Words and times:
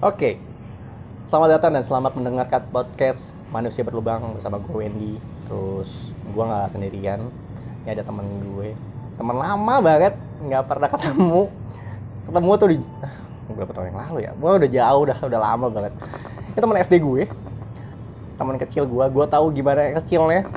Oke, 0.00 0.40
selamat 1.28 1.60
datang 1.60 1.76
dan 1.76 1.84
selamat 1.84 2.16
mendengarkan 2.16 2.64
podcast 2.72 3.36
Manusia 3.52 3.84
Berlubang 3.84 4.32
bersama 4.32 4.56
gue 4.56 4.72
Wendy. 4.72 5.20
Terus 5.44 5.92
gue 6.24 6.40
nggak 6.40 6.72
sendirian, 6.72 7.28
ini 7.84 7.88
ada 7.92 8.00
temen 8.00 8.24
gue, 8.24 8.72
teman 9.20 9.36
lama 9.36 9.74
banget, 9.84 10.16
nggak 10.40 10.64
pernah 10.64 10.88
ketemu. 10.88 11.52
Ketemu 12.24 12.50
tuh 12.56 12.68
di 12.72 12.76
ah, 13.04 13.12
berapa 13.60 13.72
tahun 13.76 13.86
yang 13.92 14.00
lalu 14.08 14.18
ya? 14.24 14.32
Gue 14.40 14.50
udah 14.56 14.70
jauh, 14.72 15.00
udah 15.04 15.18
udah 15.20 15.40
lama 15.52 15.66
banget. 15.68 15.92
Ini 16.48 16.58
teman 16.64 16.76
SD 16.80 16.94
gue, 16.96 17.22
teman 18.40 18.56
kecil 18.56 18.88
gue. 18.88 19.04
Gue 19.04 19.24
tahu 19.28 19.52
gimana 19.52 20.00
kecilnya, 20.00 20.48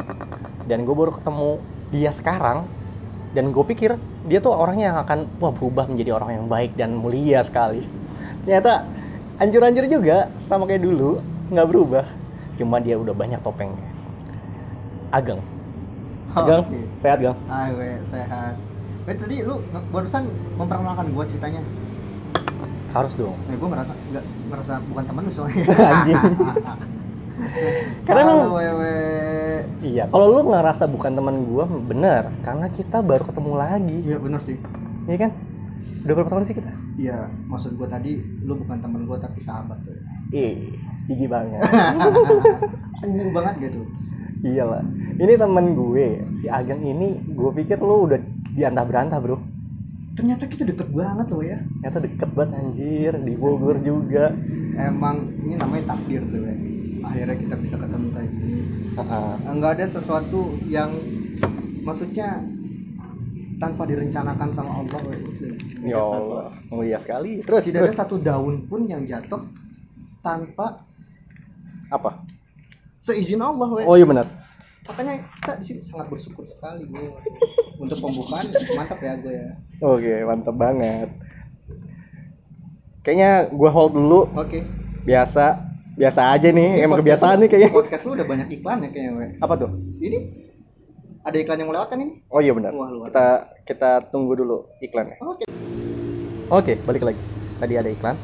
dan 0.72 0.88
gue 0.88 0.96
baru 0.96 1.20
ketemu 1.20 1.60
dia 1.92 2.16
sekarang. 2.16 2.64
Dan 3.36 3.52
gue 3.52 3.64
pikir 3.68 4.00
dia 4.24 4.40
tuh 4.40 4.56
orangnya 4.56 4.96
yang 4.96 5.00
akan 5.04 5.28
wah 5.44 5.52
berubah 5.52 5.92
menjadi 5.92 6.16
orang 6.16 6.32
yang 6.32 6.46
baik 6.48 6.80
dan 6.80 6.96
mulia 6.96 7.44
sekali. 7.44 7.84
Ternyata 8.48 9.03
hancur-hancur 9.36 9.86
juga 9.86 10.18
sama 10.40 10.64
kayak 10.64 10.82
dulu 10.82 11.20
nggak 11.48 11.68
berubah 11.68 12.06
cuma 12.54 12.78
dia 12.78 12.96
udah 12.96 13.12
banyak 13.12 13.40
topengnya 13.40 13.90
Ageng 15.10 15.42
Ageng 16.32 16.64
Oke. 16.64 16.82
sehat 16.98 17.18
Gang 17.20 17.38
Hai, 17.46 17.70
we, 17.72 17.90
sehat. 18.04 18.54
Weh, 19.04 19.14
tadi 19.14 19.36
lu 19.40 19.60
barusan 19.92 20.26
memperkenalkan 20.56 21.12
gua 21.12 21.24
ceritanya. 21.24 21.62
harus 22.90 23.14
dong 23.14 23.34
Nah, 23.44 23.56
gua 23.56 23.70
merasa 23.70 23.94
nggak 24.08 24.24
merasa 24.48 24.74
bukan 24.84 25.04
temen 25.04 25.22
lu 25.22 25.32
soalnya. 25.32 25.66
Anjing. 25.92 26.18
Karena 28.08 28.22
lu- 28.28 28.54
wewe. 28.54 28.96
iya 29.82 30.04
kalau 30.08 30.28
lu 30.32 30.42
ngerasa 30.48 30.86
bukan 30.86 31.12
teman 31.12 31.36
gua 31.44 31.66
bener 31.68 32.32
karena 32.40 32.68
kita 32.68 32.98
baru 33.00 33.24
ketemu 33.24 33.54
lagi 33.54 33.98
Iya 34.04 34.18
bener 34.18 34.42
sih. 34.42 34.58
iya 35.04 35.18
kan 35.20 35.32
udah 36.04 36.14
berapa 36.14 36.30
tahun 36.30 36.44
sih 36.44 36.56
kita 36.56 36.72
Iya, 36.94 37.26
maksud 37.48 37.74
gua 37.74 37.88
tadi 37.88 38.18
lu 38.42 38.54
bukan 38.56 38.78
temen 38.78 39.02
gua 39.04 39.18
tapi 39.18 39.42
sahabat 39.42 39.82
tuh. 39.82 39.98
ih 40.30 40.78
jijik 41.06 41.28
banget 41.28 41.62
Uh 43.04 43.28
banget 43.32 43.56
gitu. 43.62 43.82
iyalah 44.42 44.80
ini 45.14 45.34
temen 45.34 45.66
gue 45.72 46.08
si 46.34 46.48
Ageng 46.48 46.80
ini 46.80 47.20
gue 47.26 47.52
pikir 47.54 47.76
lu 47.78 48.08
udah 48.08 48.20
diantah 48.52 48.86
berantah 48.86 49.20
bro 49.20 49.38
Ternyata 50.14 50.46
kita 50.46 50.62
deket 50.64 50.88
banget 50.88 51.26
loh 51.28 51.42
ya. 51.42 51.58
ternyata 51.82 52.00
deket 52.00 52.30
banget 52.32 52.52
anjir 52.54 53.12
di 53.18 53.34
Bogor 53.34 53.82
juga 53.82 54.30
Emang 54.74 55.26
ini 55.42 55.58
namanya 55.58 55.90
takdir 55.90 56.22
sih. 56.22 56.38
Akhirnya 57.02 57.34
kita 57.34 57.56
bisa 57.58 57.76
ketemu 57.76 58.08
kayak 58.14 58.30
gini. 58.30 58.62
Heeh. 58.94 59.32
nggak 59.52 59.72
ada 59.74 59.86
sesuatu 59.90 60.40
yang 60.64 60.94
maksudnya 61.82 62.46
tanpa 63.64 63.88
direncanakan 63.88 64.50
sama 64.52 64.72
Allah 64.78 65.00
ya 65.82 65.96
Allah 65.98 66.52
mulia 66.68 67.00
sekali 67.00 67.40
terus 67.40 67.64
tidak 67.64 67.88
terus 67.88 67.96
ada 67.96 68.00
satu 68.04 68.16
daun 68.20 68.68
pun 68.68 68.84
yang 68.84 69.08
jatuh 69.08 69.40
tanpa 70.20 70.84
apa 71.88 72.20
seizin 72.98 73.40
Allah 73.40 73.72
we. 73.72 73.84
oh 73.84 73.96
iya 73.96 74.04
benar 74.04 74.28
makanya 74.84 75.16
kita 75.32 75.52
di 75.56 75.66
sini 75.66 75.80
sangat 75.80 76.12
bersyukur 76.12 76.44
sekali 76.44 76.84
gue 76.84 77.08
untuk 77.80 77.96
pembukaan 77.98 78.52
mantap 78.76 79.00
ya 79.00 79.14
gue 79.16 79.32
ya 79.32 79.48
Oke, 79.80 80.14
mantap 80.24 80.56
banget. 80.56 81.08
Kayaknya 83.00 83.52
gua 83.52 83.70
hold 83.70 83.94
dulu. 83.94 84.22
oke 84.32 84.60
Biasa, 85.04 85.60
biasa 86.00 86.32
aja 86.32 86.48
nih. 86.48 86.80
Ini 86.80 86.88
Emang 86.88 87.04
kebiasaan 87.04 87.36
lu- 87.36 87.42
nih 87.44 87.50
kayaknya. 87.52 87.70
podcast 87.72 88.04
lu 88.08 88.12
udah 88.16 88.24
banyak 88.24 88.48
iklan 88.56 88.80
ya 88.80 88.90
kayaknya 88.92 89.12
we. 89.20 89.28
Apa 89.44 89.54
tuh? 89.60 89.70
ini 90.00 90.43
ada 91.24 91.38
iklan 91.38 91.58
yang 91.58 91.70
melewat 91.70 91.88
kan 91.88 91.98
ini 91.98 92.20
Oh 92.28 92.40
iya 92.40 92.52
benar. 92.52 92.72
Wah, 92.72 92.90
luar 92.90 93.08
Kita 93.08 93.26
kita 93.64 93.90
tunggu 94.08 94.36
dulu 94.36 94.68
iklannya. 94.80 95.18
oke 95.20 95.44
Oke, 96.50 96.74
balik 96.84 97.04
lagi. 97.04 97.22
Tadi 97.58 97.74
ada 97.74 97.90
iklan. 97.90 98.16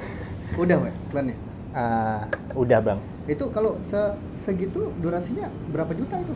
udah 0.62 0.76
we 0.78 0.90
iklannya 1.06 1.36
Ah, 1.70 2.24
udah 2.52 2.80
bang. 2.80 2.98
itu 3.26 3.44
kalau 3.50 3.76
se 3.80 3.98
segitu 4.32 4.88
durasinya 4.96 5.50
berapa 5.68 5.92
juta 5.92 6.16
itu 6.16 6.32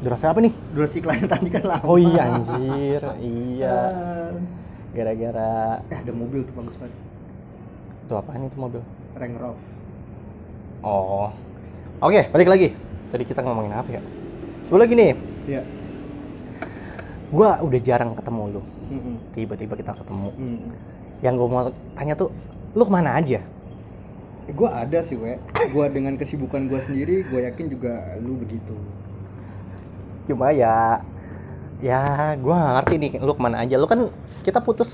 Durasi 0.00 0.26
apa 0.26 0.40
nih? 0.40 0.52
durasi 0.72 0.96
iklan 0.98 1.24
tadi 1.24 1.48
kan 1.48 1.62
lama 1.62 1.84
Oh 1.84 1.96
iya 1.96 2.28
anjir, 2.28 3.00
iya. 3.16 3.70
Ah. 3.88 4.32
Gara-gara 4.90 5.52
eh 5.86 5.96
ada 5.96 6.10
mobil 6.10 6.42
tuh 6.42 6.52
bagus 6.52 6.74
banget 6.74 6.96
itu 8.02 8.12
apaan 8.12 8.42
itu 8.42 8.58
mobil? 8.58 8.82
Range 9.14 9.38
Rover 9.38 9.70
Oh. 10.80 11.30
Oke, 12.00 12.26
balik 12.28 12.48
lagi. 12.48 12.68
Tadi 13.06 13.22
kita 13.22 13.38
ngomongin 13.38 13.70
apa 13.70 13.88
ya? 13.90 14.02
Sebelum 14.66 14.86
gini, 14.86 15.14
iya 15.48 15.62
gua 17.30 17.62
udah 17.62 17.80
jarang 17.80 18.18
ketemu 18.18 18.58
lu. 18.58 18.62
Mm-mm. 18.90 19.16
Tiba-tiba 19.38 19.74
kita 19.78 19.94
ketemu. 19.94 20.28
Mm. 20.34 20.58
Yang 21.22 21.34
gua 21.38 21.48
mau 21.48 21.62
tanya 21.94 22.14
tuh, 22.18 22.34
lu 22.74 22.82
ke 22.82 22.92
mana 22.92 23.14
aja? 23.14 23.38
Eh, 24.50 24.54
gue 24.58 24.66
ada 24.66 24.98
sih 24.98 25.14
we 25.14 25.38
gue 25.54 25.86
dengan 25.94 26.18
kesibukan 26.18 26.66
gue 26.66 26.82
sendiri 26.82 27.22
gue 27.22 27.40
yakin 27.46 27.70
juga 27.70 28.18
lu 28.18 28.34
begitu 28.34 28.74
cuma 30.26 30.50
ya 30.50 30.98
ya 31.78 32.34
gua 32.34 32.58
nggak 32.58 32.74
ngerti 32.82 32.94
nih 32.98 33.10
lu 33.22 33.30
ke 33.30 33.42
mana 33.46 33.62
aja 33.62 33.78
lu 33.78 33.86
kan 33.86 34.10
kita 34.42 34.58
putus 34.58 34.90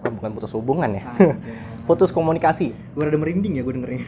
bukan 0.00 0.32
putus 0.32 0.56
hubungan 0.56 0.88
ya 0.88 1.04
putus 1.82 2.14
komunikasi. 2.14 2.70
Gue 2.94 3.02
rada 3.02 3.18
merinding 3.18 3.58
ya 3.58 3.62
gue 3.66 3.74
dengernya. 3.74 4.02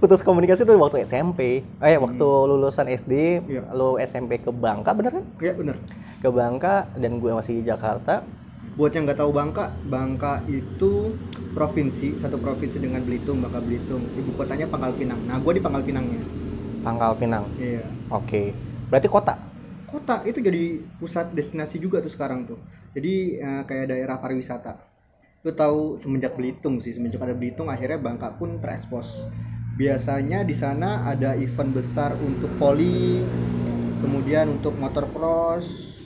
Putus 0.00 0.20
komunikasi 0.20 0.68
tuh 0.68 0.76
waktu 0.76 1.04
SMP 1.08 1.64
eh 1.64 1.96
waktu 1.96 2.24
lulusan 2.24 2.86
SD 2.90 3.12
Iya. 3.48 3.62
lu 3.72 3.96
SMP 3.96 4.40
ke 4.40 4.52
Bangka 4.52 4.92
bener 4.92 5.20
kan? 5.20 5.24
Ya 5.40 5.56
bener. 5.56 5.76
Ke 6.20 6.28
Bangka 6.28 6.88
dan 7.00 7.18
gue 7.18 7.32
masih 7.32 7.60
di 7.60 7.62
Jakarta. 7.64 8.22
Buat 8.76 8.94
yang 8.94 9.08
nggak 9.08 9.18
tahu 9.18 9.32
Bangka 9.32 9.72
Bangka 9.88 10.44
itu 10.46 11.16
provinsi 11.56 12.20
satu 12.20 12.36
provinsi 12.36 12.76
dengan 12.76 13.00
Belitung 13.00 13.40
Bangka 13.40 13.60
Belitung. 13.64 14.04
Ibu 14.14 14.36
kotanya 14.36 14.68
Pangkal 14.68 14.92
Pinang. 14.94 15.20
Nah 15.24 15.40
gue 15.40 15.52
di 15.56 15.62
Pangkal 15.64 15.82
Pinangnya. 15.82 16.20
Pangkal 16.84 17.12
Pinang. 17.16 17.44
Iya. 17.56 17.84
Oke. 18.12 18.52
Berarti 18.92 19.08
kota? 19.08 19.34
Kota 19.88 20.22
itu 20.22 20.38
jadi 20.38 20.78
pusat 21.02 21.34
destinasi 21.34 21.82
juga 21.82 21.98
tuh 21.98 22.12
sekarang 22.12 22.46
tuh. 22.46 22.60
Jadi 22.94 23.38
eh, 23.38 23.62
kayak 23.66 23.86
daerah 23.90 24.18
pariwisata 24.18 24.89
lu 25.40 25.52
tahu 25.52 25.96
semenjak 25.96 26.36
Belitung 26.36 26.78
sih 26.78 26.92
semenjak 26.92 27.24
ada 27.24 27.32
Belitung 27.32 27.72
akhirnya 27.72 27.96
Bangka 27.96 28.36
pun 28.36 28.60
terekspos. 28.60 29.24
Biasanya 29.74 30.44
di 30.44 30.52
sana 30.52 31.08
ada 31.08 31.32
event 31.34 31.72
besar 31.72 32.12
untuk 32.14 32.52
volley 32.60 33.24
kemudian 34.00 34.52
untuk 34.52 34.76
motor 34.76 35.08
cross 35.08 35.96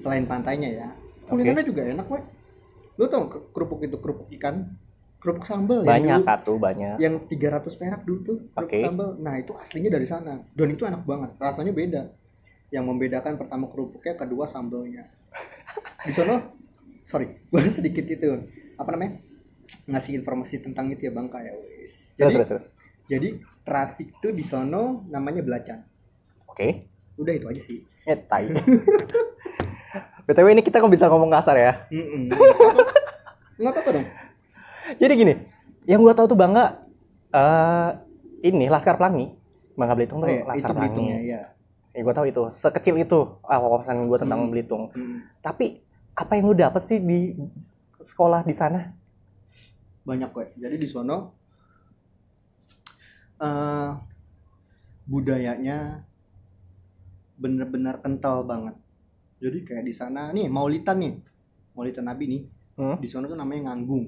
selain 0.00 0.24
pantainya 0.24 0.70
ya. 0.70 0.88
Kulinernya 1.28 1.60
juga 1.60 1.84
enak 1.84 2.08
weh 2.08 2.24
lu 2.98 3.06
tau 3.06 3.28
ke- 3.28 3.52
kerupuk 3.52 3.84
itu 3.84 4.00
kerupuk 4.00 4.26
ikan? 4.34 4.74
Kerupuk 5.18 5.44
sambal 5.44 5.84
yang 5.84 5.90
banyak 5.92 6.18
dulu- 6.18 6.32
atuh 6.32 6.56
banyak. 6.56 6.96
Yang 6.96 7.14
300 7.28 7.76
perak 7.76 8.02
dulu 8.02 8.18
tuh 8.24 8.36
kerupuk 8.50 8.72
Oke. 8.72 8.80
sambal. 8.80 9.08
Nah 9.20 9.34
itu 9.36 9.52
aslinya 9.52 9.90
dari 9.92 10.06
sana. 10.08 10.40
Dan 10.50 10.72
itu 10.72 10.82
enak 10.82 11.04
banget 11.04 11.30
rasanya 11.36 11.70
beda. 11.70 12.02
Yang 12.72 12.84
membedakan 12.86 13.36
pertama 13.36 13.68
kerupuknya 13.68 14.16
kedua 14.16 14.48
sambalnya. 14.48 15.04
Di 16.08 16.12
sana 16.16 16.40
sorry 17.04 17.44
gue 17.44 17.62
sedikit 17.68 18.04
itu 18.04 18.24
apa 18.78 18.88
namanya 18.88 19.18
ngasih 19.84 20.16
informasi 20.16 20.62
tentang 20.62 20.88
itu 20.88 21.04
ya 21.04 21.12
bangka 21.12 21.42
ya 21.42 21.52
wis 21.52 22.14
jadi 22.14 22.32
terus 22.32 22.48
terus 22.48 22.66
jadi 23.04 23.28
terasik 23.60 24.16
tuh 24.18 24.30
di 24.30 24.40
sono 24.40 25.04
namanya 25.06 25.42
belacan 25.42 25.82
oke 26.46 26.68
udah 27.16 27.34
itu 27.34 27.46
aja 27.46 27.60
sih 27.60 27.78
eh 28.04 28.16
tai 28.16 28.48
btw 30.26 30.46
ini 30.50 30.62
kita 30.62 30.78
kok 30.78 30.88
bisa 30.88 31.08
ngomong 31.08 31.28
kasar 31.28 31.56
ya 31.56 31.72
nggak 33.58 33.72
apa-apa 33.72 33.90
dong 33.92 34.06
Jadi 34.88 35.12
gini, 35.14 35.34
yang 35.84 36.00
gua 36.00 36.16
tahu 36.16 36.32
tuh 36.32 36.38
Bangga 36.38 36.80
eh 37.28 37.90
ini 38.40 38.72
Laskar 38.72 38.96
Pelangi. 38.96 39.28
Bangga 39.76 39.92
Belitung 39.92 40.24
tuh 40.24 40.28
Oh, 40.28 40.32
iya, 40.32 40.48
Laskar 40.48 40.72
itu 40.72 40.80
Belitung 40.80 41.04
ya, 41.04 41.12
Pelangi. 41.12 41.28
ya. 41.28 41.42
Ya, 41.92 42.00
gua 42.00 42.14
tahu 42.16 42.24
itu. 42.24 42.42
Sekecil 42.48 42.96
itu 42.96 43.18
ah, 43.44 43.60
wawasan 43.60 44.08
gua 44.08 44.16
tentang 44.16 44.40
Hmm. 44.40 44.48
Belitung. 44.48 44.88
Mm. 44.96 45.28
Tapi 45.44 45.84
apa 46.16 46.32
yang 46.34 46.48
lu 46.48 46.56
dapet 46.56 46.80
sih 46.80 46.96
di 46.96 47.36
sekolah 48.00 48.42
di 48.46 48.54
sana? 48.54 48.98
banyak 50.08 50.32
kok. 50.32 50.56
Jadi 50.56 50.76
di 50.80 50.88
sono 50.88 51.36
eh 53.38 53.92
budayanya 55.04 56.00
bener-bener 57.36 58.00
kental 58.00 58.48
banget. 58.48 58.74
Jadi 59.38 59.58
kayak 59.68 59.84
di 59.84 59.92
sana 59.92 60.32
nih 60.32 60.48
maulitan 60.48 60.96
nih. 60.96 61.14
Maulitan 61.76 62.08
nabi 62.08 62.24
nih. 62.32 62.42
Hmm? 62.78 62.94
di 63.02 63.10
sono 63.10 63.26
tuh 63.26 63.34
namanya 63.34 63.74
nganggung. 63.74 64.06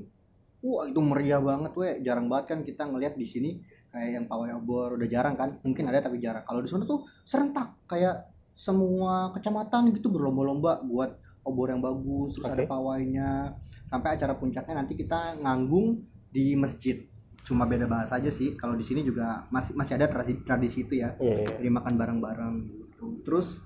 Wah 0.62 0.86
itu 0.86 1.02
meriah 1.02 1.42
banget 1.42 1.74
weh. 1.74 1.94
Jarang 2.06 2.30
banget 2.30 2.46
kan 2.54 2.58
kita 2.62 2.86
ngelihat 2.86 3.18
di 3.18 3.26
sini 3.26 3.50
kayak 3.90 4.10
yang 4.14 4.26
pawai 4.30 4.54
obor 4.54 4.94
udah 4.94 5.08
jarang 5.10 5.34
kan? 5.34 5.58
Mungkin 5.66 5.90
ada 5.90 6.00
tapi 6.00 6.22
jarang. 6.22 6.46
Kalau 6.46 6.62
di 6.62 6.70
sono 6.70 6.86
tuh 6.86 7.04
serentak 7.26 7.76
kayak 7.90 8.30
semua 8.54 9.34
kecamatan 9.34 9.90
gitu 9.94 10.08
berlomba-lomba 10.12 10.86
buat 10.86 11.18
obor 11.44 11.72
yang 11.72 11.82
bagus 11.82 12.36
terus 12.36 12.46
ada 12.46 12.64
Oke. 12.64 12.70
pawainya. 12.70 13.54
Sampai 13.90 14.14
acara 14.14 14.38
puncaknya 14.38 14.74
nanti 14.78 14.94
kita 14.94 15.40
nganggung 15.42 16.00
di 16.30 16.54
masjid. 16.54 17.02
Cuma 17.42 17.66
beda 17.66 17.90
bahasa 17.90 18.20
aja 18.22 18.30
sih. 18.30 18.54
Kalau 18.54 18.78
di 18.78 18.86
sini 18.86 19.02
juga 19.02 19.44
masih 19.50 19.74
masih 19.74 19.98
ada 19.98 20.06
tradisi 20.06 20.40
tradisi 20.46 20.78
itu 20.86 21.00
ya. 21.00 21.16
Iya, 21.18 21.42
iya. 21.42 21.48
jadi 21.58 21.70
makan 21.72 21.94
bareng-bareng 21.98 22.54
gitu. 22.70 23.06
Terus 23.26 23.58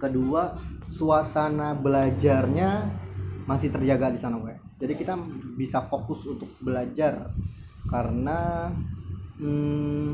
kedua 0.00 0.56
suasana 0.80 1.76
belajarnya 1.76 2.88
masih 3.44 3.68
terjaga 3.68 4.08
di 4.08 4.20
sana 4.20 4.40
gue 4.40 4.64
jadi 4.74 5.00
kita 5.00 5.14
bisa 5.54 5.78
fokus 5.80 6.26
untuk 6.26 6.50
belajar. 6.58 7.30
Karena 7.86 8.68
hmm, 9.38 10.08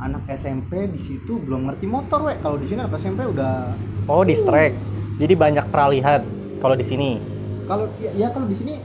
anak 0.00 0.26
SMP 0.32 0.88
di 0.88 0.98
situ 0.98 1.38
belum 1.42 1.68
ngerti 1.68 1.86
motor 1.86 2.30
wek 2.30 2.40
kalau 2.40 2.56
di 2.56 2.66
sini 2.66 2.82
anak 2.82 2.96
SMP 2.96 3.26
udah 3.26 3.74
Oh, 4.08 4.26
distract. 4.26 4.93
Jadi 5.14 5.34
banyak 5.38 5.66
peralihan 5.70 6.22
kalau 6.58 6.74
di 6.74 6.86
sini. 6.86 7.10
kalau 7.64 7.88
ya, 7.96 8.12
ya 8.12 8.28
kalau 8.28 8.44
di 8.44 8.52
sini 8.52 8.76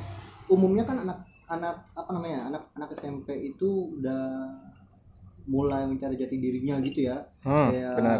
umumnya 0.48 0.88
kan 0.88 1.04
anak 1.04 1.28
anak 1.52 1.84
apa 1.92 2.16
namanya 2.16 2.48
anak 2.48 2.64
anak 2.80 2.96
SMP 2.96 3.52
itu 3.52 4.00
udah 4.00 4.48
mulai 5.52 5.84
mencari 5.84 6.16
jati 6.16 6.40
dirinya 6.40 6.80
gitu 6.80 7.10
ya. 7.10 7.20
Hmm, 7.44 7.74
kayak 7.74 7.94
benar. 8.00 8.20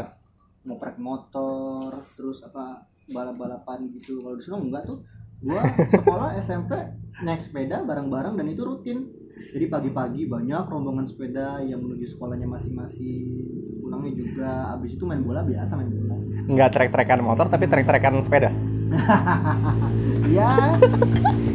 ngoprek 0.68 1.00
motor 1.00 1.96
terus 2.20 2.44
apa 2.44 2.84
balap 3.14 3.40
balapan 3.40 3.88
gitu. 3.96 4.20
Kalau 4.26 4.36
di 4.36 4.44
sana 4.44 4.60
enggak 4.60 4.84
tuh. 4.90 5.00
Gua 5.40 5.64
sekolah 5.96 6.36
SMP 6.36 6.76
naik 7.24 7.40
sepeda 7.40 7.86
bareng-bareng 7.88 8.36
dan 8.36 8.48
itu 8.52 8.66
rutin. 8.66 9.08
Jadi 9.56 9.72
pagi-pagi 9.72 10.28
banyak 10.28 10.68
rombongan 10.68 11.08
sepeda 11.08 11.64
yang 11.64 11.80
menuju 11.80 12.04
sekolahnya 12.04 12.50
masing-masing. 12.52 13.48
Pulangnya 13.80 14.12
juga. 14.12 14.52
Abis 14.76 15.00
itu 15.00 15.08
main 15.08 15.24
bola 15.24 15.48
biasa 15.48 15.80
main 15.80 15.88
bola 15.88 16.29
Nggak 16.50 16.70
trek-trekan 16.74 17.22
motor 17.22 17.46
tapi 17.46 17.70
trek-trekan 17.70 18.26
sepeda. 18.26 18.50
ya 20.36 20.74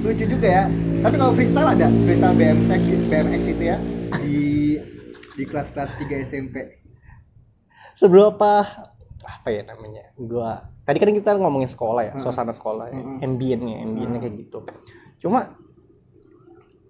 lucu 0.07 0.23
juga 0.23 0.47
ya 0.47 0.65
tapi 1.03 1.15
kalau 1.19 1.33
freestyle 1.35 1.67
ada 1.67 1.91
freestyle 2.07 2.35
BMX 2.35 2.71
BMX 3.11 3.43
itu 3.51 3.63
ya 3.75 3.77
di 4.23 4.79
di 5.35 5.43
kelas-kelas 5.43 5.91
3 5.99 6.23
SMP 6.23 6.55
Seberapa 7.95 8.67
apa 9.25 9.49
ya 9.55 9.63
namanya? 9.63 10.11
Gua 10.19 10.67
tadi 10.83 10.99
kan 10.99 11.15
kita 11.15 11.39
ngomongin 11.39 11.71
sekolah 11.71 12.03
ya, 12.03 12.13
Heeh. 12.13 12.23
suasana 12.27 12.51
sekolah, 12.51 12.91
ya, 12.91 12.99
Heeh. 12.99 13.23
ambience-nya, 13.23 13.77
ambience-nya 13.87 14.21
kayak 14.21 14.35
gitu. 14.43 14.59
Cuma 15.23 15.55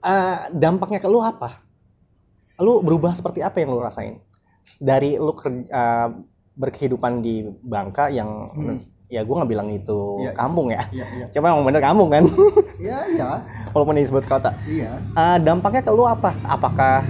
eh, 0.00 0.38
dampaknya 0.50 0.98
ke 1.04 1.08
lu 1.12 1.20
apa? 1.20 1.60
Lu 2.56 2.80
berubah 2.80 3.12
seperti 3.12 3.44
apa 3.44 3.60
yang 3.60 3.76
lu 3.76 3.84
rasain? 3.84 4.16
Dari 4.80 5.20
lu 5.20 5.36
ker- 5.36 5.68
eh, 5.68 6.08
berkehidupan 6.54 7.18
di 7.18 7.42
Bangka 7.60 8.08
yang 8.08 8.50
Hmm. 8.54 8.78
ya 9.06 9.20
gua 9.22 9.42
nggak 9.42 9.50
bilang 9.50 9.68
itu 9.68 9.98
iya. 10.20 10.32
kampung 10.32 10.70
ya. 10.70 10.82
iya 10.90 11.06
iya 11.14 11.26
Cuma 11.30 11.50
emang 11.50 11.66
bener 11.66 11.78
kampung 11.78 12.08
kan, 12.08 12.24
iya 12.82 12.98
iya 13.06 13.28
walaupun 13.70 13.94
disebut 13.94 14.24
kota. 14.24 14.54
iya 14.64 14.90
Eh, 15.12 15.36
dampaknya 15.40 15.82
ke 15.82 15.90
lu 15.90 16.02
apa? 16.02 16.32
Apakah 16.42 17.04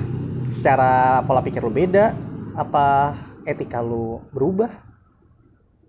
secara 0.48 1.22
pola 1.22 1.40
pikir 1.40 1.60
lu 1.60 1.70
beda? 1.70 2.12
Apa 2.52 3.14
etika 3.44 3.80
lu 3.80 4.20
berubah? 4.30 4.68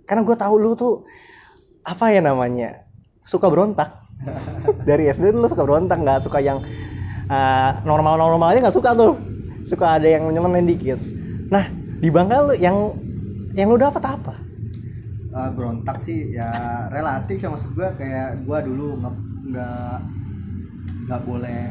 Karena 0.06 0.22
gue 0.22 0.36
tahu 0.36 0.56
lu 0.56 0.72
tuh 0.74 1.04
apa 1.81 2.10
ya 2.10 2.22
namanya 2.22 2.86
suka 3.22 3.50
berontak. 3.50 3.92
Dari 4.88 5.10
SD 5.10 5.31
tuh 5.31 5.42
lu 5.42 5.48
suka 5.48 5.63
berontak, 5.63 5.98
nggak 5.98 6.22
suka 6.22 6.40
yang 6.40 6.62
eh, 7.25 7.72
normal-normal 7.84 8.54
aja 8.54 8.60
nggak 8.62 8.78
suka 8.78 8.94
tuh. 8.94 9.16
Suka 9.66 9.98
ada 9.98 10.06
yang 10.06 10.30
nyeleneh 10.30 10.63
dikit. 10.69 11.02
Nah 11.50 11.66
di 11.98 12.07
Bangka 12.07 12.46
lu 12.46 12.54
yang 12.56 12.94
yang 13.56 13.72
lu 13.72 13.80
dapat 13.80 14.04
apa? 14.04 14.36
Eh, 15.36 15.50
berontak 15.52 16.00
sih 16.00 16.31
ya 16.31 16.48
relatif 16.88 17.44
ya 17.44 17.52
maksud 17.52 17.75
gua 17.75 17.92
kayak 18.00 18.48
gua 18.48 18.63
dulu 18.63 19.00
nggak 19.04 19.16
nggak 19.52 19.98
nggak 21.06 21.22
boleh 21.28 21.62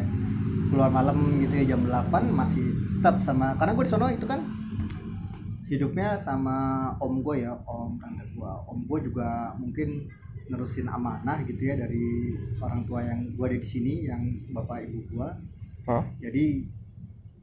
keluar 0.69 0.91
malam 0.93 1.41
gitu 1.41 1.55
ya 1.55 1.65
jam 1.73 1.87
8 1.87 2.35
masih 2.35 2.65
tetap 2.99 3.23
sama 3.23 3.55
karena 3.55 3.79
gue 3.79 3.85
di 3.87 3.93
sono 3.95 4.11
itu 4.11 4.27
kan 4.27 4.43
hidupnya 5.71 6.19
sama 6.19 6.91
om 6.99 7.23
gue 7.23 7.47
ya 7.47 7.55
om 7.65 7.95
tante 7.97 8.27
gue 8.35 8.51
om 8.69 8.79
gue 8.85 8.99
juga 9.07 9.55
mungkin 9.55 10.11
nerusin 10.51 10.91
amanah 10.91 11.41
gitu 11.47 11.63
ya 11.63 11.79
dari 11.79 12.37
orang 12.61 12.85
tua 12.85 13.01
yang 13.07 13.33
gue 13.33 13.47
ada 13.49 13.59
di 13.59 13.69
sini 13.69 14.09
yang 14.11 14.23
bapak 14.51 14.89
ibu 14.89 14.99
gue 15.15 15.29
Hah? 15.87 16.05
jadi 16.21 16.67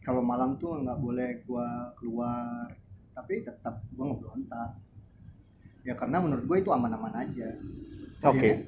kalau 0.04 0.22
malam 0.22 0.60
tuh 0.60 0.82
nggak 0.82 1.00
boleh 1.00 1.30
gue 1.46 1.68
keluar 1.98 2.68
tapi 3.12 3.42
tetap 3.42 3.84
gue 3.88 4.04
nggak 4.04 4.20
berontak 4.20 4.70
ya 5.82 5.94
karena 5.94 6.18
menurut 6.20 6.46
gue 6.46 6.58
itu 6.60 6.70
aman-aman 6.70 7.14
aja. 7.16 7.50
Oke. 8.22 8.38
Akhirnya- 8.38 8.66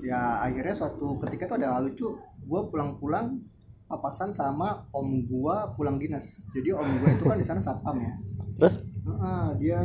ya 0.00 0.20
akhirnya 0.40 0.74
suatu 0.74 1.20
ketika 1.22 1.46
tuh 1.46 1.56
ada 1.58 1.78
hal 1.78 1.86
lucu. 1.86 2.10
Gue 2.42 2.60
pulang-pulang 2.66 3.38
papasan 3.86 4.30
sama 4.30 4.82
om 4.90 5.22
gue 5.22 5.56
pulang 5.74 5.96
dinas. 5.96 6.42
Jadi 6.50 6.70
om 6.70 6.86
gue 6.86 7.08
itu 7.10 7.24
kan 7.24 7.38
di 7.38 7.46
sana 7.46 7.58
satpam 7.58 7.96
ya. 7.96 8.12
Terus? 8.56 8.82
Heeh, 9.00 9.46
dia 9.58 9.80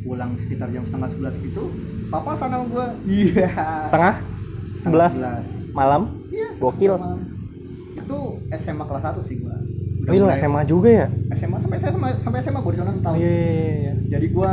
pulang 0.00 0.36
sekitar 0.36 0.68
jam 0.68 0.84
setengah 0.84 1.08
sebelas 1.08 1.34
gitu 1.38 1.68
papasan 2.08 2.52
sama 2.52 2.64
gue 2.64 2.86
iya. 3.10 3.48
Setengah? 3.82 4.14
Setengah 4.76 5.10
11 5.40 5.72
malam. 5.72 6.02
iya 6.28 6.48
Gokil. 6.54 6.92
malam. 6.94 7.20
itu 7.94 8.18
SMA 8.52 8.84
kelas 8.84 9.04
1 9.06 9.20
sih 9.20 9.36
gue 9.40 9.56
Ini 10.04 10.16
lu 10.16 10.28
SMA 10.30 10.60
juga 10.64 10.88
ya? 10.90 11.06
SMA 11.32 11.56
sampai 11.56 11.78
SMA 11.78 12.08
sampai 12.14 12.38
SMA 12.40 12.60
gue 12.60 12.72
di 12.72 12.78
sana 12.78 12.90
tahun 12.94 13.16
Iya 13.16 13.30
iya 13.30 13.74
iya. 13.80 13.92
jadi 14.10 14.26
gua 14.28 14.52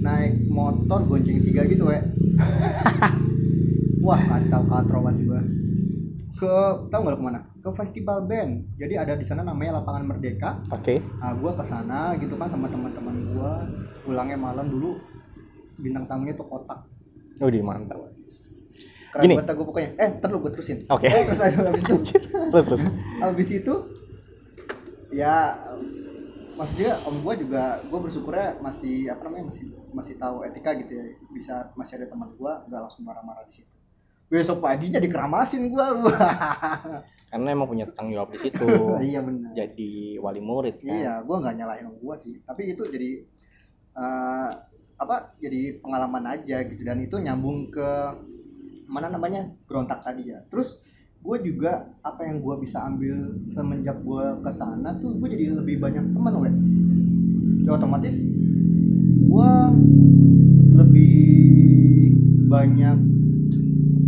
naik 0.00 0.32
motor 0.46 1.04
gonceng 1.04 1.38
tiga 1.40 1.62
gitu 1.64 1.84
we 1.84 1.94
wah 4.00 4.16
kacau 4.18 4.62
katro 4.64 4.98
banget 5.00 5.16
sih 5.16 5.26
gua 5.26 5.40
ke 6.34 6.54
tahu 6.88 7.00
nggak 7.02 7.12
lu 7.12 7.18
ke 7.18 7.26
mana 7.26 7.40
ke 7.54 7.68
festival 7.70 8.18
band 8.24 8.50
jadi 8.74 8.94
ada 8.98 9.12
di 9.12 9.22
sana 9.22 9.42
namanya 9.42 9.76
lapangan 9.76 10.02
merdeka 10.06 10.56
Oke. 10.70 11.04
nah 11.14 11.32
gua 11.34 11.52
ke 11.52 11.62
sana 11.62 12.16
gitu 12.16 12.32
kan 12.34 12.48
sama 12.48 12.66
teman-teman 12.66 13.14
gua 13.30 13.60
pulangnya 14.00 14.36
malam 14.36 14.66
dulu 14.66 14.96
bintang 15.76 16.04
tamunya 16.06 16.32
tuh 16.32 16.46
kotak 16.46 16.80
Udah 17.38 17.60
mantap. 17.62 17.96
keren 19.10 19.22
Gini. 19.22 19.34
banget 19.36 19.52
gua 19.52 19.66
pokoknya 19.66 19.90
eh 19.96 20.08
ntar 20.16 20.28
lu 20.28 20.38
gua 20.38 20.50
terusin 20.50 20.78
Oke. 20.88 21.06
eh, 21.06 21.22
terus 21.26 21.40
abis 21.40 21.82
itu 21.82 21.96
Terus 22.50 22.64
terus. 22.66 22.82
habis 23.20 23.48
itu 23.52 23.74
ya 25.10 25.58
maksudnya 26.54 27.00
om 27.08 27.16
gua 27.24 27.34
juga 27.34 27.62
gua 27.88 28.00
bersyukurnya 28.04 28.60
masih 28.62 29.10
apa 29.10 29.22
namanya 29.26 29.50
masih 29.50 29.64
masih 29.90 30.14
tahu 30.20 30.46
etika 30.46 30.70
gitu 30.78 30.92
ya. 30.98 31.04
Bisa 31.32 31.54
masih 31.74 32.02
ada 32.02 32.06
teman 32.10 32.28
gua 32.38 32.62
nggak 32.66 32.80
langsung 32.88 33.02
marah-marah 33.06 33.44
di 33.50 33.62
situ. 33.62 33.76
Besok 34.30 34.62
paginya 34.62 35.02
dikeramasin 35.02 35.72
gua. 35.72 35.90
Karena 37.30 37.48
emang 37.50 37.66
punya 37.66 37.86
tanggung 37.90 38.14
jawab 38.14 38.30
di 38.30 38.38
situ. 38.38 38.66
iya 39.10 39.20
benar 39.22 39.50
Jadi 39.54 40.18
wali 40.22 40.40
murid 40.42 40.76
kan. 40.82 40.94
iya 40.94 41.12
gua 41.24 41.36
nggak 41.42 41.54
nyalahin 41.58 41.90
om 41.90 41.96
gua 41.98 42.14
sih. 42.14 42.38
Tapi 42.46 42.76
itu 42.76 42.86
jadi 42.86 43.10
eh, 43.98 44.50
apa 45.00 45.34
jadi 45.40 45.80
pengalaman 45.82 46.24
aja 46.38 46.62
gitu. 46.68 46.82
Dan 46.86 47.02
itu 47.02 47.16
nyambung 47.18 47.72
ke 47.72 47.88
mana 48.90 49.08
namanya 49.08 49.48
berontak 49.64 50.02
tadi 50.04 50.30
ya. 50.30 50.42
Terus 50.50 50.82
gue 51.20 51.36
juga 51.44 51.72
apa 52.00 52.24
yang 52.24 52.40
gue 52.40 52.54
bisa 52.58 52.80
ambil 52.82 53.16
semenjak 53.46 54.00
gue 54.00 54.24
ke 54.40 54.50
sana 54.50 54.96
tuh 54.96 55.14
gue 55.14 55.28
jadi 55.28 55.52
lebih 55.52 55.76
banyak 55.78 56.04
teman 56.10 56.34
weh 56.38 56.54
ya 57.60 57.76
otomatis 57.76 58.16
gue 59.22 59.50
lebih 60.72 61.14
banyak 62.46 62.98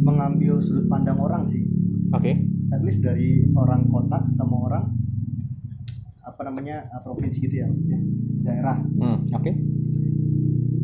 mengambil 0.02 0.59
sudut 0.59 0.88
pandang 0.88 1.16
orang 1.16 1.45
sih 1.45 1.62
Oke. 2.11 2.33
at 2.69 2.81
least 2.81 3.00
dari 3.00 3.47
orang 3.52 3.87
kota 3.87 4.25
sama 4.33 4.57
orang 4.62 4.85
apa 6.23 6.40
namanya 6.42 6.88
uh, 6.90 7.00
provinsi 7.00 7.38
gitu 7.40 7.54
ya 7.54 7.69
maksudnya 7.69 8.00
daerah 8.42 8.81
Hmm, 8.99 9.28
oke. 9.31 9.52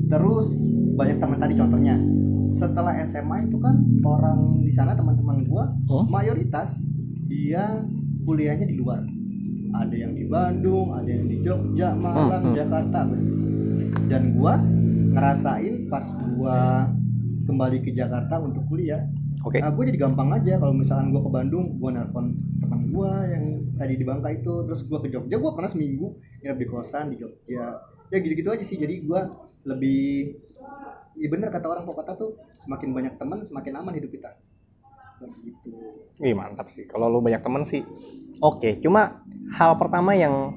terus 0.06 0.48
banyak 0.94 1.18
teman 1.18 1.38
tadi 1.38 1.54
contohnya 1.54 1.96
setelah 2.52 2.94
SMA 3.04 3.46
itu 3.46 3.56
kan 3.56 3.74
orang 4.00 4.60
di 4.60 4.70
sana 4.70 4.92
teman-teman 4.92 5.44
gua 5.44 5.64
Hmm? 5.86 6.06
mayoritas 6.06 6.88
dia 7.24 7.80
kuliahnya 8.22 8.64
di 8.64 8.76
luar 8.76 9.04
ada 9.70 9.92
yang 9.92 10.12
di 10.12 10.24
Bandung 10.24 10.92
ada 10.92 11.06
yang 11.06 11.24
di 11.24 11.40
Jogja 11.40 11.92
Malang 11.92 12.52
Hmm. 12.52 12.54
Jakarta 12.54 13.00
dan 14.06 14.22
gua 14.32 14.56
ngerasain 15.08 15.88
pas 15.88 16.04
gua 16.28 16.88
kembali 17.44 17.80
ke 17.80 17.90
Jakarta 17.90 18.36
untuk 18.38 18.64
kuliah 18.66 19.00
Oke. 19.38 19.62
Nah, 19.62 19.70
gue 19.70 19.84
jadi 19.86 20.02
gampang 20.02 20.34
aja 20.34 20.58
kalau 20.58 20.74
misalkan 20.74 21.14
gue 21.14 21.22
ke 21.22 21.30
Bandung, 21.30 21.78
gue 21.78 21.90
nelpon 21.94 22.26
teman 22.58 22.80
gue 22.90 23.12
yang 23.30 23.44
tadi 23.78 23.94
di 23.94 24.02
Bangka 24.02 24.34
itu, 24.34 24.66
terus 24.66 24.82
gue 24.82 24.98
ke 24.98 25.08
Jogja, 25.08 25.38
gue 25.38 25.50
pernah 25.54 25.70
seminggu 25.70 26.10
nginep 26.42 26.58
di 26.58 26.66
kosan 26.66 27.14
di 27.14 27.22
Jogja. 27.22 27.78
Ya 28.10 28.16
gitu-gitu 28.18 28.50
aja 28.50 28.64
sih. 28.66 28.74
Jadi 28.74 28.98
gue 28.98 29.20
lebih, 29.62 30.34
ya 31.18 31.28
bener 31.28 31.50
kata 31.50 31.66
orang 31.66 31.84
kota 31.84 32.14
tuh 32.14 32.38
semakin 32.62 32.94
banyak 32.94 33.14
teman 33.18 33.42
semakin 33.42 33.72
aman 33.82 33.94
hidup 33.98 34.10
kita. 34.14 34.30
Begitu. 35.18 35.70
Wih, 36.22 36.34
mantap 36.34 36.70
sih. 36.70 36.86
Kalau 36.86 37.10
lu 37.10 37.18
banyak 37.18 37.42
temen 37.42 37.66
sih. 37.66 37.82
Oke, 38.38 38.78
cuma 38.78 39.26
hal 39.50 39.74
pertama 39.74 40.14
yang 40.14 40.54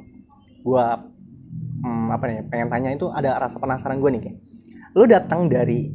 gua 0.61 1.01
hmm, 1.81 2.13
apa 2.13 2.23
nih 2.29 2.37
pengen 2.45 2.69
tanya 2.69 2.89
itu 2.93 3.09
ada 3.09 3.41
rasa 3.41 3.57
penasaran 3.57 3.97
gue 3.97 4.09
nih 4.13 4.21
kayak. 4.21 4.37
Lu 4.93 5.03
datang 5.09 5.49
dari 5.49 5.89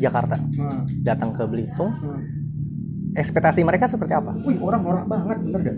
Jakarta, 0.00 0.40
Nah, 0.40 0.82
datang 1.04 1.30
ke 1.36 1.44
Belitung, 1.46 1.92
nah. 1.92 2.18
ekspektasi 3.14 3.60
mereka 3.62 3.86
seperti 3.86 4.16
apa? 4.16 4.34
Wih 4.42 4.58
orang-orang 4.58 5.04
banget 5.06 5.38
bener 5.44 5.60
dah. 5.62 5.76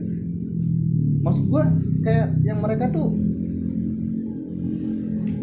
Maksud 1.25 1.45
gue 1.51 1.63
kayak 2.05 2.29
yang 2.47 2.63
mereka 2.63 2.89
tuh 2.95 3.11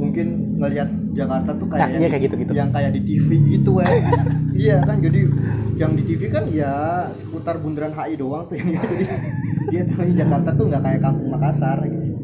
mungkin 0.01 0.27
ngelihat 0.57 0.89
Jakarta 1.13 1.51
tuh 1.53 1.67
kayak 1.69 1.79
Nah, 1.79 1.87
yang 1.87 2.01
iya 2.01 2.09
kayak 2.09 2.23
gitu-gitu. 2.25 2.51
yang 2.51 2.69
kayak 2.69 2.91
di 2.91 3.01
TV 3.03 3.27
gitu 3.53 3.71
ya 3.77 3.87
iya 4.65 4.77
kan 4.81 4.97
jadi 4.97 5.21
yang 5.77 5.91
di 5.93 6.03
TV 6.03 6.21
kan 6.27 6.43
ya 6.49 6.73
seputar 7.13 7.57
bundaran 7.57 7.93
HI 7.93 8.17
doang 8.17 8.43
tuh 8.45 8.57
yang 8.57 8.73
dia 9.71 9.83
tahu 9.85 10.09
Jakarta 10.11 10.49
tuh 10.51 10.65
nggak 10.67 10.81
kayak 10.81 10.99
kampung 10.99 11.29
Makassar 11.29 11.77
gitu. 11.81 12.17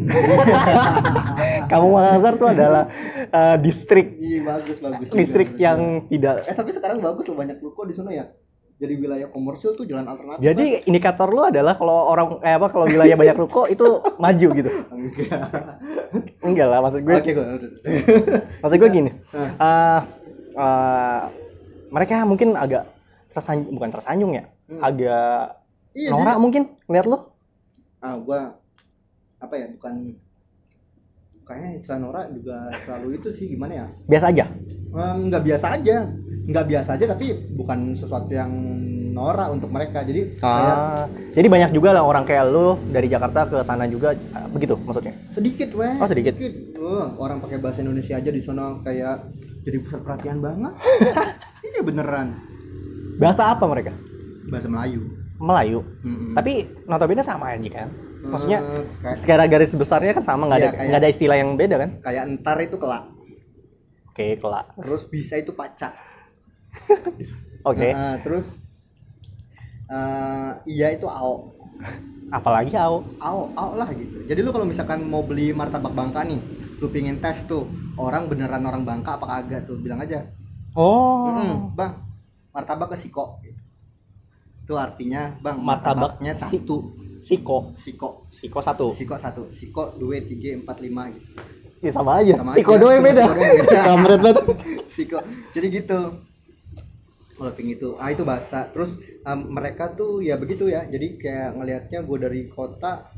Kamu 1.70 1.86
Makassar 1.90 2.34
tuh 2.36 2.48
adalah 2.48 2.84
eh, 3.26 3.56
distrik. 3.58 4.18
Iya 4.18 4.38
bagus 4.44 4.76
bagus. 4.78 5.06
Juga. 5.08 5.16
distrik 5.16 5.50
yang 5.56 5.80
tidak 6.06 6.44
eh 6.44 6.54
tapi 6.54 6.70
sekarang 6.70 6.98
bagus 6.98 7.24
loh 7.26 7.36
banyak 7.36 7.56
ruko 7.58 7.82
di 7.84 7.94
sana 7.94 8.10
ya 8.10 8.24
jadi 8.80 8.94
wilayah 8.96 9.28
komersil 9.28 9.76
tuh 9.76 9.84
jalan 9.84 10.08
alternatif 10.08 10.40
jadi 10.40 10.66
indikator 10.84 11.28
lu 11.28 11.44
adalah 11.44 11.76
kalau 11.76 12.08
orang 12.08 12.40
eh 12.40 12.56
apa 12.56 12.66
kalau 12.66 12.88
wilayah 12.88 13.12
banyak 13.12 13.36
ruko 13.36 13.68
itu 13.68 13.84
maju 14.16 14.48
gitu. 14.56 14.70
kan? 14.72 14.84
enggak 14.96 15.40
Enggak 16.40 16.66
lah 16.66 16.78
maksud 16.80 17.00
gue. 17.00 17.12
oke 17.12 17.30
gue 17.30 17.46
Maksud 18.58 18.76
gue 18.76 18.90
gini. 18.90 19.10
eh 19.36 20.00
eh, 20.50 21.20
mereka 21.88 22.24
mungkin 22.24 22.56
agak 22.56 22.88
tersanjung 23.28 23.70
bukan 23.70 23.90
tersanjung 23.90 24.32
ya. 24.32 24.44
Agak 24.80 25.60
iya 25.92 26.08
norak 26.08 26.38
mungkin 26.38 26.62
lihat 26.86 27.04
lu. 27.04 27.18
ah 28.00 28.16
gua 28.16 28.56
apa 29.36 29.54
ya 29.54 29.68
bukan 29.70 29.92
kayaknya 31.44 31.70
istilah 31.76 31.98
Nora 31.98 32.22
juga 32.30 32.56
selalu 32.80 33.18
itu 33.18 33.28
sih 33.28 33.44
gimana 33.46 33.72
ya 33.74 33.86
Biasa 34.06 34.26
aja. 34.30 34.44
Eh, 34.90 35.14
nggak 35.20 35.42
biasa 35.44 35.66
aja 35.76 35.96
nggak 36.50 36.66
biasa 36.66 36.90
aja 36.92 37.06
tapi 37.08 37.26
bukan 37.48 37.92
sesuatu 37.92 38.28
yang 38.28 38.50
Nora 39.10 39.46
untuk 39.48 39.68
mereka 39.68 40.02
jadi 40.02 40.34
kayak 40.34 40.74
Ah, 40.74 41.04
jadi 41.30 41.46
banyak 41.46 41.70
juga 41.70 41.90
lah 41.90 42.02
orang 42.02 42.22
kayak 42.22 42.46
lu 42.46 42.74
dari 42.86 43.06
Jakarta 43.06 43.42
ke 43.44 43.58
sana 43.60 43.84
juga 43.84 44.10
eh, 44.10 44.46
begitu 44.48 44.74
maksudnya. 44.76 45.14
sedikit 45.28 45.70
weh 45.72 45.94
Oh, 45.96 46.06
sedikit. 46.06 46.34
Wah, 46.76 47.10
orang 47.18 47.38
pakai 47.38 47.58
bahasa 47.58 47.80
Indonesia 47.80 48.14
aja 48.14 48.28
di 48.28 48.38
sana 48.38 48.78
kayak 48.80 49.30
jadi 49.60 49.76
pusat 49.78 50.00
perhatian 50.00 50.38
banget 50.38 50.72
iya 51.66 51.80
beneran 51.80 52.38
Bahasa 53.16 53.48
apa 53.48 53.64
mereka? 53.64 53.92
bahasa 54.44 54.66
Melayu 54.66 55.02
Melayu. 55.36 55.80
Mm-mm. 56.02 56.32
Tapi 56.32 56.52
notabene 56.84 57.20
sama 57.20 57.50
aja 57.50 57.70
kan. 57.70 57.88
Maksudnya 58.22 58.60
kayak, 59.00 59.16
secara 59.16 59.44
garis 59.46 59.72
besarnya 59.72 60.12
kan 60.12 60.20
sama 60.22 60.44
nggak 60.44 60.54
ada 60.54 60.60
Iya, 60.60 60.70
kayak- 60.70 60.86
nggak 60.86 61.00
ada 61.00 61.08
istilah 61.08 61.36
yang 61.36 61.50
beda 61.54 61.76
kan? 61.76 61.90
kayak 62.00 62.22
entar 62.26 62.56
itu 62.58 62.76
kelak 62.76 63.04
Oke, 64.06 64.26
kelak. 64.36 64.66
terus 64.76 65.02
bisa 65.06 65.34
itu 65.34 65.50
pacak 65.50 65.92
Oke. 67.62 67.88
Nah, 67.90 68.16
terus 68.18 68.56
eh, 69.86 70.50
iya 70.66 70.90
itu 70.90 71.04
ao 71.04 71.52
Apalagi 72.30 72.72
au. 72.74 73.02
ao 73.18 73.50
ao 73.52 73.70
lah 73.74 73.90
gitu 73.90 74.22
jadi 74.22 74.38
lu 74.38 74.48
kalau 74.48 74.62
misalkan 74.62 75.02
mau 75.02 75.20
beli 75.20 75.50
martabak 75.50 75.90
Bangka 75.90 76.22
nih 76.22 76.38
lu 76.78 76.86
pingin 76.88 77.18
tes 77.18 77.42
tuh 77.44 77.66
orang 77.96 78.24
beneran 78.24 78.62
orang 78.62 78.82
Bangka 78.82 79.16
apa 79.16 79.26
kagak 79.28 79.64
tuh 79.64 79.76
bilang 79.76 79.98
aja 79.98 80.22
Oh. 80.70 81.26
"Mm-mm, 81.26 81.74
bang 81.74 81.98
martabak 82.48 82.88
ke 82.88 82.96
siko 82.96 83.34
gitu. 83.40 83.58
itu 84.62 84.74
artinya 84.76 85.34
bang 85.36 85.58
Martabak 85.58 86.14
martabaknya 86.16 86.32
si- 86.32 86.62
satu 86.62 86.94
Siko. 87.20 87.74
siko 87.74 88.24
Siko 88.30 88.58
satu. 88.60 88.86
siko 88.88 89.18
satu 89.18 89.42
siko 89.50 89.98
dua 89.98 90.22
tiga 90.22 90.54
empat 90.54 90.78
lima 90.78 91.10
gitu 91.10 91.34
Ya, 91.80 91.88
sama 91.90 92.20
aja. 92.20 92.36
Sama 92.36 92.52
Siko 92.52 92.76
aja, 92.76 92.92
cuma 92.92 93.00
beda. 93.00 93.24
Kampret 93.66 94.20
banget. 94.20 94.44
siko 94.94 95.18
jadi 95.50 95.66
gitu 95.74 95.98
kalau 97.40 97.50
ping 97.50 97.70
itu 97.70 97.96
ah 97.96 98.08
itu 98.08 98.20
bahasa 98.20 98.68
terus 98.68 98.94
em, 99.00 99.40
mereka 99.48 99.88
tuh 99.90 100.20
ya 100.20 100.36
begitu 100.36 100.68
ya 100.68 100.84
jadi 100.84 101.06
kayak 101.16 101.48
ngelihatnya 101.54 101.98
gue 102.00 102.18
dari 102.20 102.40
kota 102.46 103.08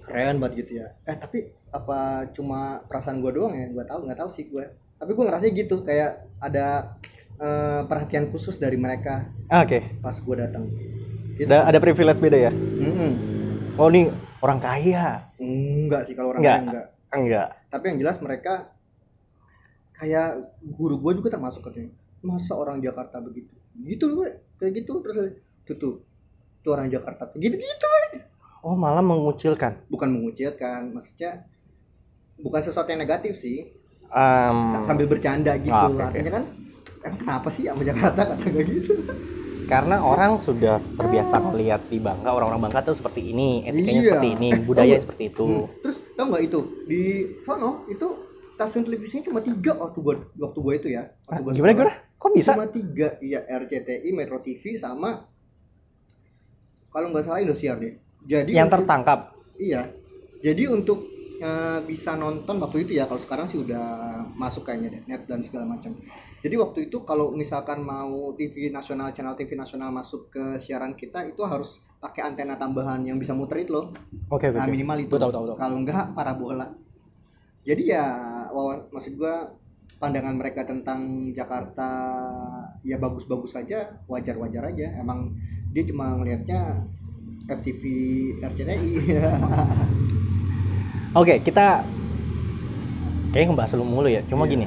keren 0.00 0.36
banget 0.36 0.54
gitu 0.60 0.72
ya 0.78 0.92
eh 1.02 1.16
tapi 1.16 1.38
apa 1.70 1.98
cuma 2.30 2.60
perasaan 2.84 3.18
gue 3.18 3.32
doang 3.32 3.52
ya 3.52 3.66
gue 3.66 3.80
tahu 3.82 4.04
nggak 4.04 4.18
tahu 4.18 4.28
sih 4.28 4.44
gue 4.46 4.64
tapi 4.94 5.10
gue 5.10 5.24
ngerasanya 5.24 5.52
gitu 5.56 5.80
kayak 5.80 6.10
ada 6.36 6.92
eh, 7.34 7.80
perhatian 7.82 8.28
khusus 8.28 8.54
dari 8.54 8.76
mereka 8.76 9.32
Ah, 9.48 9.64
Oke. 9.64 9.80
pas 9.98 10.12
gue 10.12 10.36
datang 10.36 10.68
gitu. 11.34 11.48
Ada 11.48 11.66
ada 11.66 11.78
privilege 11.78 12.20
beda 12.20 12.36
ya. 12.38 12.52
Mm-mm. 12.52 13.12
Oh, 13.74 13.88
nih 13.88 14.12
orang 14.38 14.60
kaya. 14.60 15.24
enggak 15.36 16.04
sih 16.04 16.12
kalau 16.12 16.36
orang 16.36 16.44
Enggak. 16.44 16.54
lain 16.54 16.68
enggak 16.68 16.86
Enggak. 17.10 17.48
tapi 17.66 17.84
yang 17.86 17.98
jelas 17.98 18.16
mereka 18.20 18.52
kayak 19.92 20.28
guru 20.70 20.96
gue 20.96 21.12
juga 21.16 21.28
termasuk 21.30 21.60
katanya 21.62 21.92
masa 22.20 22.52
orang 22.52 22.78
Jakarta 22.78 23.16
begitu 23.18 23.52
gitu 23.76 24.04
gue 24.12 24.28
kayak 24.56 24.72
gitu 24.76 24.92
terus 25.00 25.16
tuh 25.62 25.76
tuh 25.76 25.94
tuh 26.60 26.70
orang 26.70 26.88
Jakarta 26.88 27.26
tuh 27.26 27.38
gitu 27.38 27.54
gitu 27.54 27.86
Oh, 28.60 28.76
malah 28.76 29.00
mengucilkan. 29.00 29.88
bukan 29.88 30.08
mengucilkan 30.10 30.92
maksudnya 30.92 31.48
bukan 32.36 32.60
sesuatu 32.60 32.88
yang 32.88 33.00
negatif 33.00 33.32
sih 33.34 33.72
Em, 34.06 34.58
sambil 34.84 35.06
bercanda 35.06 35.54
gitu 35.56 35.70
Ah, 35.70 35.86
oke. 35.86 36.02
artinya 36.02 36.32
kan 36.34 36.44
emang 37.00 37.18
kenapa 37.18 37.48
sih 37.48 37.64
sama 37.64 37.80
Jakarta 37.80 38.20
kata 38.26 38.44
gue 38.44 38.64
gitu 38.68 38.92
karena 39.64 40.02
orang 40.02 40.34
sudah 40.36 40.76
terbiasa 40.92 41.38
melihat 41.40 41.78
di 41.86 41.96
Bangka 41.96 42.26
orang-orang 42.28 42.66
Bangka 42.66 42.90
tuh 42.90 42.98
seperti 42.98 43.30
ini, 43.30 43.62
etikanya 43.62 43.96
Iya. 43.96 44.08
seperti 44.10 44.28
ini, 44.34 44.48
budaya 44.60 44.96
seperti 44.98 45.24
itu. 45.30 45.46
Hmm. 45.46 45.66
terus 45.80 45.96
tau 46.10 46.26
nggak 46.26 46.42
itu 46.42 46.58
di 46.84 47.02
sono 47.40 47.70
itu 47.86 48.08
stasiun 48.60 48.84
televisinya 48.84 49.24
cuma 49.24 49.40
tiga 49.40 49.72
waktu 49.74 49.98
gue 49.98 50.14
waktu 50.36 50.58
gue 50.58 50.74
itu 50.76 50.88
ya 50.90 51.08
waktu 51.24 51.40
gua 51.42 51.52
gimana 51.54 51.72
gimana? 51.72 51.92
Kok 52.14 52.30
bisa? 52.30 52.52
cuma 52.52 52.68
tiga 52.68 53.16
iya 53.18 53.40
RCTI 53.42 54.12
Metro 54.12 54.36
TV 54.38 54.76
sama 54.76 55.24
kalau 56.86 57.08
nggak 57.08 57.24
salah 57.24 57.40
Indosiar 57.40 57.78
deh 57.78 57.96
jadi 58.22 58.50
Yang 58.50 58.66
untuk- 58.66 58.76
tertangkap. 58.78 59.20
iya 59.56 59.88
jadi 60.38 60.68
untuk 60.68 61.08
eh, 61.38 61.80
bisa 61.82 62.12
nonton 62.14 62.56
waktu 62.58 62.84
itu 62.84 62.92
ya 62.92 63.04
kalau 63.04 63.16
sekarang 63.18 63.46
sih 63.46 63.56
udah 63.58 63.84
masuk 64.34 64.60
kayaknya 64.62 64.88
deh 64.90 65.02
net 65.06 65.24
dan 65.24 65.40
segala 65.40 65.64
macam 65.66 65.96
jadi 66.38 66.52
waktu 66.54 66.86
itu 66.86 67.00
kalau 67.02 67.32
misalkan 67.32 67.80
mau 67.80 68.32
TV 68.34 68.68
nasional 68.68 69.08
channel 69.10 69.32
TV 69.32 69.54
nasional 69.54 69.88
masuk 69.90 70.28
ke 70.28 70.42
siaran 70.56 70.92
kita 70.92 71.24
itu 71.24 71.40
harus 71.42 71.80
pakai 71.96 72.24
antena 72.26 72.54
tambahan 72.54 73.00
yang 73.02 73.16
bisa 73.16 73.32
muter 73.32 73.56
itu 73.58 73.72
loh 73.72 73.92
Oke, 74.28 74.48
oke. 74.48 74.52
nah 74.54 74.64
oke. 74.64 74.70
minimal 74.70 74.98
itu 74.98 75.08
Gua 75.10 75.20
tahu 75.22 75.32
tahu 75.32 75.44
tahu. 75.46 75.56
kalau 75.56 75.76
enggak 75.78 76.12
parabola 76.12 76.66
jadi 77.70 77.82
ya 77.88 78.04
wawas 78.50 78.82
maksud 78.90 79.14
gua 79.14 79.54
pandangan 79.96 80.34
mereka 80.34 80.64
tentang 80.64 81.00
Jakarta 81.30 81.86
ya 82.82 82.96
bagus-bagus 82.96 83.52
saja 83.52 83.78
wajar-wajar 84.04 84.66
aja 84.66 84.96
emang 84.96 85.38
dia 85.70 85.84
cuma 85.84 86.16
ngelihatnya 86.16 86.82
FTV 87.46 87.82
RCTI 88.42 88.90
Oke, 91.12 91.42
kita 91.42 91.82
kayaknya 93.30 93.50
ngebahas 93.50 93.74
lu 93.74 93.82
mulu 93.82 94.06
ya. 94.06 94.22
Cuma 94.24 94.46
Iya. 94.46 94.52
gini. 94.52 94.66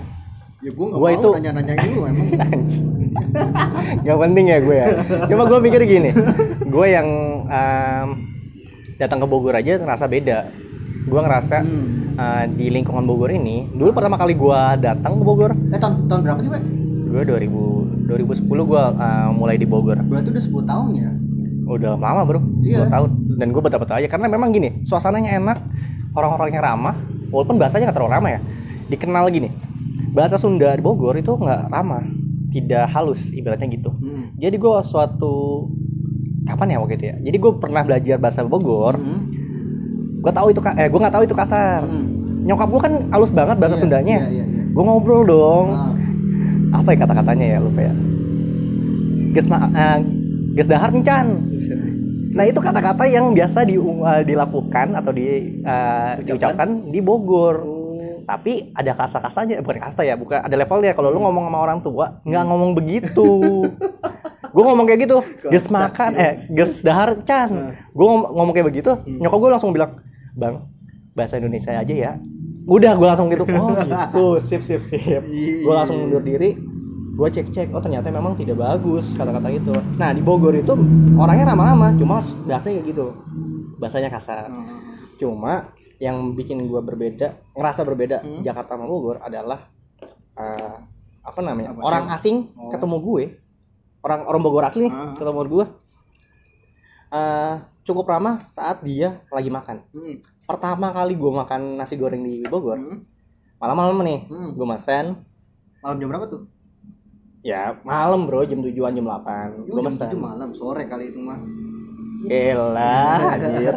ya 0.60 0.72
gua 0.72 0.86
nggak 0.88 0.96
Gua 0.98 1.08
mau 1.08 1.16
itu- 1.16 1.34
nanya-nanya 1.36 1.74
gitu 1.78 2.00
emang. 2.12 2.28
Gak 4.04 4.18
penting 4.18 4.46
ya 4.48 4.58
gue 4.60 4.76
ya. 4.76 4.88
Cuma 5.28 5.44
gue 5.46 5.60
pikir 5.62 5.82
gini, 5.86 6.10
gue 6.60 6.86
yang 6.90 7.08
em, 7.46 8.10
datang 8.98 9.20
ke 9.20 9.28
Bogor 9.30 9.54
aja 9.54 9.78
ngerasa 9.78 10.06
beda. 10.06 10.50
Gue 11.06 11.20
ngerasa 11.22 11.62
Hmm. 11.62 12.03
Eh, 12.16 12.46
di 12.50 12.70
lingkungan 12.70 13.04
Bogor 13.04 13.30
ini, 13.30 13.68
dulu 13.68 13.94
pertama 13.94 14.16
kali 14.16 14.34
gue 14.34 14.60
datang 14.80 15.18
ke 15.18 15.24
Bogor, 15.24 15.52
eh 15.70 15.78
tahun, 15.78 16.06
tahun 16.06 16.22
berapa 16.22 16.40
sih 16.40 16.50
Pak? 16.50 16.62
gue 17.06 17.22
2000 17.24 18.10
2010 18.10 18.42
gue 18.66 18.84
eh, 19.00 19.28
mulai 19.32 19.56
di 19.56 19.66
Bogor. 19.66 19.98
berarti 20.00 20.30
udah 20.30 20.44
10 20.44 20.66
tahun 20.66 20.88
ya 20.94 21.10
Udah 21.64 21.96
lama 21.96 22.22
bro, 22.24 22.44
10 22.60 22.68
Iya. 22.68 22.86
tahun. 22.88 23.10
Dan 23.34 23.48
gue 23.50 23.62
betah-betah 23.62 23.96
aja 23.96 24.08
karena 24.08 24.28
memang 24.28 24.52
gini, 24.52 24.84
suasananya 24.84 25.40
enak, 25.40 25.58
orang-orangnya 26.12 26.60
ramah, 26.62 26.92
walaupun 27.30 27.56
bahasanya 27.56 27.88
nggak 27.88 27.96
terlalu 27.96 28.12
ramah 28.12 28.30
ya. 28.30 28.40
Dikenal 28.86 29.32
gini, 29.32 29.48
bahasa 30.12 30.36
Sunda 30.36 30.70
di 30.70 30.84
Bogor 30.84 31.16
itu 31.16 31.32
nggak 31.32 31.72
ramah, 31.72 32.04
tidak 32.52 32.92
halus 32.92 33.32
ibaratnya 33.32 33.72
gitu. 33.72 33.90
hmm. 33.90 34.36
Jadi 34.36 34.56
gue 34.60 34.76
suatu 34.84 35.72
kapan 36.44 36.68
ya 36.68 36.78
waktu 36.78 36.94
itu 36.94 37.06
ya. 37.08 37.16
Jadi 37.24 37.38
gue 37.40 37.52
pernah 37.56 37.82
belajar 37.82 38.16
bahasa 38.20 38.44
Bogor. 38.44 39.00
Hmm. 39.00 39.32
Gue 40.24 40.32
tahu 40.32 40.48
itu 40.56 40.60
eh 40.64 40.88
gue 40.88 41.00
nggak 41.04 41.16
tahu 41.20 41.24
itu 41.28 41.36
kasar. 41.36 41.84
Hmm. 41.84 42.48
Nyokap 42.48 42.68
gue 42.72 42.82
kan 42.82 42.94
halus 43.12 43.32
banget 43.36 43.60
bahasa 43.60 43.76
Iya, 43.76 43.84
Sundanya. 43.84 44.20
iya, 44.24 44.30
iya, 44.32 44.46
iya. 44.48 44.64
Gue 44.72 44.84
ngobrol 44.84 45.28
dong. 45.28 45.68
Ah. 45.76 46.80
Apa 46.80 46.96
ya 46.96 46.98
kata-katanya 47.04 47.46
ya 47.46 47.58
lupa 47.60 47.82
ya. 47.84 47.94
Ges 49.36 49.48
ma 49.52 49.68
eh, 49.68 50.00
ges 50.56 50.68
dahar 50.72 50.96
encan. 50.96 51.28
Nah 52.34 52.50
itu 52.50 52.58
kata-kata 52.58 53.06
yang 53.06 53.36
biasa 53.36 53.62
di, 53.62 53.78
eh, 53.78 54.22
dilakukan 54.26 54.88
atau 54.98 55.12
di, 55.14 55.28
eh, 55.60 56.12
diucapkan 56.24 56.90
di 56.90 57.00
Bogor. 57.04 57.56
Oh. 57.62 57.82
Tapi 58.24 58.72
ada 58.72 58.96
kasta-kastanya, 58.96 59.60
bukan 59.60 59.84
kasta 59.84 60.08
ya, 60.08 60.16
bukan 60.16 60.40
ada 60.40 60.56
levelnya. 60.56 60.96
Kalau 60.96 61.12
lu 61.12 61.20
ngomong 61.20 61.52
sama 61.52 61.60
orang 61.60 61.80
tua, 61.84 62.24
nggak 62.24 62.44
ngomong 62.48 62.72
begitu. 62.72 63.28
gue 64.54 64.64
ngomong 64.64 64.86
kayak 64.86 65.10
gitu, 65.10 65.18
ges 65.50 65.68
makan, 65.68 66.12
eh 66.16 66.34
ges 66.48 66.80
dahar 66.82 67.20
can. 67.28 67.76
Gue 67.92 68.06
ngomong, 68.06 68.32
ngomong 68.32 68.54
kayak 68.54 68.68
begitu, 68.72 68.92
nyokap 69.04 69.38
gue 69.44 69.50
langsung 69.52 69.74
bilang, 69.76 70.00
bang 70.34 70.56
bahasa 71.12 71.38
Indonesia 71.38 71.72
aja 71.72 71.94
ya. 71.94 72.12
Udah 72.64 72.96
gue 72.96 73.04
langsung 73.04 73.28
gitu, 73.28 73.44
oh 73.54 73.76
gitu, 73.78 74.26
sip 74.40 74.62
sip 74.62 74.80
sip. 74.80 75.22
Gue 75.60 75.74
langsung 75.74 76.00
mundur 76.00 76.20
diri, 76.20 76.56
gue 77.14 77.28
cek 77.30 77.50
cek, 77.50 77.68
oh 77.70 77.80
ternyata 77.80 78.08
memang 78.08 78.34
tidak 78.34 78.56
bagus 78.56 79.14
kata-kata 79.14 79.50
itu. 79.50 79.74
Nah 79.96 80.10
di 80.10 80.20
Bogor 80.20 80.54
itu 80.54 80.72
orangnya 81.14 81.52
ramah-ramah, 81.52 81.94
cuma 81.94 82.20
bahasanya 82.46 82.80
kayak 82.80 82.88
gitu, 82.90 83.06
bahasanya 83.78 84.10
kasar. 84.10 84.48
Ah. 84.48 84.64
Cuma 85.14 85.70
yang 86.00 86.34
bikin 86.34 86.66
gua 86.66 86.80
berbeda, 86.80 87.32
ngerasa 87.54 87.84
berbeda 87.84 88.18
Hmm. 88.20 88.42
Jakarta 88.42 88.74
sama 88.74 88.88
Bogor 88.88 89.20
adalah 89.20 89.68
eh, 90.34 90.76
apa 91.20 91.40
namanya 91.40 91.72
Apa? 91.72 91.80
orang 91.84 92.06
asing 92.10 92.52
Oh. 92.54 92.68
ketemu 92.68 92.98
gue 93.00 93.24
orang 94.02 94.26
orang 94.26 94.42
Bogor 94.42 94.64
asli 94.64 94.88
Ah. 94.88 95.14
ketemu 95.14 95.40
gue 95.46 95.66
eh 97.14 97.56
cukup 97.84 98.06
ramah 98.08 98.40
saat 98.46 98.80
dia 98.80 99.22
lagi 99.28 99.48
makan 99.48 99.84
Hmm. 99.90 100.20
pertama 100.42 100.90
kali 100.90 101.14
gue 101.14 101.32
makan 101.34 101.76
nasi 101.76 101.94
goreng 101.94 102.22
di 102.22 102.44
Bogor 102.44 102.76
Hmm. 102.76 103.04
malam-malam 103.58 104.00
nih 104.02 104.20
Hmm. 104.26 104.50
gue 104.52 104.66
mesen 104.66 105.06
Malam 105.80 105.98
jam 105.98 106.08
berapa 106.10 106.26
tuh? 106.26 106.42
ya 107.42 107.76
malam 107.82 108.24
bro 108.24 108.42
jam 108.42 108.60
tujuan 108.62 108.90
jam 108.90 109.04
8 109.04 109.20
Ya, 109.60 109.62
gue 109.62 109.68
jam 109.70 109.84
mesen 109.84 110.00
tujuh 110.02 110.16
malam, 110.18 110.50
sore 110.50 110.84
kali 110.86 111.12
itu 111.12 111.20
mah. 111.20 111.36
Gila, 112.24 112.96
anjir. 113.36 113.76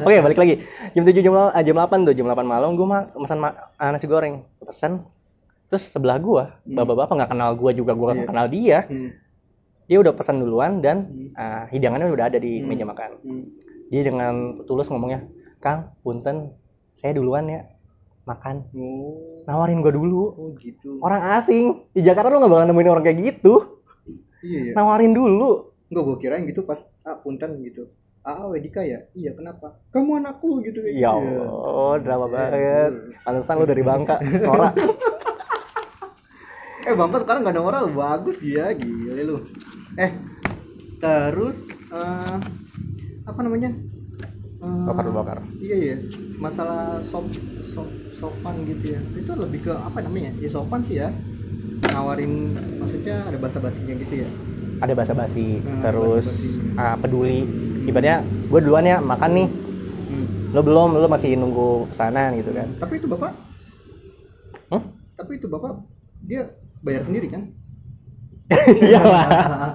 Oke, 0.00 0.16
balik 0.18 0.38
lagi. 0.38 0.54
Jam 0.90 1.04
7 1.04 1.20
jam, 1.20 1.34
la- 1.34 1.52
ah, 1.52 1.60
jam 1.60 1.76
8 1.76 1.92
tuh, 2.02 2.16
jam 2.16 2.24
8 2.24 2.40
malam 2.42 2.72
gue 2.72 2.86
mah 2.86 3.04
pesan 3.12 3.36
ma- 3.36 3.52
ah, 3.76 3.92
nasi 3.92 4.08
goreng. 4.08 4.48
Pesan. 4.58 5.04
Terus 5.68 5.84
sebelah 5.86 6.16
gua, 6.16 6.56
Hmm. 6.62 6.72
bapak-bapak 6.74 7.12
nggak 7.14 7.30
kenal 7.30 7.50
gua 7.52 7.70
juga, 7.70 7.92
gua 7.92 8.06
nggak 8.10 8.16
Iya. 8.18 8.28
kenal 8.28 8.46
dia. 8.48 8.78
Hmm. 8.86 9.10
Dia 9.84 9.98
udah 9.98 10.12
pesan 10.12 10.38
duluan 10.38 10.78
dan 10.78 10.96
Hmm. 11.04 11.28
ah, 11.34 11.64
hidangannya 11.66 12.08
udah 12.08 12.26
ada 12.26 12.38
di 12.38 12.58
Hmm. 12.58 12.66
meja 12.66 12.84
makan. 12.84 13.10
Hmm. 13.20 13.44
Dia 13.88 14.02
dengan 14.02 14.34
tulus 14.64 14.88
ngomongnya, 14.88 15.26
"Kang, 15.58 15.92
punten, 16.00 16.54
saya 16.94 17.12
duluan 17.12 17.44
ya 17.44 17.66
makan." 18.22 18.64
Oh, 18.72 19.42
Nawarin 19.42 19.80
gua 19.80 19.90
dulu. 19.90 20.22
oh 20.32 20.50
gitu. 20.56 20.96
Orang 20.98 21.20
asing 21.34 21.90
di 21.90 22.00
Jakarta 22.00 22.30
lu 22.30 22.38
nggak 22.38 22.52
bakal 22.52 22.66
nemuin 22.66 22.88
orang 22.90 23.04
kayak 23.04 23.18
gitu. 23.20 23.82
Iya 24.40 24.58
ya. 24.64 24.72
Nawarin 24.74 25.12
dulu. 25.12 25.70
Enggak 25.86 26.02
gue 26.04 26.16
kirain 26.18 26.42
gitu 26.44 26.62
pas 26.62 26.78
ah 27.02 27.14
punten 27.14 27.60
gitu. 27.60 27.84
Ah, 28.22 28.46
Wedika 28.46 28.80
ya? 28.80 29.02
Iya, 29.12 29.34
kenapa? 29.34 29.82
Kamu 29.90 30.16
anakku 30.16 30.62
gitu 30.62 30.78
Ya 30.88 31.10
gitu. 31.10 31.42
Allah, 31.42 31.94
drama 31.98 32.26
Iya. 32.26 32.32
banget. 32.32 32.90
Pantesan 33.20 33.54
lu 33.56 33.66
dari 33.66 33.82
Bangka, 33.82 34.14
norak. 34.22 34.72
Eh, 36.82 36.94
Bangka 36.94 37.22
sekarang 37.22 37.40
gak 37.42 37.54
ada 37.54 37.62
orang 37.62 37.84
bagus 37.90 38.36
dia, 38.36 38.74
gile 38.74 39.22
lu. 39.22 39.36
Eh, 39.94 40.10
terus 40.98 41.70
eh 41.88 42.36
apa 43.22 43.40
namanya? 43.40 43.70
Eh, 44.58 44.82
Bakar 44.82 45.04
bakar. 45.08 45.38
Iya 45.56 45.76
iya. 45.78 45.96
Masalah 46.36 46.98
sop, 47.00 47.30
sop 47.64 47.86
sopan 48.12 48.66
gitu 48.66 48.94
ya. 48.94 49.00
Itu 49.12 49.30
lebih 49.32 49.62
ke 49.62 49.72
apa 49.72 50.02
namanya? 50.02 50.34
Ya 50.36 50.48
sopan 50.48 50.82
sih 50.82 50.98
ya. 50.98 51.14
Nawarin 51.84 52.54
maksudnya 52.78 53.22
ada 53.22 53.36
basa-basinya 53.36 53.94
gitu 53.98 54.22
ya. 54.22 54.30
ada 54.78 54.98
basa-basi 54.98 55.62
Hmm, 55.62 55.78
terus 55.78 56.26
basa-basi. 56.26 56.74
ah, 56.74 56.98
peduli 56.98 57.46
ibaratnya 57.84 58.18
gue 58.50 58.60
duluan 58.60 58.82
ya 58.82 58.98
makan 58.98 59.30
nih 59.32 59.48
Hmm. 60.10 60.26
lo 60.50 60.58
belum 60.60 60.98
lo 60.98 61.06
masih 61.06 61.38
nunggu 61.38 61.86
pesanan 61.86 62.34
gitu 62.34 62.50
kan 62.50 62.66
Tapi 62.76 62.98
itu 62.98 63.06
Bapak, 63.06 63.30
Hah? 64.68 64.82
tapi 65.14 65.38
itu 65.38 65.46
Bapak 65.46 65.78
dia 66.20 66.50
bayar 66.82 67.02
sendiri 67.02 67.26
kan? 67.30 67.42
iyalah. 68.84 69.26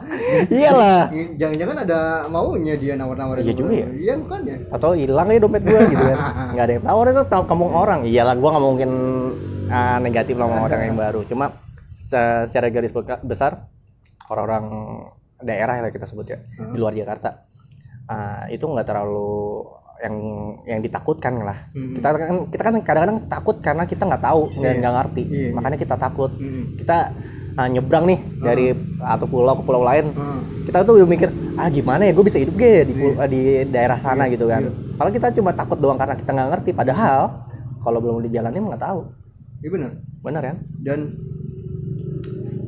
Iyalah. 0.53 1.01
Jangan-jangan 1.39 1.77
ada 1.87 1.99
maunya 2.29 2.77
dia 2.77 2.93
nawar-nawarin 2.93 3.41
Iya 3.41 3.53
juga 3.57 3.73
ya. 3.73 3.87
Iya 3.89 4.13
bukan 4.21 4.39
ya? 4.45 4.57
atau 4.69 4.89
hilang 4.93 5.27
ya 5.33 5.39
dompet 5.41 5.63
gue 5.65 5.79
gitu 5.89 6.03
kan. 6.03 6.17
Nggak 6.53 6.65
ada 6.67 6.73
yang 6.77 6.85
tahu 6.85 6.97
itu 7.09 7.23
tahu 7.25 7.43
kamu 7.49 7.65
orang. 7.73 7.99
Iyalah 8.05 8.35
gue 8.37 8.49
nggak 8.53 8.65
mungkin 8.65 8.91
ah, 9.73 9.97
negatif 9.97 10.35
lah 10.37 10.45
sama 10.45 10.61
orang 10.69 10.81
yang 10.93 10.97
baru. 10.99 11.21
Cuma 11.25 11.45
se- 11.89 12.45
secara 12.45 12.67
garis 12.69 12.93
besar 13.25 13.65
orang-orang 14.29 14.65
daerah 15.41 15.81
yang 15.81 15.93
kita 15.93 16.05
sebut 16.09 16.33
ya 16.33 16.37
di 16.73 16.77
luar 16.77 16.93
Jakarta 16.93 17.45
ah, 18.09 18.45
itu 18.49 18.65
nggak 18.65 18.87
terlalu 18.87 19.65
yang 19.99 20.15
yang 20.63 20.79
ditakutkan 20.79 21.33
lah 21.39 21.57
Hmm. 21.71 21.93
kita 21.93 22.07
kan 22.11 22.35
kita 22.47 22.61
kan 22.61 22.73
kadang-kadang 22.79 23.19
takut 23.27 23.55
karena 23.57 23.83
kita 23.83 24.03
nggak 24.03 24.23
tahu 24.23 24.41
dan 24.55 24.63
Iya. 24.69 24.79
nggak 24.79 24.93
ngerti 24.95 25.23
Iya. 25.25 25.49
makanya 25.51 25.77
kita 25.77 25.95
takut 25.95 26.31
Hmm. 26.33 26.63
kita 26.75 26.97
ah, 27.55 27.65
nyebrang 27.65 28.05
nih 28.05 28.19
dari 28.37 28.65
atau 28.99 29.25
pulau 29.25 29.53
ke 29.53 29.63
pulau 29.63 29.81
lain 29.81 30.05
Hmm. 30.11 30.41
kita 30.63 30.83
tuh 30.83 30.93
udah 30.95 31.07
mikir 31.07 31.29
ah 31.55 31.65
gimana 31.67 32.03
ya 32.03 32.13
gue 32.13 32.21
bisa 32.21 32.37
hidup 32.37 32.53
gak 32.53 32.69
ya 32.71 32.83
di, 32.83 32.93
pul- 32.93 33.17
di 33.27 33.41
daerah 33.67 33.97
sana 33.97 34.23
Iya, 34.23 34.33
gitu 34.33 34.45
kan 34.45 34.61
iya. 34.61 34.71
kalau 34.93 35.09
kita 35.09 35.27
cuma 35.33 35.51
takut 35.51 35.77
doang 35.77 35.97
karena 35.97 36.13
kita 36.13 36.29
nggak 36.31 36.49
ngerti 36.51 36.69
padahal 36.71 37.21
kalau 37.79 37.97
belum 37.97 38.21
dijalanin 38.21 38.61
nggak 38.63 38.83
tahu 38.83 39.01
Iya 39.57 39.69
benar. 39.73 39.91
benar 40.21 40.41
kan 40.43 40.55
Dan 40.77 40.99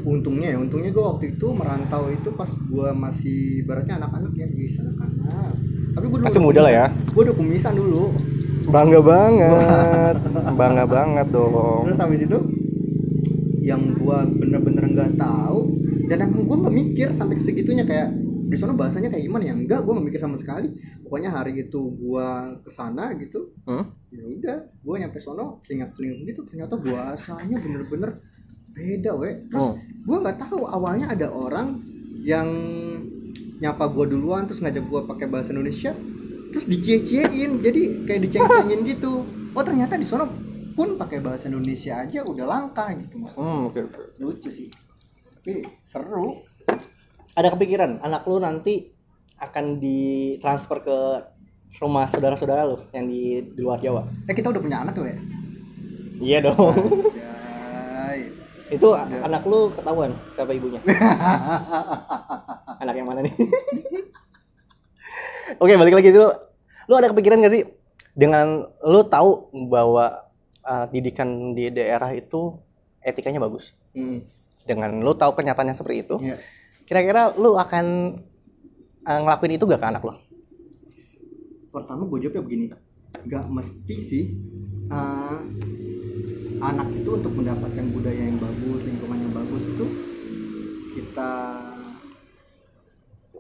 untungnya 0.10 0.50
ya, 0.50 0.58
untungnya 0.58 0.90
gue 0.90 1.06
waktu 1.06 1.26
itu 1.32 1.48
merantau 1.50 2.10
itu 2.10 2.30
pas 2.32 2.50
gue 2.50 2.90
masih 2.92 3.38
ibaratnya 3.62 3.96
anak-anak 3.98 4.34
ya, 4.34 4.48
bisa 4.48 4.82
anak-anak. 4.82 5.54
Tapi 5.90 6.06
gue 6.06 6.18
Masih 6.20 6.40
muda 6.40 6.60
lah 6.62 6.74
ya. 6.74 6.86
Gue 7.10 7.22
udah 7.24 7.36
kumisan 7.36 7.74
dulu. 7.74 8.12
bangga 8.70 9.02
banget 9.02 10.16
bangga 10.62 10.86
banget 10.86 11.28
dong 11.30 11.90
Terus 11.90 11.98
habis 12.00 12.22
itu 12.22 12.38
yang 13.60 13.82
gua 13.96 14.22
bener-bener 14.24 14.86
nggak 14.88 15.12
tahu 15.16 15.74
dan 16.06 16.22
emang 16.22 16.46
gua 16.46 16.58
nggak 16.60 16.76
mikir 16.76 17.08
sampai 17.10 17.38
segitunya 17.38 17.82
kayak 17.82 18.14
di 18.46 18.54
sana 18.54 18.74
bahasanya 18.74 19.10
kayak 19.10 19.26
gimana 19.26 19.46
ya 19.46 19.54
enggak 19.54 19.82
gua 19.82 19.98
nggak 19.98 20.08
mikir 20.10 20.22
sama 20.22 20.38
sekali 20.38 20.70
pokoknya 21.02 21.30
hari 21.30 21.58
itu 21.60 21.82
gua 21.98 22.28
ke 22.58 22.70
sana 22.70 23.10
gitu 23.14 23.50
Hmm? 23.66 23.90
ya 24.10 24.22
udah 24.24 24.58
gua 24.82 24.96
nyampe 24.98 25.18
sono 25.18 25.58
telinga 25.62 25.90
telinga 25.94 26.26
gitu 26.26 26.42
ternyata 26.46 26.78
bahasanya 26.78 27.58
bener-bener 27.58 28.22
beda 28.80 29.12
we 29.14 29.32
terus 29.46 29.68
Hmm. 29.68 29.78
gua 30.08 30.18
nggak 30.24 30.40
tahu 30.40 30.64
awalnya 30.66 31.12
ada 31.12 31.28
orang 31.28 31.84
yang 32.24 32.48
nyapa 33.60 33.86
gua 33.88 34.08
duluan 34.08 34.48
terus 34.48 34.64
ngajak 34.64 34.88
gua 34.88 35.04
pakai 35.04 35.28
bahasa 35.28 35.52
Indonesia 35.52 35.92
terus 36.50 36.66
dicie-ciein 36.66 37.60
jadi 37.60 37.82
kayak 38.08 38.22
diceng-cengin 38.26 38.80
gitu 38.92 39.22
oh 39.52 39.64
ternyata 39.64 39.94
di 39.94 40.08
sono 40.08 40.26
pun 40.72 40.96
pakai 40.96 41.20
bahasa 41.20 41.52
Indonesia 41.52 42.00
aja 42.00 42.24
udah 42.24 42.46
langka 42.48 42.88
gitu 42.96 43.20
Mas. 43.20 43.36
Hmm, 43.36 43.68
oke 43.68 43.80
oke. 43.86 44.02
lucu 44.18 44.48
sih 44.48 44.72
tapi 45.30 45.62
seru 45.82 46.40
ada 47.32 47.52
kepikiran 47.52 48.00
anak 48.00 48.24
lu 48.26 48.40
nanti 48.40 48.88
akan 49.38 49.78
ditransfer 49.78 50.80
ke 50.80 50.98
rumah 51.78 52.08
saudara-saudara 52.08 52.64
lu 52.66 52.80
yang 52.92 53.06
di, 53.06 53.22
di 53.46 53.60
luar 53.60 53.80
Jawa 53.80 54.08
eh 54.26 54.34
kita 54.34 54.50
udah 54.50 54.60
punya 54.60 54.78
anak 54.82 54.96
tuh 54.96 55.06
ya 55.06 55.18
iya 56.20 56.38
dong 56.42 56.76
Anjay. 56.76 57.19
Itu 58.70 58.88
a- 58.94 59.10
anak 59.26 59.44
lu 59.50 59.74
ketahuan 59.74 60.14
siapa 60.38 60.54
ibunya? 60.54 60.78
Anak 62.82 62.96
yang 62.96 63.10
mana 63.10 63.26
nih? 63.26 63.34
Oke 65.62 65.74
balik 65.76 65.98
lagi 65.98 66.14
itu 66.14 66.26
lu 66.86 66.94
ada 66.96 67.10
kepikiran 67.10 67.42
gak 67.42 67.54
sih 67.54 67.66
dengan 68.14 68.70
lu 68.86 69.02
tahu 69.10 69.50
bahwa 69.68 70.30
uh, 70.64 70.86
didikan 70.94 71.58
di 71.58 71.74
daerah 71.74 72.14
itu 72.14 72.54
etikanya 73.02 73.42
bagus? 73.42 73.74
Hmm, 73.98 74.22
dengan 74.70 75.02
lu 75.02 75.18
tahu 75.18 75.34
kenyataannya 75.34 75.74
seperti 75.74 76.06
itu 76.06 76.16
iya. 76.22 76.38
kira-kira 76.86 77.34
lu 77.42 77.58
akan 77.58 78.16
uh, 79.02 79.20
ngelakuin 79.26 79.58
itu 79.58 79.66
gak 79.66 79.82
ke 79.82 79.88
anak 79.90 80.06
lu? 80.06 80.14
Pertama 81.74 82.06
gue 82.06 82.22
jawabnya 82.22 82.46
begini. 82.46 82.66
Nggak 83.20 83.46
mesti 83.50 83.96
sih 83.98 84.24
eh, 84.90 85.38
anak 86.60 86.88
itu 86.92 87.10
untuk 87.16 87.34
mendapatkan 87.36 87.86
budaya 87.96 88.24
yang 88.28 88.40
bagus 88.40 88.80
lingkungan 88.84 89.20
yang 89.24 89.34
bagus 89.34 89.64
itu 89.64 89.86
kita 91.00 91.32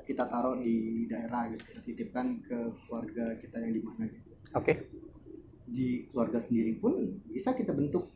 kita 0.07 0.23
taruh 0.25 0.57
di 0.57 1.05
daerah 1.05 1.45
gitu 1.51 1.63
kita 1.69 1.81
titipkan 1.85 2.39
ke 2.41 2.57
keluarga 2.87 3.35
kita 3.37 3.61
yang 3.61 3.71
di 3.75 3.81
mana 3.83 4.03
gitu. 4.07 4.29
Oke. 4.55 4.73
Di 5.69 6.09
keluarga 6.09 6.39
sendiri 6.41 6.79
pun 6.81 7.21
bisa 7.29 7.53
kita 7.53 7.75
bentuk 7.75 8.09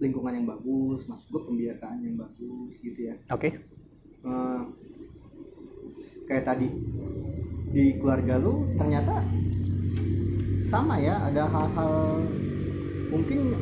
lingkungan 0.00 0.32
yang 0.32 0.46
bagus 0.48 1.04
maksud 1.04 1.26
gue 1.28 1.42
pembiasaan 1.44 2.00
yang 2.06 2.16
bagus 2.16 2.80
gitu 2.80 3.12
ya. 3.12 3.14
Oke. 3.34 3.50
Eh, 4.26 4.62
kayak 6.30 6.44
tadi 6.46 6.68
di 7.74 7.98
keluarga 8.00 8.40
lu 8.40 8.72
ternyata 8.78 9.20
sama 10.64 10.98
ya 10.98 11.20
ada 11.28 11.46
hal-hal 11.46 12.24
mungkin 13.10 13.54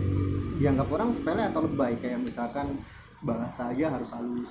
dianggap 0.58 0.88
orang 0.90 1.10
sepele 1.10 1.42
atau 1.44 1.66
lebay 1.66 1.98
kayak 1.98 2.22
misalkan 2.22 2.78
bahasa 3.24 3.72
aja 3.72 3.90
harus 3.90 4.10
halus. 4.14 4.50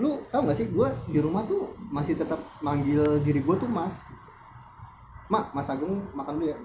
Lu 0.00 0.24
tau 0.32 0.48
gak 0.48 0.56
sih 0.56 0.68
gue 0.72 0.88
di 1.12 1.20
rumah 1.20 1.44
tuh 1.44 1.76
masih 1.92 2.16
tetap 2.16 2.40
manggil 2.64 3.20
diri 3.20 3.44
gue 3.44 3.56
tuh 3.56 3.68
mas. 3.68 4.02
Mak 5.28 5.52
mas 5.52 5.68
Agung 5.68 6.00
makan 6.16 6.40
dulu 6.40 6.48
ya. 6.50 6.58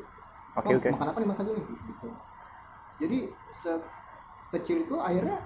Oke, 0.58 0.74
"Oh, 0.74 0.80
oke. 0.80 0.90
makan 0.90 1.08
apa 1.14 1.18
nih 1.22 1.30
mas 1.30 1.40
Agung? 1.44 1.56
Nih 1.60 1.66
gitu. 1.68 2.10
Jadi 2.98 3.18
sekecil 3.54 4.78
itu 4.88 4.96
akhirnya 4.98 5.38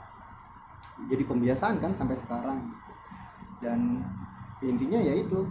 jadi 1.09 1.23
pembiasaan 1.25 1.81
kan 1.81 1.91
sampai 1.91 2.15
sekarang. 2.15 2.59
Dan 3.59 4.01
intinya 4.61 5.01
ya 5.01 5.17
itu 5.17 5.49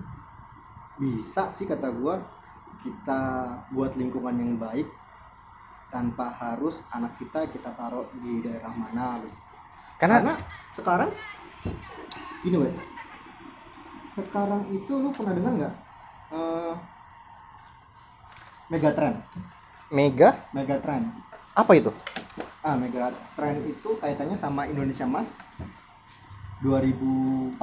bisa 0.97 1.51
sih 1.51 1.67
kata 1.67 1.91
gua 1.93 2.19
kita 2.81 3.21
buat 3.75 3.93
lingkungan 3.99 4.35
yang 4.39 4.57
baik 4.57 4.89
tanpa 5.91 6.33
harus 6.39 6.81
anak 6.95 7.19
kita 7.19 7.45
kita 7.51 7.75
taruh 7.75 8.07
di 8.23 8.41
daerah 8.41 8.73
mana 8.73 9.19
gitu. 9.21 9.37
karena, 9.99 10.17
karena 10.23 10.35
sekarang 10.73 11.11
gini 12.41 12.57
weh 12.57 12.73
sekarang 14.11 14.65
itu 14.73 14.93
lu 14.97 15.11
pernah 15.13 15.35
dengar 15.37 15.53
nggak 15.55 15.75
Eh, 16.31 16.75
Megatrend? 18.71 19.19
Mega? 19.91 20.47
Megatrend. 20.55 21.11
Apa 21.59 21.75
itu? 21.75 21.91
Ah 22.63 22.79
mega 22.79 23.11
trend 23.35 23.67
itu 23.67 23.99
kaitannya 23.99 24.39
sama 24.39 24.71
Indonesia 24.71 25.03
Mas. 25.11 25.35
2045 26.63 27.59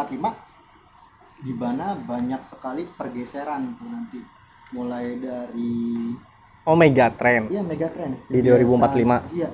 di 1.47 1.53
mana 1.55 1.95
banyak 1.95 2.43
sekali 2.43 2.83
pergeseran 2.83 3.79
tuh 3.79 3.87
nanti. 3.87 4.19
Mulai 4.75 5.15
dari 5.15 6.11
Oh 6.67 6.75
mega 6.75 7.07
trend. 7.09 7.47
iya 7.47 7.63
mega 7.63 7.87
trend 7.87 8.19
Di 8.27 8.37
Kebiasaan- 8.37 8.91
2045. 8.91 9.17
iya 9.33 9.49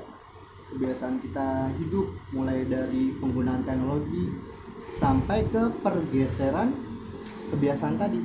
kebiasaan 0.67 1.15
kita 1.21 1.47
hidup 1.78 2.06
mulai 2.34 2.65
dari 2.65 3.13
penggunaan 3.13 3.62
teknologi 3.62 4.34
sampai 4.89 5.45
ke 5.45 5.62
pergeseran 5.80 6.73
kebiasaan 7.47 7.95
tadi 7.95 8.17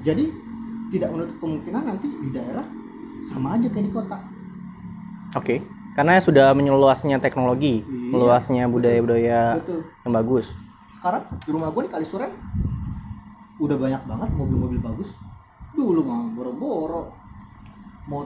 jadi 0.00 0.30
tidak 0.88 1.10
menutup 1.10 1.36
kemungkinan 1.38 1.82
nanti 1.84 2.06
di 2.06 2.30
daerah 2.30 2.62
sama 3.20 3.58
aja 3.58 3.66
kayak 3.66 3.84
di 3.84 3.92
kota 3.92 4.18
Oke. 5.34 5.60
Karena 5.92 6.16
sudah 6.16 6.54
menyeluasnya 6.54 7.18
teknologi, 7.18 7.82
Iya, 7.82 8.14
meluasnya 8.14 8.64
budaya-budaya 8.64 9.58
yang 10.00 10.14
bagus. 10.14 10.46
sekarang 10.94 11.26
di 11.36 11.50
rumah 11.50 11.68
gue 11.68 11.82
di 11.84 11.90
Kalisuren 11.90 12.32
udah 13.58 13.76
banyak 13.76 14.02
banget 14.04 14.30
mobil-mobil 14.32 14.78
bagus 14.78 15.18
dulu 15.70 16.00
mah 16.00 16.30
boro-boro 16.32 17.17
mau 18.08 18.24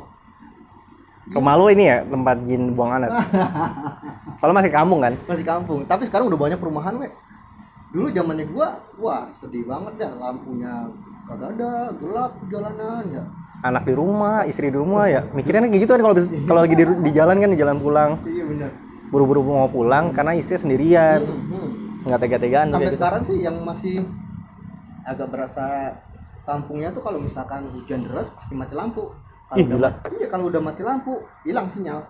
Rumah 1.23 1.55
lu 1.55 1.71
ini 1.71 1.87
ya 1.87 2.03
tempat 2.03 2.37
jin 2.45 2.75
buang 2.75 2.99
anak. 2.99 3.14
Soalnya 4.42 4.59
masih 4.59 4.73
kampung 4.75 5.01
kan? 5.01 5.14
masih 5.31 5.47
kampung 5.47 5.79
tapi 5.87 6.03
sekarang 6.03 6.27
udah 6.27 6.38
banyak 6.38 6.59
perumahan 6.59 6.99
we 6.99 7.09
dulu 7.95 8.09
zamannya 8.11 8.49
gua 8.51 8.81
wah 8.99 9.29
sedih 9.31 9.68
banget 9.68 10.01
dah 10.03 10.12
lampunya 10.18 10.88
kagak 11.29 11.55
ada 11.61 11.92
gelap 11.95 12.33
jalanan 12.49 13.05
ya 13.07 13.25
Anak 13.62 13.87
di 13.87 13.95
rumah, 13.95 14.42
istri 14.42 14.75
di 14.75 14.79
rumah 14.81 15.07
ya. 15.07 15.23
Mikirnya 15.31 15.71
kayak 15.71 15.87
gitu 15.87 15.92
kan 15.95 16.03
kalau 16.03 16.14
kalau 16.51 16.61
lagi 16.66 16.75
di, 16.75 16.83
di 16.83 17.11
jalan 17.14 17.38
kan 17.38 17.51
di 17.55 17.59
jalan 17.62 17.79
pulang, 17.79 18.11
iya 18.27 18.42
benar 18.42 18.71
buru-buru 19.12 19.45
mau 19.45 19.68
pulang 19.68 20.09
karena 20.16 20.33
istri 20.33 20.57
sendirian. 20.57 21.21
Hmm, 21.21 21.45
hmm. 21.53 21.71
Nggak 22.09 22.21
tega-tegaan 22.27 22.66
sampai 22.73 22.88
gitu. 22.88 22.97
sekarang 22.99 23.23
sih 23.23 23.38
yang 23.45 23.57
masih 23.62 24.03
agak 25.07 25.29
berasa 25.29 25.95
kampungnya 26.42 26.90
tuh 26.90 27.05
kalau 27.05 27.23
misalkan 27.23 27.71
hujan 27.71 28.03
deras 28.03 28.33
pasti 28.35 28.59
mati 28.59 28.75
lampu 28.75 29.14
kalau 29.52 29.60
Ih, 29.60 29.66
udah 29.68 29.76
gila. 29.76 29.88
mati, 29.92 30.08
iya 30.16 30.26
kalau 30.32 30.44
udah 30.48 30.62
mati 30.64 30.80
lampu 30.80 31.12
hilang 31.44 31.68
sinyal 31.68 32.00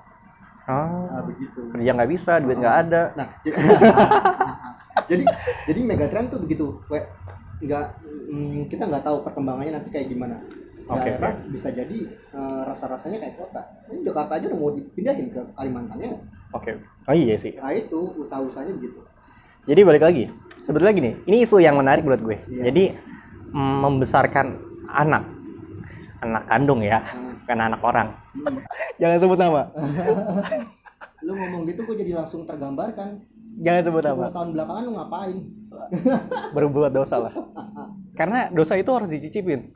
Ah, 0.63 0.87
nah 1.11 1.23
begitu 1.27 1.59
kerja 1.75 1.91
nggak 1.91 2.11
bisa, 2.15 2.39
duit 2.39 2.55
nggak 2.55 2.77
ada. 2.87 3.03
Nah, 3.19 3.27
jadi 3.43 3.59
jadi, 5.11 5.25
jadi 5.67 5.81
Megatrend 5.83 6.31
tuh 6.31 6.39
begitu, 6.39 6.79
nggak 7.59 7.85
mm, 8.31 8.71
kita 8.71 8.87
nggak 8.87 9.03
tahu 9.03 9.27
perkembangannya 9.27 9.75
nanti 9.75 9.91
kayak 9.91 10.07
gimana. 10.07 10.39
Oke, 10.87 11.15
Daerah 11.15 11.35
bisa 11.47 11.71
jadi 11.71 11.99
eh, 12.11 12.63
rasa-rasanya 12.63 13.19
kayak 13.19 13.35
kota. 13.39 13.63
Ini 13.91 14.07
Jakarta 14.07 14.39
aja 14.39 14.47
udah 14.51 14.59
mau 14.59 14.71
dipindahin 14.71 15.35
ke 15.35 15.41
Kalimantan 15.55 15.99
ya. 15.99 16.15
Oke. 16.55 16.79
Oh 17.07 17.15
iya 17.15 17.35
sih. 17.35 17.59
Nah 17.59 17.75
itu 17.75 17.99
usaha-usahanya 18.19 18.79
begitu. 18.79 19.03
Jadi 19.67 19.81
balik 19.83 20.03
lagi. 20.03 20.25
Sebetulnya 20.59 20.95
gini, 20.95 21.11
ini 21.27 21.43
isu 21.43 21.59
yang 21.59 21.75
menarik 21.75 22.07
menurut 22.07 22.23
gue. 22.23 22.37
Iya. 22.47 22.71
Jadi 22.71 22.85
mm, 23.51 23.77
membesarkan 23.83 24.47
anak, 24.87 25.27
anak 26.23 26.47
kandung 26.47 26.83
ya, 26.83 27.03
Hmm. 27.03 27.32
Bukan 27.43 27.59
anak 27.59 27.81
orang. 27.83 28.09
Hmm. 28.33 28.57
Jangan 29.03 29.19
sebut 29.19 29.39
nama. 29.39 29.63
Lu 31.23 31.33
ngomong 31.35 31.63
gitu 31.67 31.81
gue 31.85 31.97
jadi 31.99 32.13
langsung 32.17 32.47
tergambarkan. 32.47 33.21
Jangan 33.61 33.83
sebut 33.85 34.03
nama. 34.03 34.25
10 34.31 34.35
tahun 34.35 34.49
belakangan 34.55 34.83
lu 34.83 34.93
ngapain? 34.97 35.37
Berbuat 36.57 36.93
dosa 36.95 37.17
lah. 37.19 37.35
Karena 38.15 38.49
dosa 38.49 38.79
itu 38.79 38.91
harus 38.91 39.11
dicicipin. 39.11 39.71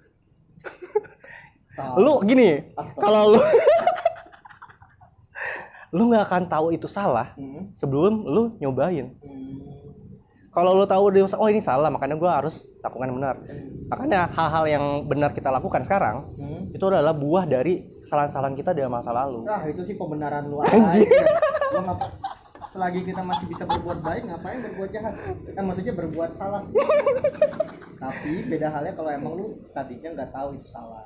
Salah. 1.77 1.97
Lu 2.01 2.25
gini, 2.25 2.73
kalau 2.97 3.37
lu 3.37 3.41
lu 5.97 6.03
nggak 6.09 6.25
akan 6.27 6.43
tahu 6.49 6.67
itu 6.73 6.89
salah 6.89 7.37
Hmm. 7.37 7.69
sebelum 7.77 8.25
lu 8.25 8.43
nyobain. 8.59 9.13
Hmm. 9.21 9.86
Kalau 10.57 10.73
lu 10.73 10.89
tahu 10.89 11.13
dosa, 11.13 11.37
oh 11.37 11.47
ini 11.47 11.61
salah, 11.61 11.93
makanya 11.93 12.17
gua 12.17 12.41
harus 12.41 12.65
lakukan 12.81 13.13
yang 13.13 13.17
benar. 13.21 13.37
Makanya 13.87 14.21
hal-hal 14.33 14.65
yang 14.67 14.85
benar 15.05 15.31
kita 15.31 15.53
lakukan 15.53 15.85
sekarang 15.85 16.25
Hmm. 16.35 16.73
itu 16.73 16.81
adalah 16.83 17.13
buah 17.13 17.45
dari 17.45 17.85
kesalahan-kesalahan 18.01 18.57
kita 18.57 18.73
dari 18.73 18.89
masa 18.89 19.13
lalu. 19.13 19.45
Nah 19.45 19.61
itu 19.63 19.85
sih 19.85 19.95
pembenaran 19.95 20.49
lu 20.49 20.59
aja. 20.59 20.81
Lu 21.69 21.81
ngapa- 21.85 22.09
selagi 22.67 23.05
kita 23.05 23.21
masih 23.21 23.47
bisa 23.47 23.65
berbuat 23.65 24.01
baik 24.01 24.23
ngapain 24.25 24.59
berbuat 24.63 24.91
jahat? 24.91 25.15
Kan 25.53 25.65
maksudnya 25.65 25.93
berbuat 25.93 26.31
salah. 26.33 26.65
Tapi 27.97 28.33
beda 28.47 28.69
halnya 28.71 28.93
kalau 28.93 29.11
emang 29.11 29.33
lu 29.35 29.47
tadinya 29.71 30.09
nggak 30.13 30.31
tahu 30.31 30.49
itu 30.55 30.69
salah. 30.69 31.05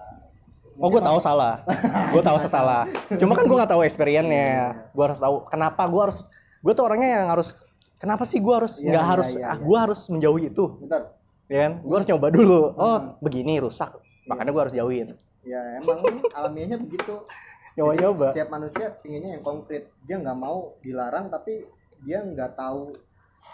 Oh, 0.81 0.89
gue 0.89 0.99
tahu 0.99 1.19
salah. 1.21 1.61
gue 2.09 2.23
tahu 2.23 2.39
salah. 2.43 2.83
Cuma 3.13 3.35
kan 3.35 3.45
gue 3.45 3.53
nggak 3.53 3.69
tahu 3.69 3.83
experience-nya. 3.85 4.73
Gue 4.91 5.05
harus 5.05 5.19
tahu 5.19 5.45
kenapa 5.47 5.85
gue 5.85 6.01
harus. 6.01 6.19
Gue 6.61 6.73
tuh 6.73 6.87
orangnya 6.87 7.21
yang 7.21 7.29
harus. 7.29 7.53
Kenapa 8.01 8.25
sih 8.25 8.41
gue 8.41 8.55
harus 8.57 8.81
Iya, 8.81 8.89
nggak 8.91 9.05
iya, 9.05 9.11
harus? 9.13 9.29
iya, 9.29 9.45
ah, 9.45 9.57
iya. 9.57 9.61
gue 9.61 9.77
harus 9.79 10.01
menjauhi 10.09 10.45
itu, 10.49 10.65
Bentar. 10.81 11.03
ya 11.47 11.59
kan? 11.61 11.73
Gue 11.85 11.95
harus 12.01 12.09
nyoba 12.09 12.27
dulu. 12.33 12.61
Oh, 12.75 12.97
Hmm. 12.97 13.21
begini 13.21 13.55
rusak. 13.61 13.93
Makanya 14.25 14.51
gue 14.51 14.63
harus 14.65 14.75
jauhin. 14.75 15.09
Ya 15.43 15.61
emang 15.77 16.01
alamiahnya 16.33 16.77
begitu. 16.77 17.15
Nyoba-nyoba. 17.77 18.27
Jadi, 18.27 18.35
Setiap 18.35 18.51
manusia 18.51 18.87
pinginnya 18.99 19.31
yang 19.37 19.45
konkret. 19.45 19.93
Dia 20.03 20.17
nggak 20.17 20.35
mau 20.35 20.75
dilarang 20.81 21.29
tapi 21.29 21.65
dia 22.01 22.19
nggak 22.19 22.57
tahu 22.57 22.93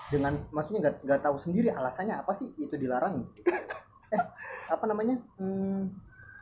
dengan 0.08 0.38
maksudnya 0.50 0.80
nggak 0.80 0.94
nggak 1.02 1.20
tahu 1.20 1.36
sendiri 1.36 1.68
alasannya 1.68 2.14
apa 2.14 2.30
sih 2.30 2.48
itu 2.56 2.74
dilarang. 2.74 3.26
eh 4.14 4.22
apa 4.66 4.84
namanya? 4.86 5.18
Hmm, 5.36 5.90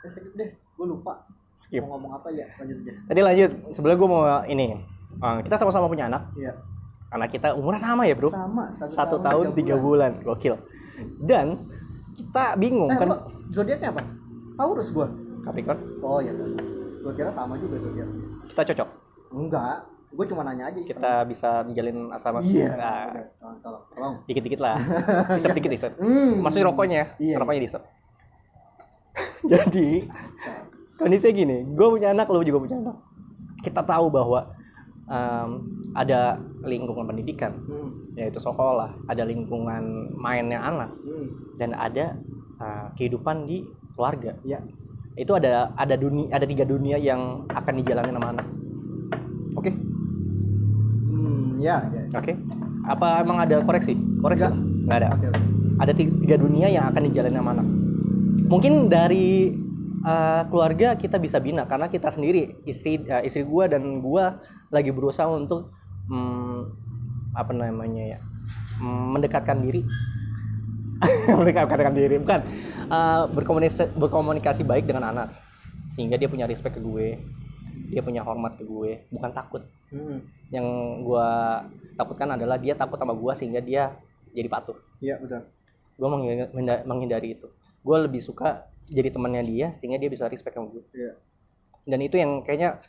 eh, 0.00 0.10
skip 0.12 0.32
deh. 0.34 0.52
Gue 0.76 0.86
lupa. 0.86 1.24
Skip. 1.56 1.80
Mau 1.82 1.96
ngomong 1.96 2.14
apa 2.14 2.28
ya? 2.30 2.46
Lanjut 2.56 2.84
aja. 2.84 2.92
Tadi 3.08 3.20
lanjut. 3.20 3.50
Sebelum 3.72 3.94
gue 3.96 4.08
mau 4.08 4.22
ini. 4.44 4.66
uh, 5.16 5.38
kita 5.40 5.54
sama-sama 5.54 5.86
punya 5.86 6.06
anak. 6.06 6.30
Iya. 6.34 6.52
Anak 7.14 7.30
kita 7.30 7.54
umurnya 7.54 7.78
sama 7.80 8.02
ya 8.02 8.12
bro. 8.12 8.26
Sama. 8.28 8.74
Satu 8.90 9.16
tahun 9.18 9.54
tiga 9.54 9.78
bulan. 9.78 10.18
Gokil. 10.20 10.58
Dan 11.20 11.62
kita 12.12 12.54
bingung 12.56 12.90
Eh, 12.90 12.98
kan. 12.98 13.08
zodiaknya 13.48 13.88
apa? 13.88 14.02
Taurus 14.54 14.90
gua. 14.90 15.06
Capricorn. 15.40 15.78
Oh 16.00 16.18
iya. 16.18 16.34
Gua 17.00 17.12
kira 17.12 17.30
sama 17.30 17.54
juga 17.54 17.78
zodiak. 17.78 18.08
Kita 18.50 18.62
cocok. 18.66 18.88
Enggak. 19.32 19.76
Gua 20.10 20.24
cuma 20.24 20.42
nanya 20.42 20.66
aja. 20.68 20.74
iseng. 20.76 20.90
Kita 20.92 21.22
bisa 21.22 21.62
menjalin 21.62 22.10
asrama. 22.10 22.38
Iya. 22.40 22.70
Nah, 22.72 23.02
Udah, 23.08 23.26
Tolong, 23.32 23.58
tolong, 23.60 23.82
tolong. 23.88 24.14
dikit-dikit 24.26 24.60
lah. 24.60 24.76
Isep 25.38 25.54
dikit 25.54 25.72
isep. 25.72 25.92
Hmm. 25.96 26.42
Maksudnya 26.42 26.66
rokoknya, 26.66 27.02
Iya. 27.16 27.36
rokoknya 27.38 27.60
di 27.60 27.68
stop. 27.68 27.82
Jadi 29.46 29.88
kondisinya 30.94 31.32
gini, 31.32 31.56
gue 31.68 31.86
punya 31.88 32.10
anak, 32.10 32.26
lo 32.26 32.42
juga 32.42 32.58
punya 32.60 32.74
anak. 32.76 32.96
Kita 33.60 33.82
tahu 33.82 34.06
bahwa 34.08 34.50
em, 35.04 35.48
ada 35.92 36.36
lingkungan 36.62 37.04
pendidikan, 37.04 37.52
Hmm. 37.64 37.92
yaitu 38.16 38.40
sekolah, 38.40 38.92
ada 39.04 39.22
lingkungan 39.22 40.08
mainnya 40.14 40.60
anak, 40.60 40.90
Hmm. 40.96 41.26
dan 41.56 41.72
ada 41.72 42.16
eh, 42.54 42.86
kehidupan 42.94 43.44
di 43.44 43.66
keluarga. 43.92 44.30
Iya. 44.42 44.62
Itu 45.14 45.34
ada 45.34 45.74
ada 45.74 45.94
dunia, 45.94 46.30
ada 46.30 46.46
tiga 46.46 46.62
dunia 46.62 46.94
yang 46.96 47.44
akan 47.50 47.74
dijalani 47.78 48.10
sama 48.10 48.28
anak. 48.30 48.46
Oke, 49.54 49.70
Hmm, 51.04 51.58
ya, 51.58 51.82
ya. 51.90 52.02
oke. 52.14 52.32
Apa 52.84 53.22
emang 53.22 53.42
ada 53.42 53.58
koreksi? 53.58 53.98
Koreksi? 54.22 54.46
Nggak. 54.46 54.54
Nggak 54.86 54.98
ada. 54.98 55.08
Oke. 55.14 55.26
ada 55.74 55.90
ti- 55.90 56.14
tiga 56.22 56.38
dunia 56.38 56.70
yang 56.70 56.86
akan 56.86 57.02
dijalani 57.10 57.34
sama 57.34 57.50
anak. 57.58 57.66
Mungkin 58.46 58.86
dari 58.86 59.50
uh, 60.04 60.42
keluarga 60.52 60.94
kita 60.94 61.16
bisa 61.16 61.40
bina 61.40 61.64
karena 61.64 61.88
kita 61.88 62.12
sendiri 62.12 62.60
istri 62.68 63.00
uh, 63.08 63.24
istri 63.24 63.42
gua 63.42 63.66
dan 63.66 64.04
gua 64.04 64.38
lagi 64.68 64.92
berusaha 64.92 65.26
untuk 65.26 65.72
mm, 66.06 66.60
apa 67.34 67.50
namanya 67.56 68.16
ya 68.16 68.18
mm, 68.78 69.04
mendekatkan 69.18 69.58
diri. 69.64 69.82
Mendekatkan 71.40 71.92
diri 71.92 72.16
bukan. 72.22 72.40
Uh, 72.84 73.24
berkomunikasi 73.32 73.96
berkomunikasi 73.96 74.62
baik 74.62 74.84
dengan 74.84 75.10
anak 75.10 75.28
sehingga 75.88 76.20
dia 76.20 76.28
punya 76.28 76.44
respect 76.44 76.76
ke 76.76 76.82
gue 76.84 77.16
dia 77.88 78.00
punya 78.04 78.20
hormat 78.20 78.60
ke 78.60 78.64
gue 78.64 79.08
bukan 79.08 79.30
takut. 79.32 79.62
Hmm. 79.94 80.26
yang 80.50 80.66
gua 81.06 81.62
takutkan 81.94 82.26
adalah 82.34 82.58
dia 82.58 82.74
takut 82.74 82.98
sama 82.98 83.14
gua 83.14 83.30
sehingga 83.38 83.62
dia 83.62 83.94
jadi 84.34 84.50
patuh. 84.50 84.74
Iya, 84.98 85.22
betul. 85.22 85.46
gue 85.94 86.08
menghindari, 86.10 86.82
menghindari 86.82 87.28
itu. 87.38 87.46
Gue 87.86 87.96
lebih 88.02 88.18
suka 88.18 88.66
jadi 88.86 89.08
temannya 89.08 89.42
dia 89.42 89.66
sehingga 89.72 89.96
dia 89.96 90.08
bisa 90.08 90.26
respect 90.26 90.54
sama 90.54 90.68
gue 90.68 90.84
Iya. 90.92 91.12
dan 91.84 91.98
itu 92.00 92.16
yang 92.16 92.40
kayaknya 92.40 92.80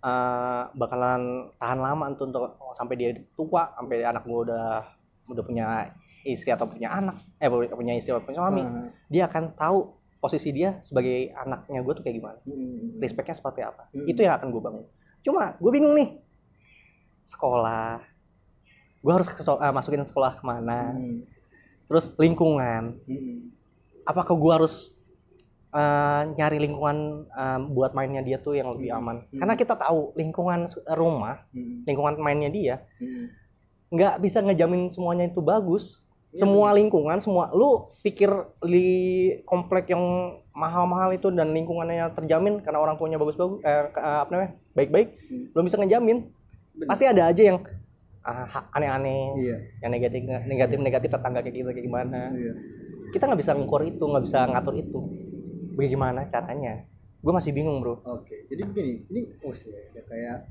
uh, 0.00 0.70
bakalan 0.72 1.50
tahan 1.56 1.78
lama 1.78 2.04
untuk, 2.10 2.26
untuk 2.26 2.46
sampai 2.74 2.94
dia 2.94 3.10
tua 3.32 3.70
sampai 3.72 4.02
anak 4.02 4.22
gue 4.22 4.40
udah 4.44 4.82
udah 5.24 5.42
punya 5.42 5.66
istri 6.22 6.50
atau 6.50 6.64
punya 6.64 6.88
anak 6.90 7.16
eh 7.36 7.46
punya 7.48 7.94
istri 7.94 8.10
atau 8.10 8.22
punya 8.22 8.38
suami 8.38 8.62
Hmm. 8.62 8.88
dia 9.06 9.24
akan 9.24 9.54
tahu 9.54 9.78
posisi 10.18 10.50
dia 10.50 10.80
sebagai 10.80 11.30
anaknya 11.34 11.80
gue 11.80 11.92
tuh 11.92 12.02
kayak 12.02 12.16
gimana 12.16 12.38
Hmm. 12.42 12.96
respectnya 12.98 13.36
seperti 13.36 13.60
apa 13.60 13.88
Hmm. 13.90 14.08
itu 14.08 14.20
yang 14.20 14.34
akan 14.34 14.48
gue 14.48 14.62
bangun 14.62 14.84
cuma 15.20 15.54
gue 15.54 15.70
bingung 15.70 15.94
nih 15.94 16.20
sekolah 17.24 18.04
gue 19.00 19.12
harus 19.12 19.28
ke, 19.28 19.40
uh, 19.40 19.68
masukin 19.70 20.00
sekolah 20.02 20.32
ke 20.34 20.42
mana 20.42 20.92
Hmm. 20.92 21.24
terus 21.86 22.16
lingkungan 22.16 23.00
Hmm. 23.04 23.52
apakah 24.02 24.32
gue 24.32 24.52
harus 24.54 24.92
eh, 25.74 26.22
nyari 26.32 26.58
lingkungan 26.60 26.96
eh, 27.26 27.58
buat 27.66 27.92
mainnya 27.92 28.22
dia 28.22 28.38
tuh 28.38 28.54
yang 28.54 28.70
lebih 28.70 28.88
Hmm. 28.88 28.98
aman. 29.00 29.16
Hmm. 29.24 29.38
Karena 29.38 29.54
kita 29.54 29.74
tahu 29.74 30.14
lingkungan 30.14 30.66
su- 30.66 30.84
rumah, 30.88 31.42
Hmm. 31.50 31.82
lingkungan 31.82 32.14
mainnya 32.16 32.48
dia 32.48 32.86
Hmm. 32.96 33.26
nggak 33.90 34.14
bisa 34.18 34.38
ngejamin 34.40 34.86
semuanya 34.86 35.26
itu 35.26 35.38
bagus. 35.38 35.98
Iya, 36.30 36.42
semua 36.42 36.74
lingkungan, 36.74 37.18
semua 37.18 37.50
lu 37.50 37.94
pikir 38.00 38.26
di 38.60 38.86
komplek 39.44 39.86
yang 39.88 40.02
mahal-mahal 40.50 41.10
itu 41.10 41.30
dan 41.30 41.50
lingkungannya 41.50 42.10
terjamin 42.12 42.58
karena 42.58 42.78
orang 42.78 42.94
tuanya 42.94 43.18
bagus-bagus 43.18 43.58
eh, 43.60 43.70
eh, 43.88 44.18
apa 44.20 44.30
namanya? 44.30 44.52
baik-baik, 44.72 45.08
Hmm. 45.24 45.44
belum 45.50 45.64
bisa 45.64 45.78
ngejamin. 45.78 46.18
Bener. 46.72 46.86
Pasti 46.86 47.04
ada 47.04 47.30
aja 47.30 47.42
yang 47.44 47.58
ah, 48.20 48.48
ha- 48.48 48.66
aneh-aneh, 48.72 49.36
Iya. 49.36 49.56
yang 49.78 49.92
negatif 49.92 50.20
negatif 50.24 50.78
negatif 50.80 51.10
tetangga 51.12 51.38
kayak 51.38 51.54
gitu 51.54 51.68
kayak 51.68 51.84
gimana. 51.84 52.32
Iya. 52.32 52.52
Kita 53.12 53.28
nggak 53.28 53.38
bisa 53.38 53.52
ngukur 53.52 53.84
itu, 53.84 54.00
nggak 54.00 54.24
bisa 54.24 54.38
ngatur 54.48 54.74
itu. 54.74 54.98
Bagaimana 55.74 56.26
caranya? 56.30 56.86
Gue 57.24 57.32
masih 57.32 57.56
bingung 57.56 57.80
bro. 57.80 57.98
Oke, 58.04 58.44
jadi 58.52 58.62
begini, 58.68 59.08
ini 59.08 59.20
oh 59.42 59.56
sih 59.56 59.72
ya 59.72 60.02
kayak 60.04 60.44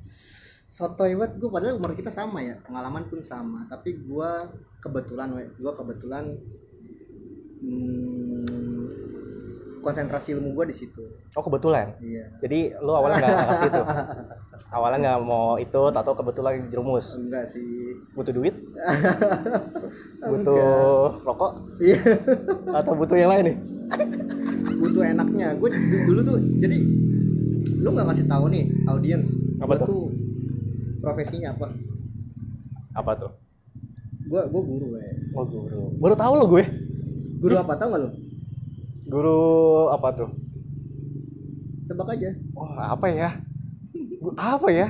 sotoy 0.74 1.14
banget 1.14 1.38
gue 1.38 1.50
padahal 1.54 1.78
umur 1.78 1.94
kita 1.94 2.10
sama 2.10 2.42
ya, 2.42 2.58
pengalaman 2.66 3.06
pun 3.06 3.22
sama, 3.22 3.70
tapi 3.70 3.94
gua 4.02 4.50
kebetulan 4.82 5.30
we, 5.38 5.46
gua 5.62 5.78
kebetulan 5.78 6.34
hmm, 7.62 8.90
konsentrasi 9.86 10.34
ilmu 10.34 10.58
gua 10.58 10.66
di 10.66 10.74
situ. 10.74 11.06
Oh 11.38 11.46
kebetulan. 11.46 11.94
Iya. 12.02 12.26
Jadi 12.42 12.74
lu 12.82 12.90
awalnya 12.90 13.22
nggak 13.22 13.38
ke 13.38 13.56
situ. 13.70 13.82
Awalnya 14.74 14.98
nggak 15.06 15.22
mau 15.22 15.62
itu, 15.62 15.82
atau 15.94 16.18
kebetulan 16.18 16.66
jerumus. 16.74 17.14
Enggak 17.14 17.46
sih. 17.46 17.94
Butuh 18.18 18.34
duit? 18.34 18.58
butuh 20.34 21.22
rokok? 21.22 21.78
Iya. 21.78 22.02
Atau 22.74 22.98
butuh 22.98 23.14
yang 23.14 23.30
lain 23.30 23.54
nih? 23.54 23.58
Butuh 24.80 25.04
enaknya. 25.06 25.48
Gue 25.58 25.70
dulu 26.08 26.20
tuh 26.24 26.38
jadi 26.60 26.78
lu 27.84 27.90
nggak 27.92 28.08
ngasih 28.08 28.26
tahu 28.28 28.48
nih 28.48 28.64
audiens 28.88 29.28
Apa 29.60 29.76
tuh? 29.80 29.88
tuh 29.88 30.04
profesinya 31.04 31.52
apa? 31.52 31.68
Apa 32.96 33.12
tuh? 33.20 33.32
Gua 34.28 34.48
gua 34.48 34.62
guru 34.64 34.88
we. 34.96 35.04
Oh 35.36 35.44
guru. 35.44 35.92
Baru 36.00 36.16
tahu 36.16 36.34
lo 36.40 36.46
gue. 36.48 36.64
Guru 37.44 37.56
apa 37.60 37.76
tahu 37.76 37.88
nggak 37.92 38.02
lu? 38.02 38.10
Guru 39.12 39.40
apa 39.92 40.08
tuh? 40.16 40.30
Tebak 41.92 42.16
aja. 42.16 42.32
Wah 42.56 42.96
apa 42.96 43.06
ya? 43.12 43.30
Guru 44.24 44.36
apa 44.40 44.68
ya? 44.72 44.88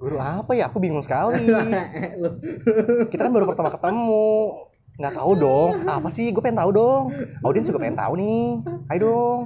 Guru 0.00 0.16
apa 0.18 0.50
ya? 0.56 0.72
Aku 0.72 0.80
bingung 0.80 1.04
sekali. 1.04 1.36
Kita 3.12 3.28
kan 3.28 3.32
baru 3.32 3.44
pertama 3.44 3.68
ketemu. 3.68 4.71
Nggak 4.94 5.14
tahu 5.14 5.32
dong. 5.34 5.70
Apa 5.84 6.08
sih? 6.08 6.28
Gue 6.30 6.40
pengen 6.40 6.60
tahu 6.60 6.70
dong. 6.72 7.02
Audiens 7.40 7.66
juga 7.66 7.80
pengen 7.80 7.96
tahu 7.96 8.12
nih. 8.16 8.44
Ayo 8.88 8.98
dong. 9.02 9.38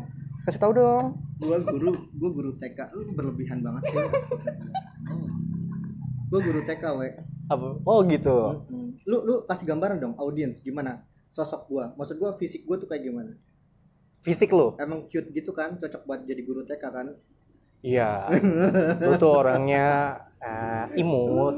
Kasih 0.43 0.61
tahu 0.61 0.73
dong. 0.73 1.05
gua 1.37 1.61
guru 1.61 1.93
gua 2.17 2.31
guru 2.33 2.51
TK 2.57 2.97
lu 2.97 3.13
berlebihan 3.13 3.61
banget 3.61 3.93
sih 3.93 3.99
gua 6.33 6.41
guru 6.41 6.61
TK 6.65 6.85
we 6.97 7.09
Apa? 7.47 7.67
Oh 7.85 8.01
gitu. 8.03 8.65
lu 9.05 9.17
lu 9.21 9.35
kasih 9.45 9.69
gambaran 9.69 10.01
dong 10.01 10.15
audiens 10.17 10.59
gimana 10.59 11.05
sosok 11.31 11.69
gua 11.69 11.85
maksud 11.95 12.17
gua 12.17 12.33
fisik 12.35 12.65
gua 12.65 12.81
tuh 12.81 12.89
kayak 12.89 13.05
gimana 13.05 13.37
Fisik 14.25 14.49
lo? 14.49 14.81
emang 14.81 15.05
cute 15.07 15.29
gitu 15.31 15.53
kan 15.53 15.77
cocok 15.77 16.03
buat 16.03 16.25
jadi 16.25 16.41
guru 16.41 16.65
TK 16.65 16.85
kan 16.85 17.07
Iya. 17.85 18.33
Lu 18.99 19.15
tuh 19.15 19.37
orangnya 19.37 20.17
eh, 20.41 20.89
imut. 20.97 21.55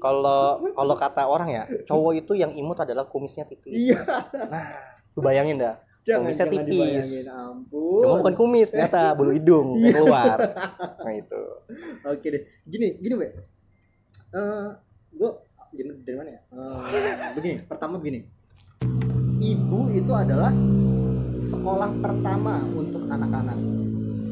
Kalau 0.00 0.42
kalau 0.78 0.94
kata 0.96 1.22
orang 1.22 1.48
ya, 1.48 1.62
cowok 1.84 2.12
itu 2.18 2.32
yang 2.34 2.52
imut 2.52 2.76
adalah 2.76 3.04
kumisnya 3.04 3.44
tipis. 3.44 3.70
iya 3.70 4.00
Nah, 4.48 4.64
lu 5.12 5.20
bayangin 5.20 5.60
dah. 5.60 5.76
jangan 6.00 6.24
kumisnya 6.26 6.46
jangan 6.48 6.54
tipis. 6.56 6.72
dibayangin 6.72 7.26
ampun 7.28 8.02
Cuma 8.02 8.14
bukan 8.24 8.34
kumis, 8.34 8.68
ternyata 8.70 9.00
bulu 9.20 9.30
hidung 9.30 9.68
yang 9.76 9.94
keluar. 9.94 10.36
Nah 10.98 11.12
itu. 11.12 11.42
oke 12.02 12.26
deh 12.26 12.42
gini 12.64 12.96
gini 12.96 13.14
Eh 13.20 14.66
gua 15.12 15.30
gini 15.70 15.90
dari 16.00 16.16
mana 16.16 16.30
ya 16.30 16.40
Eh, 16.50 16.78
begini 17.32 17.54
pertama 17.62 17.94
begini 17.94 18.24
ibu 19.38 19.80
itu 19.90 20.10
adalah 20.10 20.50
sekolah 21.40 21.90
pertama 21.98 22.64
untuk 22.70 23.04
anak-anak 23.04 23.58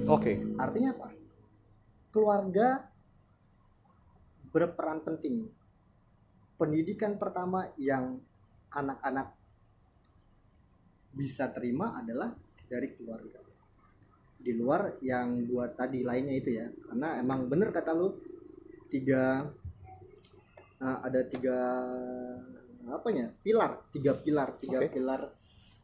Oke. 0.09 0.40
Artinya 0.57 0.96
apa? 0.96 1.12
Keluarga 2.09 2.88
berperan 4.48 5.04
penting. 5.04 5.52
Pendidikan 6.58 7.14
pertama 7.16 7.70
yang 7.78 8.18
anak-anak 8.74 9.30
bisa 11.14 11.54
terima 11.54 11.94
adalah 11.94 12.34
dari 12.66 12.90
keluarga. 12.98 13.38
Di 14.38 14.52
luar 14.58 14.98
yang 15.02 15.46
dua 15.46 15.70
tadi 15.70 16.02
lainnya 16.02 16.34
itu 16.34 16.50
ya, 16.58 16.66
karena 16.66 17.22
emang 17.22 17.46
bener 17.46 17.70
kata 17.70 17.94
lu 17.94 18.18
tiga 18.90 19.46
nah, 20.82 20.98
ada 21.02 21.22
tiga 21.26 21.58
apanya 22.88 23.28
pilar 23.44 23.84
tiga 23.92 24.16
pilar 24.16 24.56
tiga 24.56 24.80
Oke. 24.80 24.96
pilar 24.96 25.20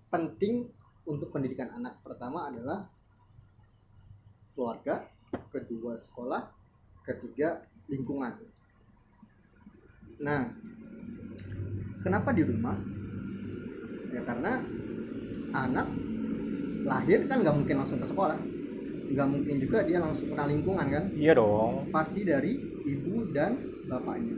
penting 0.08 0.64
untuk 1.04 1.28
pendidikan 1.28 1.68
anak 1.76 2.00
pertama 2.00 2.48
adalah 2.48 2.88
keluarga, 4.54 5.04
kedua 5.50 5.98
sekolah, 5.98 6.48
ketiga 7.04 7.60
lingkungan. 7.90 8.32
Nah, 10.22 10.46
kenapa 12.02 12.30
di 12.30 12.42
rumah? 12.46 12.76
Ya 14.14 14.22
karena 14.22 14.62
anak 15.50 15.86
lahir 16.84 17.26
kan 17.26 17.42
nggak 17.42 17.56
mungkin 17.56 17.76
langsung 17.82 17.98
ke 17.98 18.06
sekolah, 18.06 18.38
nggak 19.10 19.28
mungkin 19.28 19.54
juga 19.58 19.82
dia 19.82 19.98
langsung 19.98 20.30
kenal 20.30 20.46
lingkungan 20.46 20.86
kan? 20.86 21.04
Iya 21.16 21.34
dong. 21.34 21.90
Pasti 21.90 22.22
dari 22.22 22.54
ibu 22.86 23.32
dan 23.34 23.58
bapaknya. 23.90 24.34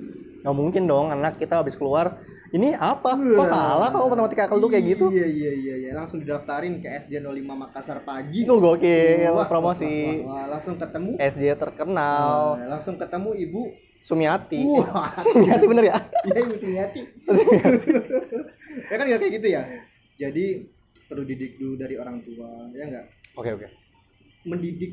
Nggak 0.46 0.56
mungkin 0.56 0.82
dong 0.88 1.06
anak 1.12 1.36
kita 1.36 1.60
habis 1.60 1.76
keluar. 1.76 2.16
Ini 2.46 2.78
apa? 2.78 3.18
Kok 3.18 3.42
salah 3.50 3.90
kok 3.90 4.06
matematika 4.06 4.46
kalau 4.46 4.70
kayak 4.70 4.96
gitu? 4.96 5.10
Iya 5.10 5.26
iya 5.26 5.50
iya 5.52 5.74
iya, 5.82 5.90
langsung 5.92 6.22
didaftarin 6.22 6.78
ke 6.78 6.88
SD 7.04 7.18
05 7.18 7.42
Makassar 7.42 8.06
pagi. 8.06 8.46
Itu 8.46 8.62
gokil 8.62 9.34
Wah, 9.34 9.50
promosi. 9.50 10.22
wah, 10.22 10.30
wah, 10.30 10.30
wah, 10.30 10.44
langsung 10.54 10.78
ketemu 10.78 11.18
SD 11.18 11.42
terkenal 11.58 12.54
Nah, 12.56 12.78
langsung 12.78 12.96
ketemu 12.96 13.30
ibu 13.34 13.62
Sumiati. 14.06 14.62
wah. 14.62 15.18
Sumiati 15.18 15.64
bener 15.66 15.84
ya? 15.84 15.98
iya 16.24 16.38
ibu 16.38 16.54
Sumiati. 16.54 17.02
Ya 18.86 18.94
kan 18.94 19.04
nggak 19.08 19.18
kayak 19.18 19.34
gitu 19.40 19.48
ya? 19.50 19.62
Jadi 20.14 20.62
perlu 21.06 21.24
didik 21.24 21.58
dulu 21.58 21.74
dari 21.74 21.96
orang 21.96 22.22
tua 22.22 22.70
ya 22.70 22.86
enggak 22.86 23.06
Oke 23.34 23.50
oke. 23.52 23.66
mendidik 24.44 24.92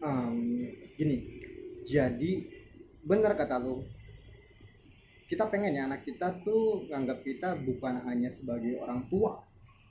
em, 0.00 0.34
gini. 0.96 1.16
Jadi 1.84 2.30
benar 3.00 3.38
kata 3.38 3.62
lu. 3.62 3.84
Kita 5.28 5.46
pengen 5.46 5.76
ya 5.76 5.86
anak 5.86 6.02
kita 6.02 6.40
tuh 6.42 6.88
nganggap 6.88 7.20
kita 7.22 7.54
bukan 7.62 8.00
hanya 8.08 8.26
sebagai 8.26 8.80
orang 8.80 9.06
tua. 9.06 9.38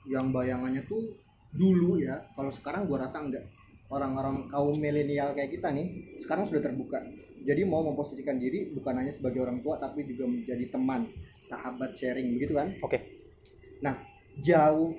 Yang 0.04 0.26
bayangannya 0.28 0.82
tuh 0.84 1.14
dulu 1.50 1.96
ya. 1.98 2.20
Kalau 2.36 2.52
sekarang 2.52 2.84
gua 2.84 3.06
rasa 3.06 3.22
enggak 3.22 3.46
orang-orang 3.88 4.48
kaum 4.48 4.76
milenial 4.76 5.32
kayak 5.32 5.56
kita 5.56 5.72
nih 5.72 6.16
sekarang 6.20 6.44
sudah 6.44 6.60
terbuka 6.60 7.00
jadi 7.44 7.64
mau 7.64 7.80
memposisikan 7.80 8.36
diri 8.36 8.68
bukan 8.72 9.00
hanya 9.00 9.12
sebagai 9.14 9.40
orang 9.40 9.64
tua 9.64 9.80
tapi 9.80 10.04
juga 10.04 10.28
menjadi 10.28 10.68
teman 10.68 11.08
sahabat 11.40 11.96
sharing 11.96 12.36
begitu 12.36 12.52
kan 12.58 12.68
Oke. 12.84 13.18
Nah, 13.78 13.94
jauh 14.42 14.94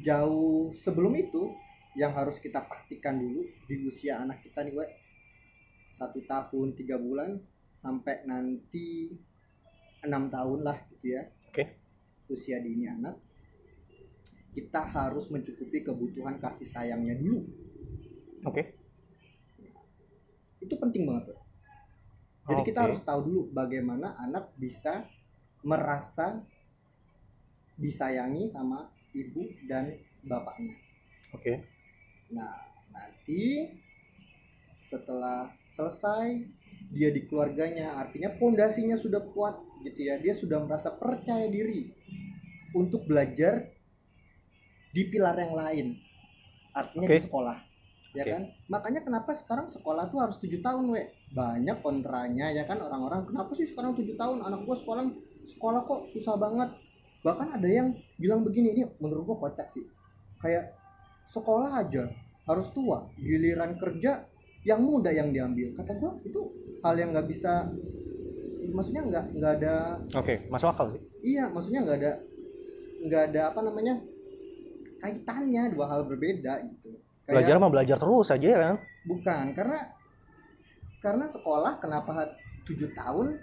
jauh 0.00 0.72
sebelum 0.72 1.14
itu 1.14 1.52
yang 1.94 2.10
harus 2.16 2.42
kita 2.42 2.64
pastikan 2.66 3.14
dulu 3.14 3.46
di 3.70 3.86
usia 3.86 4.18
anak 4.18 4.42
kita 4.42 4.66
nih, 4.66 4.74
gue 4.74 4.86
satu 5.86 6.18
tahun 6.26 6.74
tiga 6.74 6.98
bulan 6.98 7.38
sampai 7.70 8.26
nanti 8.26 9.14
enam 10.02 10.26
tahun 10.26 10.66
lah 10.66 10.80
gitu 10.96 11.14
ya. 11.14 11.22
Oke. 11.52 11.78
Usia 12.26 12.58
dini 12.58 12.88
anak 12.88 13.20
kita 14.54 14.86
harus 14.86 15.26
mencukupi 15.34 15.82
kebutuhan 15.82 16.38
kasih 16.38 16.66
sayangnya 16.66 17.18
dulu. 17.18 17.42
Oke. 18.44 18.62
Itu 20.60 20.74
penting 20.76 21.08
banget. 21.08 21.32
Bro. 21.32 21.44
Jadi 22.44 22.60
kita 22.68 22.78
Oke. 22.84 22.86
harus 22.92 23.00
tahu 23.00 23.20
dulu 23.24 23.40
bagaimana 23.56 24.16
anak 24.20 24.52
bisa 24.60 25.08
merasa 25.64 26.44
disayangi 27.80 28.44
sama 28.44 28.92
ibu 29.16 29.48
dan 29.64 29.96
bapaknya. 30.20 30.76
Oke. 31.32 31.64
Nah, 32.36 32.52
nanti 32.92 33.72
setelah 34.84 35.48
selesai 35.72 36.44
dia 36.92 37.08
di 37.08 37.24
keluarganya, 37.24 37.96
artinya 37.96 38.28
pondasinya 38.36 39.00
sudah 39.00 39.24
kuat 39.32 39.56
gitu 39.80 40.04
ya. 40.04 40.20
Dia 40.20 40.36
sudah 40.36 40.60
merasa 40.60 40.92
percaya 40.92 41.48
diri 41.48 41.88
untuk 42.76 43.08
belajar 43.08 43.72
di 44.92 45.02
pilar 45.08 45.34
yang 45.40 45.56
lain. 45.56 45.86
Artinya 46.76 47.08
di 47.08 47.18
Oke. 47.18 47.24
sekolah. 47.24 47.73
Ya 48.14 48.22
Oke. 48.22 48.30
kan? 48.30 48.42
Makanya 48.70 49.00
kenapa 49.02 49.34
sekarang 49.34 49.66
sekolah 49.66 50.06
tuh 50.06 50.22
harus 50.22 50.38
tujuh 50.38 50.62
tahun, 50.62 50.86
we. 50.86 51.02
Banyak 51.34 51.82
kontranya 51.82 52.46
ya 52.54 52.62
kan 52.62 52.78
orang-orang, 52.78 53.26
kenapa 53.26 53.50
sih 53.58 53.66
sekarang 53.66 53.98
tujuh 53.98 54.14
tahun 54.14 54.38
anak 54.40 54.62
gua 54.62 54.76
sekolah 54.78 55.02
sekolah 55.50 55.80
kok 55.82 56.00
susah 56.14 56.38
banget. 56.38 56.70
Bahkan 57.26 57.58
ada 57.58 57.66
yang 57.66 57.90
bilang 58.14 58.46
begini, 58.46 58.70
ini 58.70 58.82
menurut 59.02 59.26
gua 59.26 59.50
kocak 59.50 59.66
sih. 59.66 59.82
Kayak 60.38 60.78
sekolah 61.26 61.82
aja 61.82 62.06
harus 62.44 62.68
tua 62.70 63.08
giliran 63.16 63.74
kerja 63.80 64.28
yang 64.64 64.80
muda 64.84 65.08
yang 65.08 65.32
diambil 65.32 65.72
kata 65.72 65.96
gua 65.96 66.12
itu 66.20 66.40
hal 66.84 66.92
yang 66.92 67.16
nggak 67.16 67.24
bisa 67.24 67.64
maksudnya 68.68 69.00
nggak 69.04 69.24
nggak 69.32 69.52
ada 69.60 69.74
Oke, 70.16 70.44
masuk 70.52 70.68
akal 70.68 70.92
sih. 70.92 71.00
iya 71.24 71.48
maksudnya 71.48 71.80
nggak 71.84 71.98
ada 72.04 72.12
nggak 73.04 73.22
ada 73.32 73.40
apa 73.48 73.60
namanya 73.64 73.94
kaitannya 75.00 75.72
dua 75.72 75.86
hal 75.88 76.04
berbeda 76.04 76.64
gitu 76.68 76.96
Kayak- 77.24 77.40
Belajar 77.40 77.56
mah 77.56 77.70
belajar 77.72 77.96
terus 77.96 78.28
aja 78.28 78.44
ya 78.46 78.58
kan. 78.60 78.76
bukan 79.04 79.44
karena 79.52 79.80
karena 81.00 81.24
sekolah 81.24 81.76
kenapa 81.76 82.36
tujuh 82.64 82.92
tahun 82.92 83.36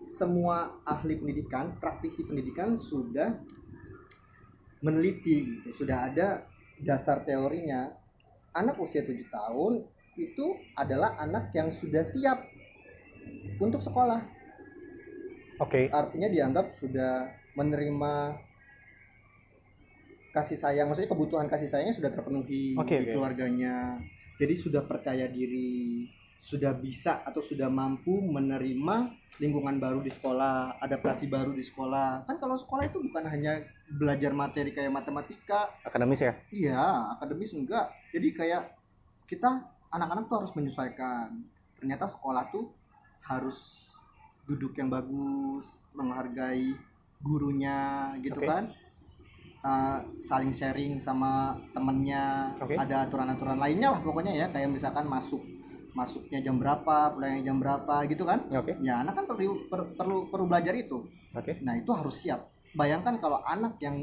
semua 0.00 0.80
ahli 0.82 1.16
pendidikan 1.16 1.76
praktisi 1.76 2.24
pendidikan 2.24 2.72
sudah 2.74 3.36
meneliti 4.82 5.46
gitu 5.46 5.84
sudah 5.84 6.08
ada 6.08 6.42
dasar 6.80 7.22
teorinya 7.22 7.92
anak 8.52 8.76
usia 8.76 9.00
tujuh 9.00 9.28
tahun 9.28 9.84
itu 10.16 10.44
adalah 10.74 11.16
anak 11.16 11.52
yang 11.52 11.70
sudah 11.70 12.02
siap 12.02 12.40
untuk 13.56 13.80
sekolah 13.80 14.20
Oke. 15.60 15.86
artinya 15.88 16.26
dianggap 16.26 16.74
sudah 16.74 17.30
menerima 17.54 18.12
kasih 20.32 20.56
sayang 20.56 20.88
maksudnya 20.88 21.12
kebutuhan 21.12 21.46
kasih 21.46 21.68
sayangnya 21.68 21.92
sudah 21.92 22.10
terpenuhi 22.10 22.74
Oke, 22.80 22.96
di 22.98 23.04
oke. 23.06 23.12
keluarganya 23.14 24.00
jadi 24.40 24.54
sudah 24.56 24.82
percaya 24.88 25.28
diri 25.28 26.08
sudah 26.42 26.74
bisa 26.74 27.22
atau 27.22 27.38
sudah 27.38 27.70
mampu 27.70 28.18
menerima 28.18 29.14
lingkungan 29.38 29.78
baru 29.78 30.02
di 30.02 30.10
sekolah 30.10 30.82
adaptasi 30.82 31.30
baru 31.30 31.54
di 31.54 31.62
sekolah 31.62 32.26
kan 32.26 32.36
kalau 32.40 32.58
sekolah 32.58 32.90
itu 32.90 32.98
bukan 32.98 33.30
hanya 33.30 33.62
belajar 33.86 34.34
materi 34.34 34.74
kayak 34.74 34.90
matematika 34.90 35.70
Akademis 35.86 36.24
ya. 36.24 36.34
iya 36.50 37.14
akademis 37.14 37.54
enggak 37.54 37.94
jadi 38.10 38.28
kayak 38.34 38.62
kita 39.30 39.70
anak-anak 39.94 40.26
tuh 40.26 40.36
harus 40.42 40.52
menyesuaikan 40.58 41.46
ternyata 41.78 42.10
sekolah 42.10 42.50
tuh 42.50 42.74
harus 43.22 43.92
duduk 44.42 44.74
yang 44.74 44.90
bagus 44.90 45.78
menghargai 45.94 46.74
gurunya 47.22 48.10
gitu 48.18 48.42
Oke. 48.42 48.50
kan 48.50 48.74
Uh, 49.62 50.02
saling 50.18 50.50
sharing 50.50 50.98
sama 50.98 51.54
temennya 51.70 52.50
Oke. 52.58 52.74
ada 52.74 53.06
aturan-aturan 53.06 53.54
lainnya 53.54 53.94
lah 53.94 54.02
pokoknya 54.02 54.34
ya 54.34 54.46
kayak 54.50 54.74
misalkan 54.74 55.06
masuk 55.06 55.38
masuknya 55.94 56.42
jam 56.42 56.58
berapa 56.58 57.14
pulangnya 57.14 57.46
jam 57.46 57.62
berapa 57.62 58.02
gitu 58.10 58.26
kan 58.26 58.42
Ya, 58.50 58.58
Oke. 58.58 58.74
ya 58.82 59.06
anak 59.06 59.14
kan 59.14 59.24
perlu 59.24 59.70
per- 59.70 59.94
perlu 59.94 60.26
perlu 60.26 60.50
belajar 60.50 60.74
itu 60.74 61.06
Oke. 61.32 61.62
Nah 61.62 61.78
itu 61.78 61.94
harus 61.94 62.18
siap. 62.18 62.42
Bayangkan 62.74 63.16
kalau 63.16 63.38
anak 63.40 63.78
yang 63.78 64.02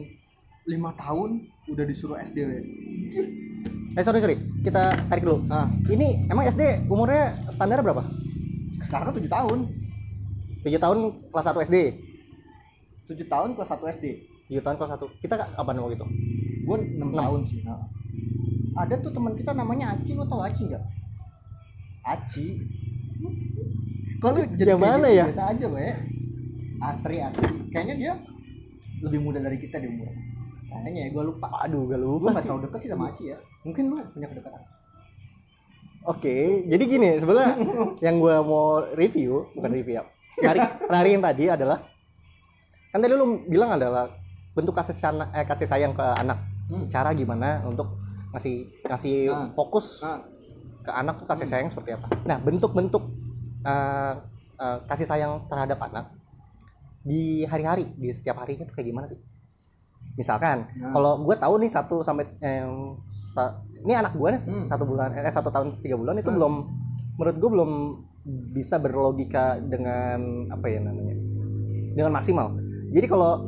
lima 0.64 0.96
tahun 0.96 1.44
udah 1.68 1.86
disuruh 1.86 2.18
SD. 2.18 2.40
Eh 3.94 4.04
sorry 4.06 4.18
sorry, 4.18 4.38
kita 4.62 4.96
tarik 5.10 5.22
dulu. 5.22 5.44
Nah, 5.44 5.68
Ini 5.86 6.26
emang 6.26 6.46
SD 6.46 6.88
umurnya 6.88 7.36
standar 7.50 7.82
berapa? 7.82 8.06
sekarang 8.80 9.12
tujuh 9.12 9.28
tahun. 9.28 9.60
7 10.60 10.76
tahun 10.76 10.98
kelas 11.32 11.46
1 11.46 11.68
SD. 11.68 11.78
Tujuh 13.08 13.28
tahun 13.28 13.50
kelas 13.54 13.70
1 13.72 13.92
SD. 13.92 14.06
7 14.50 14.66
tahun 14.66 14.76
kelas 14.82 14.92
1. 14.98 15.22
Kita 15.22 15.34
kapan 15.38 15.76
waktu 15.80 15.96
itu? 16.02 16.08
Gue 16.66 16.78
enam 16.98 17.10
tahun 17.14 17.42
sih. 17.46 17.62
Nah. 17.62 17.78
Ada 18.74 18.98
tuh 18.98 19.14
teman 19.14 19.38
kita 19.38 19.54
namanya 19.54 19.94
Aci, 19.94 20.18
lo 20.18 20.26
tau 20.26 20.42
Aci 20.42 20.66
nggak? 20.66 20.84
Aci. 22.10 22.46
Kalau 24.20 24.42
jadi 24.58 24.74
Yang 24.76 24.82
mana 24.82 25.08
gitu 25.08 25.18
ya? 25.22 25.26
Biasa 25.30 25.44
aja, 25.54 25.66
we. 25.70 25.88
Asri 26.80 27.18
asri. 27.22 27.50
Kayaknya 27.72 27.96
dia 27.96 28.14
lebih 29.06 29.20
muda 29.24 29.40
dari 29.40 29.62
kita 29.62 29.78
di 29.80 29.88
umur. 29.88 30.12
Kayaknya 30.70 31.02
ya, 31.06 31.10
gue 31.14 31.24
lupa. 31.24 31.48
Aduh, 31.64 31.86
gak 31.88 32.00
Gue 32.02 32.10
lupa 32.10 32.28
gak 32.34 32.36
sih. 32.36 32.44
terlalu 32.50 32.62
deket 32.68 32.80
sih 32.82 32.90
sama 32.90 33.04
Aci 33.14 33.24
ya. 33.32 33.38
Mungkin 33.64 33.84
lu 33.88 33.96
punya 34.12 34.28
kedekatan. 34.28 34.62
Oke, 36.08 36.64
jadi 36.66 36.84
gini 36.88 37.10
sebenarnya 37.20 37.54
yang 38.08 38.24
gua 38.24 38.40
mau 38.40 38.82
review 38.96 39.52
bukan 39.52 39.70
review 39.70 40.00
ya. 40.00 40.04
Narik, 40.40 40.88
narik 40.88 41.12
yang 41.20 41.24
tadi 41.28 41.44
adalah 41.52 41.78
kan 42.90 43.00
tadi 43.04 43.14
lu 43.14 43.44
bilang 43.46 43.76
adalah 43.76 44.08
bentuk 44.60 44.76
kasih 44.76 44.92
sayang, 44.92 45.24
eh, 45.32 45.46
kasih 45.48 45.66
sayang 45.66 45.96
ke 45.96 46.04
anak. 46.04 46.38
Hmm. 46.68 46.86
Cara 46.86 47.16
gimana 47.16 47.64
untuk 47.64 47.88
ngasih 48.30 48.56
ngasih 48.86 49.16
Nah. 49.26 49.50
fokus 49.56 50.04
Nah, 50.04 50.20
ke 50.80 50.92
anak 50.92 51.16
tuh 51.18 51.28
kasih 51.28 51.48
sayang 51.48 51.68
seperti 51.68 51.96
apa? 51.96 52.08
Nah, 52.24 52.38
bentuk-bentuk 52.38 53.04
eh, 53.60 54.14
eh, 54.56 54.78
kasih 54.86 55.04
sayang 55.04 55.48
terhadap 55.48 55.80
anak 55.82 56.12
di 57.02 57.44
hari-hari, 57.44 57.88
di 57.96 58.12
setiap 58.12 58.40
harinya 58.40 58.64
tuh 58.64 58.76
kayak 58.76 58.88
gimana 58.88 59.08
sih? 59.08 59.20
Misalkan, 60.16 60.68
Nah. 60.76 60.92
kalau 60.92 61.24
gue 61.24 61.36
tahu 61.36 61.54
nih 61.58 61.72
satu 61.72 62.04
sampai 62.04 62.28
sa- 63.30 63.56
ini 63.80 63.96
anak 63.96 64.14
gue 64.14 64.30
nih 64.30 64.42
Hmm. 64.44 64.66
satu 64.68 64.84
bulan 64.84 65.16
eh 65.16 65.32
satu 65.32 65.48
tahun 65.48 65.80
tiga 65.80 65.96
bulan 65.96 66.20
itu 66.20 66.28
Hmm. 66.28 66.38
belum 66.38 66.54
menurut 67.16 67.36
gue 67.36 67.50
belum 67.50 67.72
bisa 68.52 68.76
berlogika 68.78 69.58
dengan 69.58 70.20
apa 70.50 70.66
ya 70.68 70.80
namanya 70.80 71.16
dengan 71.96 72.12
maksimal. 72.14 72.52
Jadi 72.92 73.08
kalau 73.08 73.48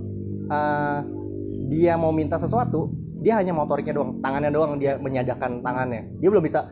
eh, 0.51 0.99
dia 1.71 1.95
mau 1.95 2.11
minta 2.11 2.35
sesuatu, 2.35 2.91
dia 3.17 3.39
hanya 3.39 3.55
motoriknya 3.55 3.95
doang, 3.95 4.19
tangannya 4.19 4.51
doang 4.51 4.75
dia 4.75 4.99
menyadakan 4.99 5.63
tangannya. 5.63 6.19
Dia 6.19 6.27
belum 6.27 6.43
bisa 6.43 6.67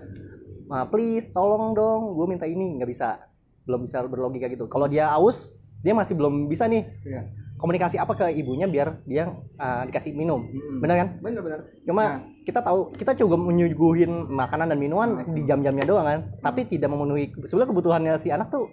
"Ah, 0.70 0.86
please 0.86 1.32
tolong 1.32 1.74
dong, 1.74 2.14
gue 2.14 2.26
minta 2.28 2.46
ini 2.46 2.78
nggak 2.78 2.86
bisa, 2.86 3.18
belum 3.66 3.88
bisa 3.88 4.06
berlogika 4.06 4.46
gitu. 4.46 4.70
Kalau 4.70 4.86
dia 4.86 5.10
aus, 5.10 5.50
dia 5.82 5.98
masih 5.98 6.14
belum 6.14 6.46
bisa 6.46 6.70
nih 6.70 6.86
iya. 7.08 7.26
komunikasi 7.58 7.98
apa 7.98 8.14
ke 8.14 8.26
ibunya 8.38 8.70
biar 8.70 9.02
dia 9.04 9.34
uh, 9.58 9.84
dikasih 9.90 10.14
minum, 10.14 10.46
Mm-mm. 10.46 10.78
bener 10.78 10.96
kan? 11.00 11.08
Bener 11.24 11.42
bener. 11.42 11.60
Cuma 11.88 12.04
Nah. 12.06 12.16
kita 12.46 12.60
tahu 12.62 12.94
kita 12.94 13.18
juga 13.18 13.34
menyuguhin 13.36 14.30
makanan 14.30 14.70
dan 14.70 14.78
minuman 14.78 15.10
Hmm. 15.26 15.34
di 15.34 15.42
jam-jamnya 15.42 15.86
doang 15.90 16.06
kan, 16.06 16.20
tapi 16.38 16.70
tidak 16.70 16.92
memenuhi 16.92 17.34
sebenarnya 17.50 17.70
kebutuhannya 17.74 18.14
si 18.18 18.30
anak 18.30 18.54
tuh 18.54 18.70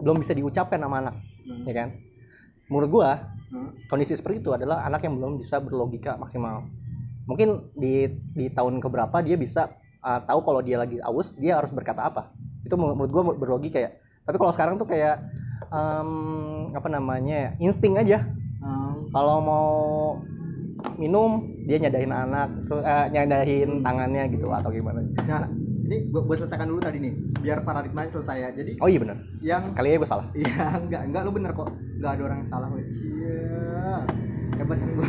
belum 0.00 0.22
bisa 0.22 0.32
diucapkan 0.32 0.80
sama 0.80 1.02
anak, 1.02 1.14
Hmm. 1.44 1.62
ya 1.68 1.74
kan? 1.76 1.88
Menurut 2.68 2.90
gua 2.92 3.10
Hmm. 3.48 3.72
kondisi 3.88 4.12
seperti 4.12 4.44
itu 4.44 4.52
adalah 4.52 4.84
anak 4.84 5.08
yang 5.08 5.16
belum 5.16 5.40
bisa 5.40 5.56
berlogika 5.56 6.20
maksimal. 6.20 6.68
Mungkin 7.24 7.72
di 7.72 8.04
di 8.36 8.52
tahun 8.52 8.76
keberapa 8.76 9.24
dia 9.24 9.40
bisa 9.40 9.72
uh, 10.04 10.20
tahu 10.20 10.44
kalau 10.44 10.60
dia 10.60 10.76
lagi 10.76 11.00
aus 11.00 11.32
dia 11.32 11.56
harus 11.56 11.72
berkata 11.72 12.04
apa. 12.04 12.28
Itu 12.60 12.76
menurut 12.76 13.08
gua 13.08 13.32
berlogika 13.32 13.80
ya. 13.80 13.90
Tapi 14.28 14.36
kalau 14.36 14.52
sekarang 14.52 14.76
tuh 14.76 14.84
kayak 14.84 15.16
em, 15.72 16.10
apa 16.76 16.88
namanya 16.92 17.56
insting 17.56 17.96
aja. 17.96 18.28
Hmm. 18.60 19.08
Kalau 19.16 19.40
mau 19.40 19.68
minum 21.00 21.48
dia 21.64 21.80
nyadahin 21.80 22.12
anak, 22.12 22.52
terus 22.68 22.84
eh, 22.84 23.06
nyadahin 23.16 23.80
tangannya 23.80 24.28
gitu 24.28 24.52
atau 24.52 24.68
gimana. 24.68 25.00
Nah, 25.24 25.48
ini 25.88 26.04
gua, 26.06 26.20
gua 26.20 26.36
selesaikan 26.36 26.68
dulu 26.68 26.78
tadi 26.78 27.00
nih, 27.00 27.12
biar 27.40 27.64
paradigmanya 27.64 28.12
selesai 28.12 28.36
ya. 28.38 28.48
Jadi 28.52 28.76
Oh 28.76 28.86
iya 28.86 29.00
benar. 29.00 29.16
yang 29.40 29.72
Kali 29.72 29.88
ya 29.88 29.96
gue 29.96 30.04
salah. 30.06 30.26
Iya, 30.30 30.52
enggak, 30.84 31.00
enggak 31.02 31.22
lu 31.24 31.32
bener 31.32 31.50
kok. 31.50 31.72
Enggak 31.96 32.10
ada 32.12 32.22
orang 32.22 32.38
yang 32.38 32.48
salah, 32.48 32.68
weh. 32.68 32.84
Iya. 32.84 34.04
Hebat 34.54 34.76
kan 34.76 34.88
gua. 34.92 35.06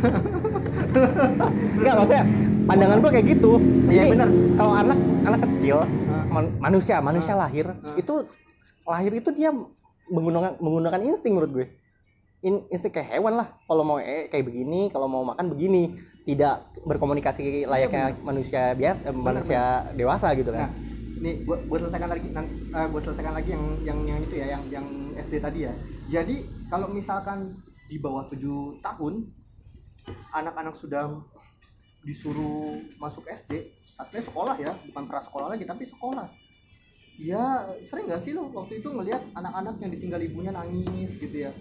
Enggak 1.76 1.94
maksudnya 1.94 2.24
pandangan 2.64 2.98
gua 2.98 3.10
kayak 3.10 3.26
gitu. 3.28 3.52
Iya, 3.86 4.02
benar. 4.08 4.28
Kalau 4.56 4.72
anak 4.72 4.98
anak 5.20 5.40
kecil 5.44 5.76
Ah. 5.80 6.24
man- 6.30 6.54
manusia 6.58 6.96
manusia 6.98 7.34
Ah. 7.34 7.40
lahir 7.44 7.66
Ah. 7.68 7.94
itu 7.94 8.14
lahir 8.82 9.12
itu 9.12 9.30
dia 9.30 9.50
menggunakan 10.08 10.56
menggunakan 10.58 11.00
insting 11.04 11.34
menurut 11.34 11.52
gue. 11.52 11.66
In, 12.40 12.64
insting 12.66 12.88
kayak 12.88 13.12
hewan 13.12 13.36
lah. 13.36 13.52
Kalau 13.62 13.84
mau 13.84 14.00
eh, 14.00 14.26
kayak 14.26 14.42
begini, 14.42 14.88
kalau 14.88 15.06
mau 15.06 15.22
makan 15.22 15.52
begini, 15.52 15.92
tidak 16.30 16.70
berkomunikasi 16.86 17.66
layaknya 17.66 18.14
manusia 18.22 18.70
biasa, 18.78 19.10
eh, 19.10 19.14
manusia 19.14 19.62
dewasa 19.98 20.30
gitu 20.38 20.54
Nah, 20.54 20.70
kan. 20.70 20.70
nih 21.18 21.42
gua 21.42 21.58
gua 21.66 21.78
selesaikan 21.82 22.06
lagi 22.06 22.28
nanti 22.30 22.54
eh, 22.70 22.86
gua 22.86 23.00
selesaikan 23.02 23.34
lagi 23.34 23.50
yang 23.50 23.64
yang 23.82 23.98
yang 24.06 24.18
itu 24.22 24.34
ya, 24.38 24.46
yang 24.54 24.62
yang 24.70 24.86
SD 25.18 25.42
tadi 25.42 25.66
ya. 25.66 25.72
Jadi, 26.06 26.46
kalau 26.70 26.86
misalkan 26.86 27.58
di 27.90 27.98
bawah 27.98 28.30
7 28.30 28.78
tahun 28.78 29.26
anak-anak 30.30 30.74
sudah 30.78 31.10
disuruh 32.06 32.78
masuk 33.02 33.26
SD, 33.26 33.74
aslinya 33.98 34.24
sekolah 34.24 34.56
ya, 34.56 34.72
bukan 34.94 35.02
sekolah 35.10 35.46
lagi 35.52 35.66
tapi 35.66 35.84
sekolah. 35.84 36.30
Ya, 37.20 37.68
sering 37.84 38.08
gak 38.08 38.22
sih 38.24 38.32
lo 38.32 38.48
waktu 38.48 38.80
itu 38.80 38.88
ngelihat 38.88 39.20
anak-anak 39.36 39.76
yang 39.84 39.90
ditinggal 39.92 40.24
ibunya 40.24 40.56
nangis 40.56 41.20
gitu 41.20 41.36
ya. 41.36 41.52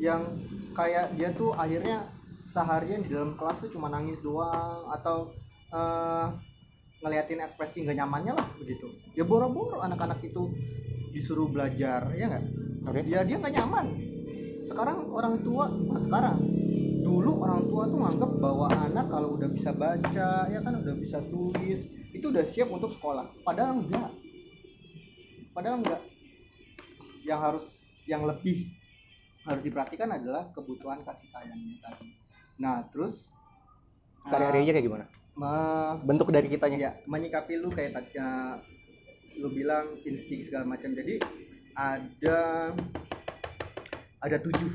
Yang 0.00 0.40
kayak 0.72 1.12
dia 1.20 1.28
tuh 1.36 1.52
akhirnya 1.52 2.15
seharian 2.56 3.04
di 3.04 3.12
dalam 3.12 3.36
kelas 3.36 3.60
tuh 3.60 3.68
cuma 3.68 3.92
nangis 3.92 4.16
doang 4.24 4.88
atau 4.88 5.28
eh, 5.68 6.26
ngeliatin 7.04 7.44
ekspresi 7.44 7.84
nggak 7.84 8.00
nyamannya 8.00 8.32
lah 8.32 8.48
begitu. 8.56 8.88
Ya 9.12 9.28
boro-boro 9.28 9.84
anak-anak 9.84 10.24
itu 10.24 10.48
disuruh 11.12 11.52
belajar, 11.52 12.08
ya 12.16 12.32
nggak? 12.32 12.44
Oke. 12.88 13.00
Ya 13.04 13.20
dia 13.28 13.36
nggak 13.36 13.54
nyaman. 13.60 13.86
Sekarang 14.64 15.12
orang 15.12 15.44
tua, 15.44 15.68
bukan 15.68 16.00
sekarang. 16.02 16.36
Dulu 17.04 17.32
orang 17.44 17.62
tua 17.70 17.82
tuh 17.86 17.98
nganggap 18.02 18.30
bahwa 18.42 18.66
anak 18.72 19.06
kalau 19.12 19.38
udah 19.38 19.48
bisa 19.52 19.70
baca, 19.76 20.48
ya 20.50 20.60
kan 20.64 20.74
udah 20.74 20.94
bisa 20.96 21.22
tulis, 21.28 21.86
itu 22.10 22.26
udah 22.32 22.42
siap 22.42 22.72
untuk 22.72 22.90
sekolah. 22.90 23.28
Padahal 23.46 23.78
enggak. 23.78 24.10
Padahal 25.54 25.84
enggak. 25.84 26.02
Yang 27.22 27.40
harus 27.40 27.66
yang 28.06 28.22
lebih 28.26 28.70
harus 29.46 29.62
diperhatikan 29.62 30.10
adalah 30.10 30.50
kebutuhan 30.50 31.06
kasih 31.06 31.30
sayangnya 31.30 31.78
tadi. 31.78 32.25
Nah, 32.56 32.84
terus 32.88 33.28
Sehari-hari 34.26 34.66
aja 34.66 34.72
kayak 34.74 34.86
gimana? 34.90 35.04
Ma- 35.38 35.94
bentuk 36.02 36.34
dari 36.34 36.50
kitanya? 36.50 36.76
Ya 36.76 36.92
menyikapi 37.06 37.62
lu 37.62 37.70
kayak 37.70 37.94
tadi 37.94 38.18
uh, 38.18 38.58
lu 39.38 39.52
bilang 39.54 39.94
insting 40.02 40.42
segala 40.42 40.66
macam. 40.66 40.90
Jadi 40.90 41.22
ada 41.76 42.72
ada 44.18 44.36
tujuh. 44.42 44.70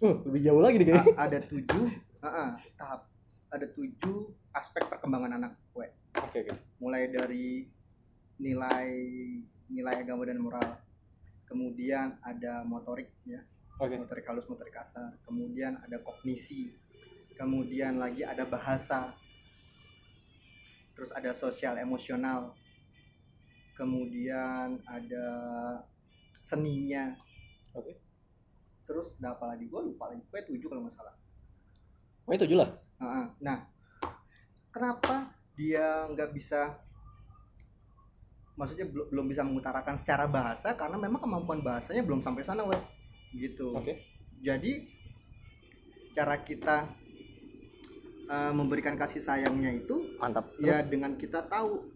Uh, 0.00 0.16
lebih 0.30 0.40
jauh 0.46 0.62
lagi 0.62 0.80
nih 0.80 0.96
A- 0.96 1.28
ada 1.28 1.38
tujuh 1.44 1.90
ah, 2.22 2.28
ah, 2.28 2.50
tahap. 2.78 3.10
Ada 3.50 3.66
tujuh 3.74 4.30
aspek 4.54 4.86
perkembangan 4.86 5.34
anak 5.42 5.52
gue 5.74 5.90
oke 6.14 6.38
oke. 6.46 6.52
Mulai 6.78 7.10
dari 7.10 7.66
nilai 8.38 8.88
nilai 9.66 9.94
agama 9.98 10.22
dan 10.22 10.38
moral. 10.38 10.78
Kemudian 11.50 12.22
ada 12.22 12.62
motorik 12.62 13.10
ya. 13.26 13.42
Oke. 13.82 13.98
Motorik 13.98 14.24
halus 14.30 14.46
motorik 14.46 14.70
kasar. 14.70 15.18
Kemudian 15.26 15.74
ada 15.82 15.98
kognisi 15.98 16.70
kemudian 17.40 17.96
lagi 17.96 18.20
ada 18.20 18.44
bahasa. 18.44 19.16
Terus 20.92 21.08
ada 21.16 21.32
sosial 21.32 21.80
emosional. 21.80 22.52
Kemudian 23.72 24.76
ada 24.84 25.28
seninya. 26.44 27.16
Oke. 27.72 27.96
terus 28.84 29.14
ada 29.22 29.38
apa 29.38 29.54
lagi? 29.54 29.70
Gue 29.70 29.80
lupa 29.86 30.12
lagi. 30.12 30.20
Gue 30.28 30.42
tujuh 30.44 30.68
kalau 30.68 30.84
nggak 30.84 30.92
salah. 30.98 31.14
Oh 32.28 32.34
itu 32.36 32.44
lah. 32.52 32.68
Heeh. 33.00 33.26
nah 33.40 33.64
kenapa 34.68 35.32
dia 35.56 36.04
nggak 36.12 36.36
bisa 36.36 36.76
maksudnya 38.60 38.84
belum 38.84 39.08
belum 39.08 39.26
bisa 39.30 39.46
mengutarakan 39.46 39.94
secara 39.96 40.26
bahasa? 40.26 40.74
Karena 40.74 40.98
memang 40.98 41.22
kemampuan 41.22 41.62
bahasanya 41.62 42.02
belum 42.02 42.20
sampai 42.20 42.42
sana 42.42 42.66
weh 42.66 42.82
gitu. 43.32 43.78
Oke. 43.78 44.04
Jadi 44.42 44.90
cara 46.10 46.42
kita 46.42 46.99
uh, 48.30 48.52
memberikan 48.54 48.94
kasih 48.94 49.18
sayangnya 49.18 49.74
itu 49.74 50.14
mantap. 50.22 50.46
ya 50.62 50.80
dengan 50.86 51.18
kita 51.18 51.42
tahu 51.50 51.90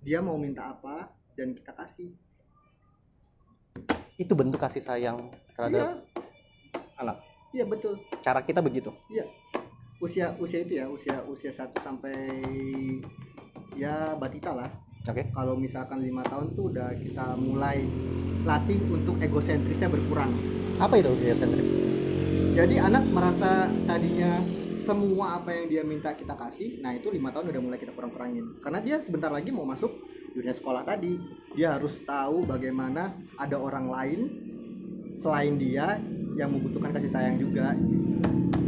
dia 0.00 0.24
mau 0.24 0.40
minta 0.40 0.72
apa 0.72 1.12
dan 1.36 1.52
kita 1.52 1.76
kasih. 1.76 2.16
Itu 4.16 4.32
bentuk 4.32 4.56
kasih 4.56 4.80
sayang 4.80 5.28
terhadap 5.52 6.00
anak? 6.96 7.20
Iya 7.52 7.68
betul. 7.68 8.00
Cara 8.24 8.40
kita 8.40 8.64
begitu? 8.64 8.88
Iya. 9.12 9.28
Usia 10.00 10.32
usia 10.40 10.64
itu 10.64 10.80
ya 10.80 10.88
usia 10.88 11.22
usia 11.28 11.52
1 11.52 11.70
sampai 11.78 12.16
ya 13.76 14.16
batita 14.16 14.56
lah. 14.56 14.68
Oke. 15.04 15.28
Kalau 15.30 15.54
misalkan 15.54 16.00
lima 16.00 16.24
tahun 16.24 16.56
tuh 16.56 16.72
udah 16.72 16.88
kita 16.96 17.36
mulai 17.36 17.84
latih 18.48 18.80
untuk 18.88 19.20
egosentrisnya 19.20 19.92
berkurang. 19.92 20.32
Apa 20.80 20.98
itu 20.98 21.12
geosentris 21.20 21.94
jadi 22.54 22.86
anak 22.86 23.10
merasa 23.10 23.66
tadinya 23.82 24.38
semua 24.74 25.38
apa 25.38 25.54
yang 25.54 25.66
dia 25.70 25.82
minta 25.86 26.10
kita 26.12 26.34
kasih 26.34 26.82
nah 26.82 26.90
itu 26.90 27.08
lima 27.08 27.30
tahun 27.30 27.54
udah 27.54 27.62
mulai 27.62 27.78
kita 27.78 27.94
kurang-kurangin. 27.94 28.58
Karena 28.60 28.82
dia 28.82 28.96
sebentar 29.00 29.30
lagi 29.30 29.54
mau 29.54 29.64
masuk 29.64 29.94
dunia 30.34 30.52
sekolah 30.52 30.82
tadi. 30.82 31.16
Dia 31.54 31.78
harus 31.78 32.02
tahu 32.02 32.42
bagaimana 32.44 33.14
ada 33.38 33.56
orang 33.56 33.86
lain 33.86 34.20
selain 35.14 35.54
dia 35.54 36.02
yang 36.34 36.50
membutuhkan 36.50 36.90
kasih 36.90 37.10
sayang 37.10 37.38
juga. 37.38 37.72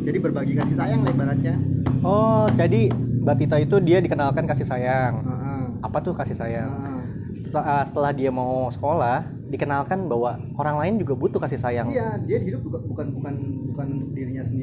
Jadi 0.07 0.19
berbagi 0.23 0.55
kasih 0.55 0.79
sayang 0.79 1.03
lah 1.03 1.11
ibaratnya. 1.11 1.59
Oh 2.07 2.47
jadi 2.55 2.87
Batita 3.27 3.59
itu 3.59 3.83
dia 3.83 3.99
dikenalkan 3.99 4.47
kasih 4.47 4.63
sayang. 4.63 5.19
Heeh. 5.27 5.63
apa 5.83 5.99
tuh 5.99 6.15
kasih 6.15 6.39
sayang? 6.39 6.71
Heeh. 6.71 7.03
setelah, 7.37 7.83
setelah 7.85 8.15
dia 8.15 8.31
mau 8.31 8.71
sekolah 8.71 9.27
dikenalkan 9.51 10.09
bahwa 10.09 10.41
orang 10.57 10.77
lain 10.81 10.95
juga 11.03 11.19
butuh 11.19 11.43
kasih 11.43 11.59
sayang. 11.59 11.91
Iya 11.91 12.23
dia 12.23 12.39
hidup 12.39 12.63
bukan 12.63 12.81
bukan 12.87 13.07
bukan 13.19 13.35
bukan 13.75 13.87
untuk 13.99 14.11
dirinya 14.15 14.41
sendiri 14.41 14.56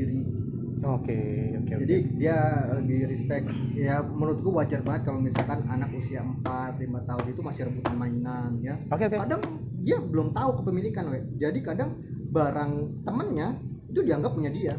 oke 0.84 1.20
oke 1.64 1.72
oke. 1.74 1.82
Jadi 1.88 1.96
dia 2.20 2.38
lebih 2.70 3.08
respect 3.08 3.46
ya 3.74 4.04
menurutku 4.04 4.52
wajar 4.52 4.84
banget 4.84 5.08
kalau 5.08 5.20
misalkan 5.20 5.64
anak 5.68 5.90
usia 5.92 6.22
4 6.22 6.44
5 6.78 7.10
tahun 7.10 7.24
itu 7.32 7.42
masih 7.42 7.62
rebutan 7.68 7.96
mainan 7.96 8.52
ya. 8.60 8.76
Oke 8.92 9.08
oke. 9.08 9.18
Kadang 9.18 9.42
dia 9.84 10.00
belum 10.00 10.32
tahu 10.32 10.64
kepemilikan 10.64 11.12
we. 11.12 11.20
jadi 11.36 11.60
kadang 11.60 12.00
barang 12.32 13.04
temennya 13.04 13.60
itu 13.88 14.00
dianggap 14.02 14.32
punya 14.34 14.50
dia. 14.50 14.76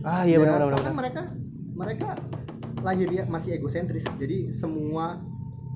Ah 0.00 0.24
iya 0.24 0.40
Ya, 0.40 0.44
benar 0.44 0.64
benar 0.64 0.68
karena 0.72 0.80
benar. 0.84 0.96
mereka 0.96 1.22
mereka 1.72 2.08
lahir 2.80 3.06
dia 3.08 3.22
masih 3.24 3.56
egosentris. 3.56 4.04
Jadi 4.16 4.48
semua 4.50 5.20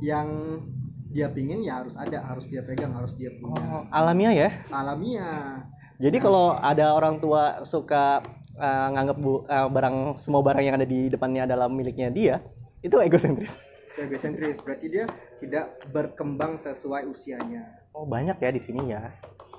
yang 0.00 0.60
dia 1.08 1.30
pingin 1.30 1.62
ya 1.62 1.78
harus 1.84 1.94
ada 1.94 2.24
harus 2.26 2.48
dia 2.50 2.64
pegang 2.66 2.90
harus 2.90 3.14
dia 3.14 3.30
punya. 3.38 3.60
Oh, 3.62 3.84
alamiah 3.88 4.34
ya? 4.34 4.50
Alamiah. 4.72 5.62
Jadi 6.02 6.18
kalau 6.18 6.58
ada 6.58 6.90
orang 6.90 7.22
tua 7.22 7.62
suka 7.62 8.18
uh, 8.56 8.88
nganggap 8.90 9.16
bu, 9.16 9.42
uh, 9.44 9.68
barang 9.68 9.96
semua 10.16 10.40
barang 10.40 10.62
yang 10.62 10.74
ada 10.74 10.86
di 10.86 11.06
depannya 11.06 11.44
adalah 11.44 11.66
miliknya 11.66 12.08
dia 12.08 12.40
itu 12.80 12.94
egosentris. 12.96 13.58
Egosentris. 13.94 14.58
Berarti 14.60 14.86
dia 14.90 15.04
tidak 15.38 15.78
berkembang 15.88 16.58
sesuai 16.58 17.06
usianya. 17.06 17.86
Oh 17.94 18.04
banyak 18.04 18.34
ya 18.36 18.50
di 18.50 18.58
sini 18.58 18.90
ya. 18.90 19.14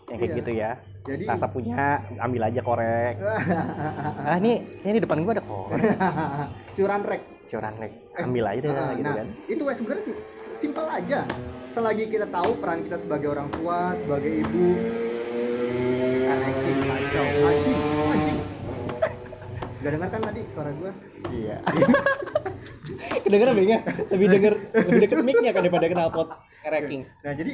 Yang 0.05 0.17
kayak 0.19 0.29
Iya. 0.29 0.37
gitu 0.37 0.51
ya. 0.53 0.71
Jadi 1.05 1.23
rasa 1.25 1.47
punya 1.47 2.01
ambil 2.19 2.41
aja 2.45 2.61
korek. 2.61 3.15
Ah 4.29 4.37
ini 4.37 4.61
ini 4.83 4.97
di 4.97 5.01
depan 5.01 5.23
gua 5.23 5.33
ada 5.33 5.45
korek. 5.45 5.81
Curan 6.77 7.01
rek. 7.01 7.23
Curan 7.45 7.73
lek 7.77 7.93
ambil 8.15 8.43
aja 8.47 8.59
deh 8.63 8.71
Ah, 8.71 8.91
gitu 8.95 9.05
nah, 9.05 9.15
kan. 9.19 9.27
itu 9.45 9.63
wes 9.67 9.75
sebenarnya 9.75 10.03
sih 10.03 10.15
simpel 10.55 10.85
aja. 10.87 11.19
Selagi 11.69 12.07
kita 12.07 12.25
tahu 12.25 12.57
peran 12.57 12.79
kita 12.81 12.95
sebagai 12.95 13.27
orang 13.27 13.51
tua, 13.51 13.91
sebagai 13.93 14.31
ibu, 14.39 14.67
anjing, 16.25 16.79
kacau, 16.81 17.25
anjing, 17.25 17.43
anjing. 17.45 17.79
Gak 19.85 20.01
dengar 20.01 20.09
kan 20.09 20.21
tadi 20.33 20.41
suara 20.49 20.73
gua? 20.73 20.89
iya 21.29 21.61
kedengeran 23.25 23.53
bengnya 23.53 23.79
lebih 24.13 24.27
denger 24.29 24.53
lebih 24.85 24.99
deket 25.05 25.17
mic-nya 25.21 25.51
kan 25.53 25.61
daripada 25.65 25.85
knalpot 25.89 26.27
ranking 26.65 27.01
Nah 27.25 27.33
jadi 27.33 27.53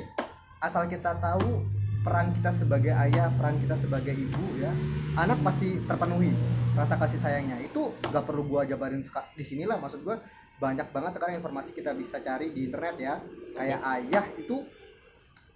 asal 0.63 0.87
kita 0.87 1.19
tahu 1.19 1.63
peran 2.01 2.33
kita 2.33 2.49
sebagai 2.49 2.93
ayah, 2.97 3.29
peran 3.37 3.59
kita 3.61 3.77
sebagai 3.77 4.13
ibu 4.13 4.45
ya, 4.57 4.73
anak 5.21 5.37
pasti 5.45 5.77
terpenuhi 5.85 6.33
rasa 6.73 6.97
kasih 6.97 7.19
sayangnya. 7.21 7.61
Itu 7.61 7.93
gak 8.09 8.25
perlu 8.25 8.47
gua 8.47 8.65
jabarin 8.65 9.05
di 9.37 9.43
sinilah 9.45 9.77
maksud 9.77 10.01
gua 10.01 10.17
banyak 10.61 10.89
banget 10.93 11.17
sekarang 11.17 11.37
informasi 11.41 11.73
kita 11.73 11.93
bisa 11.93 12.21
cari 12.21 12.53
di 12.53 12.69
internet 12.69 12.95
ya. 12.97 13.15
Kayak 13.53 13.81
ayah 14.01 14.25
itu 14.37 14.65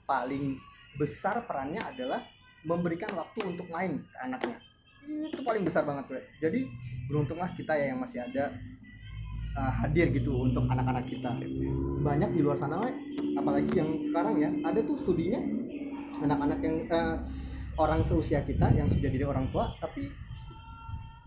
paling 0.06 0.58
besar 1.00 1.46
perannya 1.50 1.82
adalah 1.82 2.22
memberikan 2.66 3.10
waktu 3.14 3.40
untuk 3.46 3.70
main 3.70 4.02
ke 4.02 4.18
anaknya. 4.22 4.58
Itu 5.06 5.42
paling 5.46 5.64
besar 5.64 5.86
banget, 5.86 6.06
gue. 6.10 6.22
Jadi 6.42 6.60
beruntunglah 7.06 7.54
kita 7.54 7.78
ya 7.78 7.94
yang 7.94 8.02
masih 8.02 8.26
ada 8.26 8.50
uh, 9.56 9.74
hadir 9.84 10.12
gitu 10.12 10.46
untuk 10.46 10.68
anak-anak 10.68 11.08
kita. 11.08 11.32
Banyak 12.04 12.30
di 12.36 12.42
luar 12.44 12.60
sana 12.60 12.84
we. 12.84 12.92
apalagi 13.36 13.72
yang 13.78 13.90
sekarang 14.04 14.36
ya. 14.38 14.50
Ada 14.68 14.80
tuh 14.84 14.98
studinya 15.00 15.40
anak-anak 16.24 16.60
yang 16.64 16.78
eh, 16.88 17.16
orang 17.76 18.02
seusia 18.04 18.40
kita 18.48 18.72
yang 18.72 18.88
sudah 18.88 19.10
jadi 19.12 19.28
orang 19.28 19.52
tua 19.52 19.68
tapi 19.84 20.08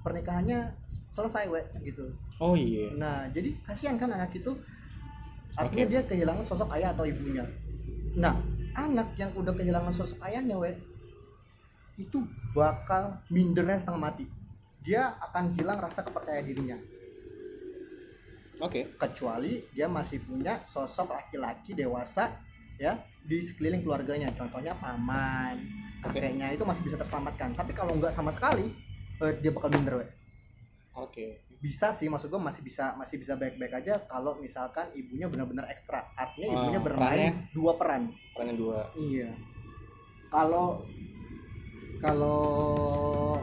pernikahannya 0.00 0.72
selesai 1.12 1.44
we 1.52 1.60
gitu. 1.84 2.08
Oh 2.40 2.56
iya. 2.56 2.92
Nah 2.96 3.28
jadi 3.32 3.52
kasihan 3.64 4.00
kan 4.00 4.12
anak 4.12 4.32
itu. 4.36 4.56
Artinya 5.58 5.90
dia 5.90 6.00
kehilangan 6.06 6.46
sosok 6.46 6.70
ayah 6.78 6.94
atau 6.94 7.02
ibunya. 7.02 7.42
Nah 8.14 8.38
anak 8.78 9.10
yang 9.18 9.34
udah 9.34 9.50
kehilangan 9.52 9.90
sosok 9.90 10.22
ayahnya 10.22 10.54
we 10.54 10.70
itu 11.98 12.22
bakal 12.54 13.18
mindernya 13.28 13.82
setengah 13.82 14.00
mati. 14.00 14.24
Dia 14.86 15.18
akan 15.20 15.52
hilang 15.58 15.82
rasa 15.82 16.06
kepercayaan 16.06 16.46
dirinya. 16.46 16.78
Oke. 18.62 18.94
Kecuali 18.98 19.62
dia 19.74 19.86
masih 19.86 20.22
punya 20.22 20.62
sosok 20.64 21.14
laki-laki 21.14 21.74
dewasa 21.74 22.38
ya 22.78 22.98
di 23.22 23.42
sekeliling 23.42 23.82
keluarganya. 23.82 24.30
Contohnya 24.34 24.74
paman 24.78 25.58
kakeknya 26.02 26.54
itu 26.54 26.62
masih 26.62 26.86
bisa 26.86 26.96
terselamatkan. 26.96 27.54
Tapi 27.58 27.74
kalau 27.74 27.98
nggak 27.98 28.14
sama 28.14 28.30
sekali 28.30 28.70
eh, 29.18 29.32
dia 29.42 29.50
bakal 29.50 29.70
minder 29.74 30.06
oke. 30.98 31.26
Bisa 31.58 31.90
sih 31.90 32.06
maksud 32.06 32.30
gua 32.30 32.38
masih 32.38 32.62
bisa 32.62 32.94
masih 32.94 33.18
bisa 33.18 33.34
baik-baik 33.34 33.82
aja 33.82 33.98
kalau 34.06 34.38
misalkan 34.38 34.90
ibunya 34.94 35.26
benar-benar 35.26 35.66
ekstra. 35.70 36.06
Artinya 36.14 36.46
Oh, 36.50 36.54
ibunya 36.62 36.80
bermain 36.82 37.10
perannya? 37.10 37.54
dua 37.54 37.72
peran. 37.78 38.02
Perannya 38.34 38.56
dua. 38.58 38.78
Iya. 38.94 39.30
Kalau 40.30 40.86
kalau 41.98 43.42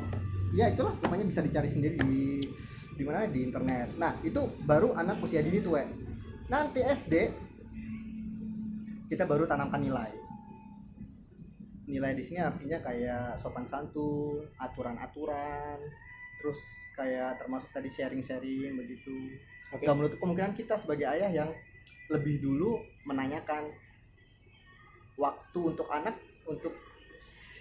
ya 0.56 0.72
itulah 0.72 0.95
pokoknya 1.03 1.28
bisa 1.28 1.43
dicari 1.43 1.68
sendiri 1.68 1.99
di 2.08 2.47
di 2.95 3.03
mana? 3.03 3.28
Di 3.28 3.43
internet. 3.43 3.99
Nah 3.99 4.16
itu 4.24 4.39
baru 4.64 4.95
anak 4.95 5.20
usia 5.20 5.43
dini 5.43 5.60
tuh 5.60 5.76
we. 5.76 5.84
nanti 6.45 6.78
SD 6.86 7.34
kita 9.12 9.26
baru 9.26 9.43
tanamkan 9.49 9.82
nilai. 9.82 10.14
Nilai 11.86 12.14
di 12.18 12.24
sini 12.26 12.41
artinya 12.41 12.82
kayak 12.82 13.38
sopan 13.38 13.66
santun 13.66 14.45
aturan-aturan 14.58 15.78
terus 16.41 16.62
kayak 16.93 17.41
termasuk 17.41 17.70
tadi 17.74 17.89
sharing-sharing 17.89 18.78
begitu. 18.78 19.34
Oke. 19.74 19.89
Gak 19.89 19.97
menutup 19.97 20.18
kemungkinan 20.22 20.53
kita 20.53 20.78
sebagai 20.78 21.10
ayah 21.10 21.34
yang 21.34 21.49
lebih 22.14 22.38
dulu 22.38 22.78
menanyakan 23.10 23.74
waktu 25.18 25.60
untuk 25.60 25.89
anak 25.89 26.14
untuk 26.45 26.74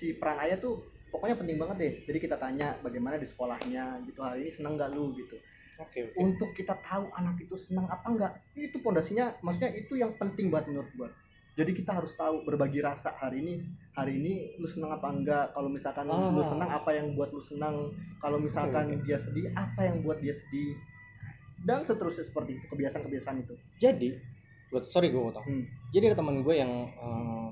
si 0.05 0.21
peran 0.21 0.37
ayah 0.45 0.61
tuh 0.61 0.85
pokoknya 1.09 1.41
penting 1.41 1.57
banget 1.57 1.77
deh. 1.81 1.93
Jadi 2.13 2.19
kita 2.21 2.37
tanya 2.37 2.77
bagaimana 2.85 3.17
di 3.17 3.25
sekolahnya? 3.25 4.05
Gitu 4.05 4.21
hari 4.21 4.45
ini 4.45 4.53
seneng 4.53 4.77
gak 4.77 4.93
lu? 4.93 5.17
Gitu. 5.17 5.33
Oke 5.81 6.05
oke. 6.05 6.17
Untuk 6.21 6.53
kita 6.53 6.77
tahu 6.85 7.09
anak 7.17 7.41
itu 7.41 7.57
senang 7.57 7.89
apa 7.89 8.05
enggak 8.05 8.33
itu 8.53 8.77
pondasinya 8.85 9.33
maksudnya 9.41 9.73
itu 9.73 9.97
yang 9.97 10.13
penting 10.21 10.53
buat 10.53 10.69
menurut 10.69 10.93
gua. 10.93 11.09
Jadi 11.55 11.71
kita 11.73 11.95
harus 11.95 12.13
tahu 12.13 12.43
berbagi 12.45 12.83
rasa 12.83 13.15
hari 13.15 13.41
ini 13.41 13.55
hari 13.91 14.19
ini 14.19 14.59
lu 14.59 14.67
senang 14.67 14.93
apa 14.93 15.09
enggak 15.09 15.45
kalau 15.51 15.73
misalkan 15.73 16.05
lu 16.05 16.43
Ah. 16.43 16.45
senang 16.45 16.69
apa 16.69 16.91
yang 16.93 17.15
buat 17.17 17.31
lu 17.31 17.41
senang 17.41 17.89
kalau 18.21 18.37
misalkan 18.37 18.93
Oke, 18.93 19.07
dia 19.07 19.17
sedih 19.17 19.49
apa 19.57 19.89
yang 19.89 20.05
buat 20.05 20.21
dia 20.21 20.35
sedih? 20.35 20.77
Dan 21.65 21.81
seterusnya 21.81 22.29
seperti 22.29 22.61
itu 22.61 22.67
kebiasaan-kebiasaan 22.69 23.41
itu. 23.41 23.55
Jadi 23.81 24.13
gua, 24.69 24.83
sorry 24.91 25.09
gue 25.09 25.19
mau 25.19 25.31
tau 25.31 25.47
Hmm. 25.47 25.63
jadi 25.91 26.11
ada 26.11 26.19
teman 26.19 26.43
gue 26.43 26.55
yang 26.55 26.71
eh, 26.91 27.49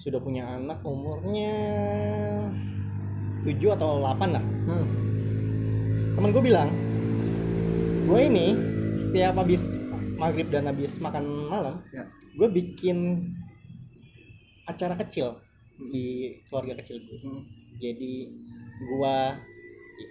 sudah 0.00 0.16
punya 0.16 0.48
anak 0.48 0.80
umurnya 0.80 1.52
7 3.42 3.52
atau 3.70 4.00
8 4.00 4.30
lah 4.30 4.44
Hmm. 4.64 4.86
temen 6.16 6.30
gue 6.30 6.42
bilang 6.42 6.68
gue 8.06 8.20
ini 8.22 8.46
setiap 8.96 9.36
habis 9.36 9.60
maghrib 10.16 10.48
dan 10.48 10.66
habis 10.66 10.96
makan 10.98 11.24
malam 11.48 11.84
Ya. 11.90 12.04
gue 12.32 12.48
bikin 12.48 13.28
acara 14.64 14.96
kecil 14.98 15.36
di 15.78 16.36
keluarga 16.44 16.80
kecil 16.80 16.96
gue 16.98 17.18
Hmm. 17.20 17.44
jadi 17.76 18.12
gue 18.80 19.16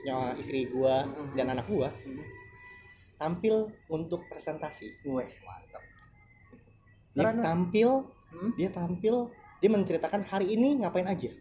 nyawa 0.05 0.37
istri 0.37 0.65
gue 0.65 0.95
Hmm. 1.01 1.33
dan 1.33 1.49
anak 1.49 1.65
gue 1.65 1.89
Hmm. 1.89 2.21
tampil 3.17 3.55
untuk 3.89 4.21
presentasi 4.29 4.85
Wih, 5.03 5.29
mantap 5.39 5.81
dia 7.11 7.25
Karena- 7.25 7.41
tampil 7.43 7.89
Hmm. 8.29 8.53
dia 8.53 8.69
tampil 8.69 9.33
dia 9.59 9.69
menceritakan 9.69 10.23
hari 10.23 10.53
ini 10.53 10.79
ngapain 10.79 11.05
aja 11.05 11.31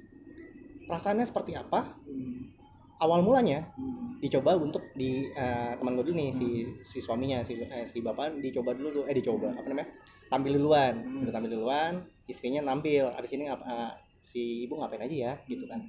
perasaannya 0.85 1.25
seperti 1.25 1.55
apa 1.55 1.95
Hmm. 2.03 2.51
awal 2.99 3.21
mulanya 3.21 3.71
Hmm. 3.73 4.19
dicoba 4.19 4.57
untuk 4.57 4.83
di 4.93 5.29
eh, 5.29 5.73
teman 5.75 5.95
gue 5.95 6.05
dulu 6.05 6.17
nih 6.17 6.31
si 6.31 6.47
si 6.83 6.99
suaminya 6.99 7.41
si 7.41 7.55
eh, 7.57 7.85
si 7.85 7.99
bapak 7.99 8.39
dicoba 8.39 8.73
dulu 8.73 8.89
tuh 8.93 9.05
eh 9.05 9.15
dicoba 9.15 9.53
apa 9.53 9.65
namanya 9.65 9.89
tampil 10.27 10.53
duluan 10.55 10.95
Hmm. 10.99 11.23
udah 11.23 11.33
tampil 11.33 11.51
duluan 11.53 11.93
istrinya 12.25 12.61
nampil 12.61 13.07
abis 13.11 13.31
ini 13.33 13.47
ngap- 13.47 13.63
eh, 13.63 13.91
si 14.21 14.43
ibu 14.63 14.77
ngapain 14.77 15.01
aja 15.01 15.17
ya 15.17 15.33
gitu 15.47 15.65
kan 15.65 15.81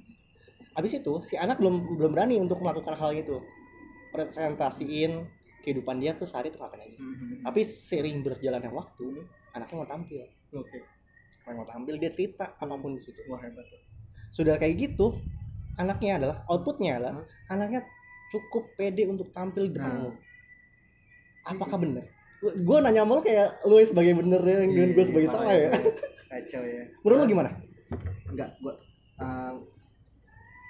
abis 0.72 0.96
itu 0.96 1.12
si 1.20 1.34
anak 1.34 1.58
belum 1.58 1.98
belum 1.98 2.10
berani 2.10 2.38
untuk 2.38 2.58
melakukan 2.58 2.94
hal 2.94 3.10
itu 3.12 3.36
presentasiin 4.10 5.26
kehidupan 5.60 5.98
dia 5.98 6.14
tuh 6.14 6.24
sehari 6.24 6.48
tuh 6.48 6.58
ngapain 6.58 6.82
aja 6.82 6.96
Hmm. 6.96 7.42
tapi 7.42 7.60
sering 7.62 8.20
berjalannya 8.20 8.70
waktu 8.70 9.24
anaknya 9.50 9.76
mau 9.76 9.88
tampil 9.88 10.22
Oke. 10.52 10.78
Anaknya 11.50 11.58
mau 11.58 11.66
tampil 11.66 11.94
dia 11.98 12.10
cerita 12.10 12.54
apa 12.54 12.74
pun 12.78 12.94
di 12.94 13.02
situ 13.02 13.18
Wah, 13.26 13.42
hebat 13.42 13.66
tuh. 13.66 13.80
sudah 14.30 14.54
kayak 14.54 14.78
gitu 14.78 15.18
anaknya 15.74 16.22
adalah 16.22 16.36
outputnya 16.46 16.96
adalah 16.96 17.14
Hah? 17.18 17.58
anaknya 17.58 17.82
cukup 18.30 18.70
pede 18.78 19.10
untuk 19.10 19.34
tampil 19.34 19.66
di 19.66 19.74
depan 19.74 20.06
Nah. 20.06 20.14
apakah 21.42 21.76
benar 21.76 22.06
gue 22.40 22.76
nanya 22.78 23.02
sama 23.02 23.18
lu 23.18 23.22
kayak 23.22 23.48
lu 23.66 23.74
sebagai 23.82 24.14
bener 24.14 24.40
ya 24.40 24.56
dan 24.62 24.70
gue 24.94 25.04
sebagai 25.04 25.28
Iya, 25.28 25.34
salah 25.34 25.52
ya 25.52 25.68
makanya 25.68 25.92
Kacau 26.30 26.62
ya. 26.62 26.84
menurut 27.02 27.18
lu 27.18 27.26
gimana 27.26 27.50
Enggak, 28.30 28.50
gua 28.62 28.78
uh, 29.18 29.58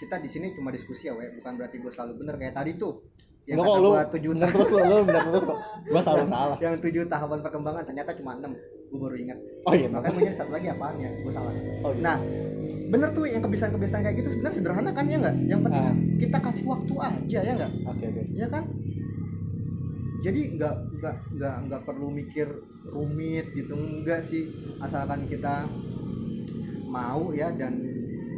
kita 0.00 0.16
di 0.16 0.28
sini 0.32 0.56
cuma 0.56 0.72
diskusi 0.72 1.04
ya, 1.04 1.12
we. 1.12 1.28
bukan 1.36 1.60
berarti 1.60 1.76
gue 1.76 1.92
selalu 1.92 2.24
bener 2.24 2.40
kayak 2.40 2.56
tadi 2.56 2.72
tuh. 2.80 3.04
Yang 3.44 3.60
kata 3.60 3.78
gua 3.78 4.00
tujuh 4.08 4.30
bener 4.32 4.48
terus 4.48 4.68
lu 4.72 4.96
bener 5.04 5.22
terus 5.28 5.44
kok 5.44 5.58
gue 5.84 6.00
selalu 6.00 6.24
salah 6.32 6.56
yang 6.56 6.80
tujuh 6.80 7.04
tahapan 7.04 7.38
perkembangan 7.44 7.82
ternyata 7.84 8.16
cuma 8.16 8.32
enam. 8.32 8.56
Gue 8.90 8.98
baru 8.98 9.16
ingat. 9.16 9.38
oh 9.62 9.72
iya 9.72 9.86
Makanya 9.86 10.12
mungkin 10.12 10.34
satu 10.34 10.50
lagi 10.50 10.68
apaan 10.68 10.96
ya? 10.96 11.10
Gue 11.16 11.30
salah. 11.30 11.52
oh, 11.80 11.90
iya. 11.90 12.02
Nah, 12.02 12.16
bener 12.90 13.08
tuh 13.10 13.24
yang 13.24 13.38
kebiasaan-kebiasaan 13.40 14.02
kayak 14.02 14.16
gitu 14.18 14.28
sebenarnya 14.30 14.56
sederhana 14.56 14.90
kan 14.90 15.06
ya 15.06 15.16
enggak? 15.16 15.36
Yang 15.46 15.60
penting 15.64 15.84
Ah. 15.84 15.94
kita 16.18 16.38
kasih 16.40 16.64
waktu 16.66 16.94
aja 16.96 17.38
ya 17.40 17.52
enggak? 17.54 17.72
oke 17.84 18.04
oke 18.04 18.22
ya 18.34 18.46
kan 18.46 18.64
jadi 20.20 20.40
nggak 20.52 20.74
nggak 20.98 21.16
nggak 21.32 21.54
nggak 21.64 21.82
perlu 21.82 22.08
mikir 22.10 22.48
rumit 22.84 23.46
gitu 23.54 23.72
enggak 23.72 24.20
sih 24.20 24.50
asalkan 24.76 25.24
kita 25.24 25.64
mau 26.84 27.30
ya 27.30 27.48
dan 27.50 27.78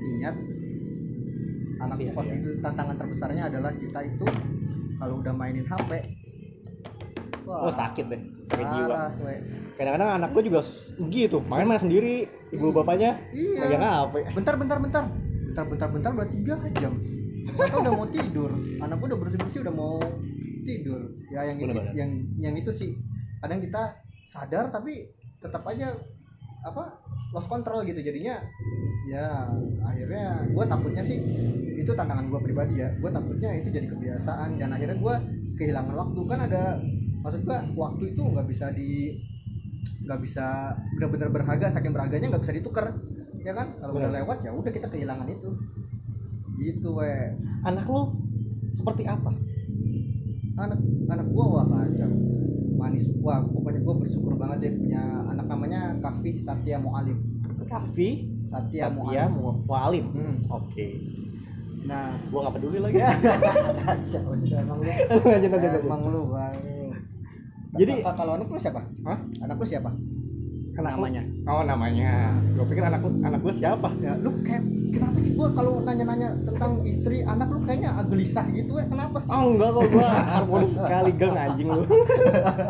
niat 0.04 0.36
anak 1.80 1.96
Siap, 1.98 2.14
pasti 2.14 2.34
ya. 2.36 2.38
itu 2.38 2.50
tantangan 2.60 2.94
terbesarnya 2.94 3.42
adalah 3.48 3.72
kita 3.74 3.98
itu 4.04 4.26
kalau 4.94 5.18
udah 5.18 5.32
mainin 5.32 5.64
HP 5.64 5.90
wah, 7.44 7.66
oh 7.66 7.72
sakit 7.72 8.04
deh. 8.08 8.20
Sakit 8.48 8.66
jiwa. 8.66 8.86
Parah, 8.88 9.10
we. 9.20 9.34
kadang-kadang 9.72 10.10
anak 10.20 10.28
gue 10.32 10.42
juga 10.46 10.60
gitu 11.08 11.38
main 11.42 11.64
main 11.64 11.80
sendiri 11.80 12.28
ibu 12.52 12.70
bapaknya 12.70 13.18
Iya. 13.32 13.66
megang 13.66 13.82
HP 13.82 14.14
bentar 14.36 14.54
bentar 14.56 14.78
bentar. 14.78 15.04
Bentar 15.52 15.64
bentar 15.68 15.88
bentar 15.92 16.10
udah 16.16 16.28
tiga 16.32 16.54
jam. 16.80 16.92
Atau 17.52 17.78
udah 17.82 17.92
mau 17.92 18.06
tidur. 18.08 18.50
Anak 18.78 18.96
gua 18.96 19.06
udah 19.12 19.18
bersih 19.20 19.36
bersih 19.36 19.60
udah 19.60 19.74
mau 19.74 19.98
tidur. 20.62 21.00
Ya 21.28 21.44
yang 21.50 21.58
itu, 21.58 21.66
Bener-bener. 21.68 21.92
yang 21.92 22.10
yang 22.38 22.54
itu 22.56 22.70
sih. 22.70 22.94
Kadang 23.42 23.60
kita 23.60 23.98
sadar 24.24 24.70
tapi 24.70 25.10
tetap 25.42 25.66
aja 25.66 25.92
apa 26.62 26.94
lost 27.34 27.50
control 27.50 27.82
gitu. 27.82 27.98
Jadinya 28.00 28.38
ya 29.10 29.50
akhirnya 29.82 30.46
gue 30.46 30.64
takutnya 30.64 31.02
sih 31.02 31.18
itu 31.74 31.90
tantangan 31.90 32.30
gue 32.30 32.40
pribadi 32.40 32.80
ya. 32.80 32.88
Gue 32.96 33.10
takutnya 33.10 33.50
itu 33.52 33.68
jadi 33.68 33.90
kebiasaan. 33.90 34.56
Dan 34.56 34.70
akhirnya 34.70 34.96
gue 34.96 35.14
kehilangan 35.58 35.92
waktu. 35.92 36.20
Kan 36.24 36.40
ada 36.46 36.78
maksud 37.22 37.40
gue 37.40 37.56
waktu 37.74 38.02
itu 38.10 38.22
nggak 38.22 38.46
bisa 38.46 38.66
di 38.70 39.14
nggak 40.02 40.18
bisa 40.18 40.46
benar-benar 40.92 41.30
berharga 41.30 41.70
saking 41.70 41.94
berharganya 41.94 42.26
nggak 42.28 42.42
bisa 42.42 42.52
ditukar 42.52 42.98
ya 43.38 43.52
kan? 43.52 43.74
Kalau 43.74 43.94
udah 43.94 44.06
Benar. 44.06 44.18
lewat 44.22 44.38
ya 44.42 44.50
udah 44.50 44.70
kita 44.70 44.86
kehilangan 44.86 45.26
itu. 45.26 45.50
Gitu 46.54 46.88
we. 46.92 47.10
Anak 47.62 47.86
lu 47.86 48.10
seperti 48.70 49.02
apa? 49.04 49.30
Anak 50.54 50.78
anak 51.08 51.26
gua 51.28 51.44
wah 51.52 51.66
kacau. 51.66 52.10
Manis 52.74 53.06
wah 53.18 53.38
pokoknya 53.40 53.80
gua 53.80 53.94
bersyukur 53.96 54.34
banget 54.34 54.58
deh 54.60 54.72
punya 54.74 55.02
anak 55.26 55.46
namanya 55.46 55.94
Kafi 55.98 56.34
Satya 56.34 56.78
Mualim 56.78 57.18
Kavi 57.62 58.42
Satya, 58.42 58.90
Satya 58.90 58.90
Mualim 58.90 59.30
Mu- 59.32 59.62
Mualim 59.64 60.06
Hmm. 60.12 60.36
oke. 60.50 60.86
Nah. 61.82 62.14
Gua 62.26 62.46
nggak 62.46 62.54
peduli 62.58 62.78
lagi. 62.78 62.98
Kacau 63.86 64.34
emang 64.34 64.78
lu. 64.78 64.90
Emang 65.82 66.02
lu 66.10 66.22
bang 66.30 66.54
Jadi- 67.74 68.00
Ka- 68.00 68.12
kalau 68.14 68.32
anak 68.34 68.46
lu 68.46 68.58
siapa? 68.58 68.80
Hah? 69.02 69.18
anak 69.40 69.56
lu 69.56 69.64
siapa? 69.64 69.90
Anak 70.72 70.90
lu- 70.90 70.96
namanya. 70.98 71.22
Oh 71.46 71.62
namanya. 71.62 72.12
Gue 72.50 72.64
pikir 72.66 72.82
anak 72.82 73.00
lu 73.00 73.10
anak 73.18 73.40
gue 73.40 73.54
siapa? 73.54 73.88
Ya 73.98 74.12
lu 74.14 74.40
kayak 74.40 74.60
kenapa 74.90 75.16
sih 75.16 75.32
gua 75.32 75.48
kalau 75.50 75.80
nanya-nanya 75.80 76.32
tentang 76.42 76.80
istri 76.82 77.20
anak 77.22 77.44
lu 77.46 77.60
kayaknya 77.62 77.92
agak 77.92 78.08
gelisah 78.10 78.44
gitu 78.50 78.72
ya 78.74 78.84
kenapa 78.86 79.16
sih? 79.18 79.28
Oh 79.28 79.44
enggak 79.50 79.68
kok 79.70 79.84
gue 79.86 80.04
harmonis 80.34 80.72
sekali 80.74 81.10
gang 81.12 81.32
anjing 81.34 81.68
lu. 81.70 81.84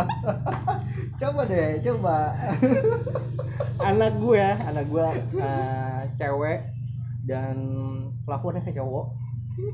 Coba 1.20 1.42
deh 1.44 1.70
coba. 1.80 2.16
Anak 3.82 4.12
gue 4.16 4.36
ya 4.36 4.54
anak 4.60 4.86
gue 4.86 5.06
eh, 5.36 6.00
cewek 6.14 6.60
dan 7.24 7.56
kelakuannya 8.22 8.62
kayak 8.62 8.78
cowok 8.78 9.06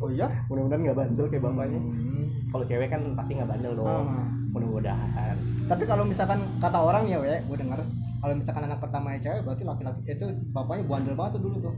oh 0.02 0.10
iya? 0.10 0.26
Mudah-mudahan 0.50 0.80
nggak 0.82 0.98
bandel 0.98 1.26
kayak 1.30 1.44
bapaknya. 1.44 1.80
Hmm. 1.80 2.26
kalau 2.48 2.64
cewek 2.64 2.88
kan 2.88 3.02
pasti 3.12 3.36
nggak 3.36 3.50
bandel 3.50 3.72
dong. 3.76 3.86
Ah. 3.86 4.26
mudah-mudahan. 4.50 5.36
Tapi 5.68 5.84
kalau 5.84 6.04
misalkan 6.08 6.40
kata 6.58 6.78
orang 6.80 7.04
ya 7.04 7.20
we 7.20 7.34
gue 7.36 7.56
dengar 7.60 7.80
kalau 8.18 8.34
misalkan 8.34 8.62
anak 8.66 8.78
pertamanya 8.80 9.20
cewek 9.20 9.40
berarti 9.44 9.62
laki-laki 9.68 10.00
itu 10.08 10.26
bapaknya 10.50 10.84
bandel 10.88 11.14
banget 11.14 11.32
tuh 11.38 11.42
dulu 11.44 11.56
tuh. 11.70 11.74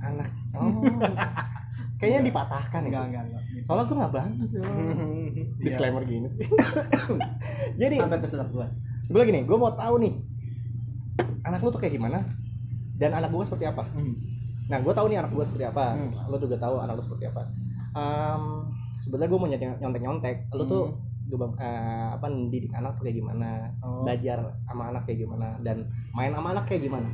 Anak. 0.00 0.30
Oh. 0.56 0.80
Kayaknya 2.00 2.28
dipatahkan 2.28 2.80
ya 2.84 2.88
enggak 2.88 3.04
enggak 3.08 3.24
enggak. 3.28 3.42
Soalnya 3.64 3.84
gue 3.88 3.96
nggak 3.96 4.12
bandel 4.12 4.48
Disclaimer 5.64 5.64
disclaimer 5.64 6.02
gini 6.04 6.26
sih. 6.28 6.48
Jadi 7.80 7.94
sampai 8.00 8.18
kesedap 8.20 8.48
gua 8.52 8.68
sebelah 9.06 9.22
gini 9.22 9.46
gue 9.46 9.54
mau 9.54 9.70
tahu 9.70 10.02
nih 10.02 10.18
anak 11.46 11.62
lu 11.62 11.70
tuh 11.70 11.78
kayak 11.78 11.94
gimana? 11.94 12.26
Dan 12.96 13.12
anak 13.12 13.30
gue 13.30 13.44
seperti 13.44 13.68
apa 13.68 13.86
nah 14.66 14.78
gue 14.78 14.90
tahu 14.90 15.06
nih 15.06 15.18
anak 15.18 15.30
gue 15.30 15.44
seperti 15.44 15.64
apa. 15.64 15.94
Hmm. 15.94 16.10
lu 16.26 16.36
juga 16.38 16.56
tahu 16.56 16.74
anak 16.78 16.94
lu 16.94 17.02
seperti 17.02 17.24
apa. 17.26 17.42
Em, 17.92 18.42
sebenarnya 18.98 19.28
gue 19.28 19.38
mau 19.38 19.46
nyontek 19.46 19.70
nyontek 19.78 20.02
nyontek 20.02 20.36
lu 20.52 20.62
tuh 20.64 20.84
gebang- 21.26 21.54
eh, 21.56 22.08
apa 22.12 22.26
mendidik 22.26 22.70
anak 22.72 22.94
tuh 22.94 23.02
kayak 23.02 23.16
gimana? 23.16 23.70
Oh. 23.80 24.02
belajar 24.02 24.38
sama 24.62 24.90
anak 24.90 25.02
kayak 25.04 25.22
gimana? 25.22 25.58
Dan 25.60 25.84
main 26.10 26.30
sama 26.30 26.50
anak 26.50 26.64
kayak 26.64 26.82
gimana? 26.82 27.08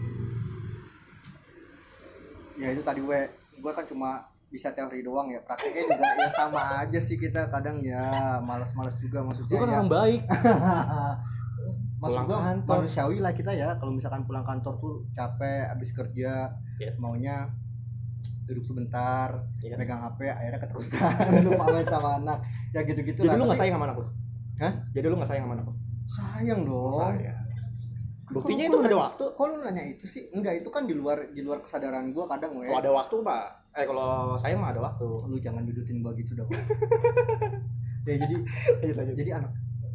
Ya 2.55 2.69
itu 2.69 2.81
tadi 2.81 3.01
we 3.01 3.17
gua 3.59 3.73
kan 3.73 3.85
cuma 3.85 4.21
bisa 4.49 4.69
teori 4.71 5.01
doang 5.01 5.29
ya. 5.29 5.41
Prakteknya 5.41 5.83
juga 5.87 6.05
ya 6.15 6.29
sama 6.31 6.61
aja 6.79 6.99
sih 6.99 7.17
kita 7.17 7.49
kadang 7.49 7.81
ya 7.81 8.03
malas-malas 8.39 8.97
juga 8.99 9.21
maksudnya 9.21 9.49
gue 9.51 9.59
kan 9.59 9.67
ya. 9.67 9.75
orang 9.75 9.89
baik 9.91 10.21
maksud 12.03 12.19
Pulang 12.19 12.27
gua 12.27 12.39
kantor. 12.43 12.75
manusiawi 12.83 13.17
lah 13.23 13.31
kita 13.31 13.53
ya 13.55 13.79
kalau 13.79 13.95
misalkan 13.95 14.27
pulang 14.27 14.43
kantor 14.43 14.75
tuh 14.75 15.07
capek 15.15 15.71
habis 15.71 15.95
kerja 15.95 16.51
yes. 16.83 16.99
maunya 16.99 17.47
duduk 18.43 18.67
sebentar 18.67 19.39
Yes. 19.63 19.79
pegang 19.79 20.03
HP 20.03 20.27
akhirnya 20.27 20.59
keterusan 20.59 20.99
lupa 21.47 21.65
main 21.71 21.87
sama 21.87 22.19
anak. 22.19 22.43
Ya 22.75 22.83
gitu-gitu 22.83 23.23
jadi 23.23 23.31
lah 23.31 23.39
lu 23.39 23.47
nggak 23.47 23.55
Tapi 23.55 23.63
sayang 23.71 23.77
sama 23.79 23.87
anak 23.87 23.97
lu? 24.03 24.07
Hah? 24.59 24.73
jadi 24.91 25.07
lu 25.07 25.15
nggak 25.15 25.31
sayang 25.31 25.45
sama 25.47 25.55
anak 25.55 25.67
lu? 25.71 25.75
Sayang 26.11 26.61
dong. 26.67 26.99
Sayang. 26.99 27.39
Buktinya 28.33 28.65
itu 28.65 28.79
ada 28.81 28.97
waktu. 28.99 29.25
kok 29.31 29.45
lu 29.47 29.57
nanya 29.63 29.83
itu 29.87 30.05
sih? 30.09 30.23
Enggak 30.33 30.55
itu 30.59 30.69
kan 30.75 30.83
di 30.89 30.95
luar 30.97 31.31
di 31.31 31.41
luar 31.45 31.63
kesadaran 31.63 32.11
gua 32.11 32.27
kadang 32.27 32.59
kalau 32.59 32.81
ada 32.81 32.91
waktu 32.91 33.15
pak. 33.23 33.45
Eh 33.79 33.85
kalau 33.87 34.35
sayang 34.35 34.59
mah 34.59 34.75
ada 34.75 34.83
waktu. 34.83 35.07
Lu 35.31 35.37
jangan 35.39 35.63
dudutin 35.63 36.03
gua 36.03 36.11
gitu 36.19 36.35
dong. 36.35 36.51
Ya 38.03 38.19
jadi 38.19 38.35
lanjut 38.83 38.97
lanjut. 38.99 39.15
jadi 39.15 39.31
anak 39.39 39.53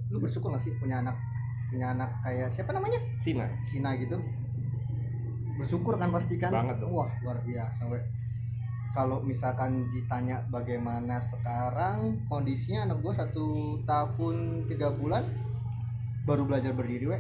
lu 0.07 0.23
bersyukur 0.23 0.47
gak 0.47 0.63
sih 0.63 0.71
punya 0.79 1.03
anak 1.03 1.11
punya 1.67 1.91
anak 1.91 2.09
kayak 2.23 2.49
siapa 2.49 2.71
namanya? 2.71 2.99
Sina. 3.19 3.45
Sina 3.59 3.95
gitu. 3.99 4.17
Bersyukur 5.59 5.99
kan 5.99 6.09
pasti 6.13 6.39
kan? 6.39 6.53
Banget 6.53 6.79
dong. 6.79 6.95
wah 6.95 7.11
luar 7.21 7.43
biasa 7.43 7.91
we. 7.91 7.99
Kalau 8.95 9.21
misalkan 9.21 9.91
ditanya 9.93 10.41
bagaimana 10.49 11.21
sekarang 11.21 12.25
kondisinya 12.25 12.89
anak 12.89 12.97
gua 13.03 13.13
satu 13.13 13.77
tahun 13.85 14.65
tiga 14.65 14.89
bulan 14.95 15.27
baru 16.23 16.47
belajar 16.47 16.71
berdiri 16.73 17.05
we. 17.11 17.19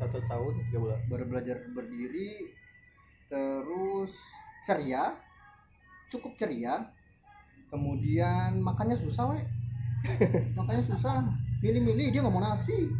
Satu 0.00 0.18
tahun 0.24 0.52
tiga 0.68 0.78
bulan. 0.80 0.98
Baru 1.06 1.24
belajar 1.28 1.56
berdiri 1.70 2.48
terus 3.28 4.16
ceria 4.64 5.12
cukup 6.08 6.32
ceria. 6.40 6.80
Kemudian 7.68 8.60
makannya 8.60 8.96
susah 8.96 9.32
we. 9.32 9.40
Makannya 10.58 10.84
susah. 10.84 11.24
Milih-milih 11.62 12.10
dia 12.10 12.20
nggak 12.20 12.34
mau 12.34 12.42
nasi 12.42 12.90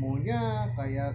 maunya 0.00 0.68
kayak 0.74 1.14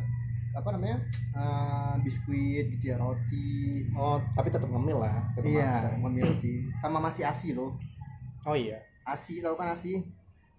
apa 0.50 0.70
namanya 0.74 0.98
eh, 1.38 1.94
biskuit 2.02 2.66
gitu 2.78 2.92
ya 2.92 2.98
roti. 2.98 3.86
Oh 3.94 4.18
tapi 4.34 4.50
tetap 4.50 4.68
ngemil 4.68 4.98
lah 5.06 5.22
tetap 5.38 5.46
iya 5.46 5.86
makan. 5.86 6.10
ngemil 6.10 6.30
sih. 6.34 6.66
Sama 6.82 6.98
masih 6.98 7.24
asi 7.28 7.54
loh. 7.54 7.78
Oh 8.48 8.56
iya? 8.58 8.82
Asi 9.06 9.42
tahu 9.44 9.54
kan 9.54 9.74
asi? 9.74 10.02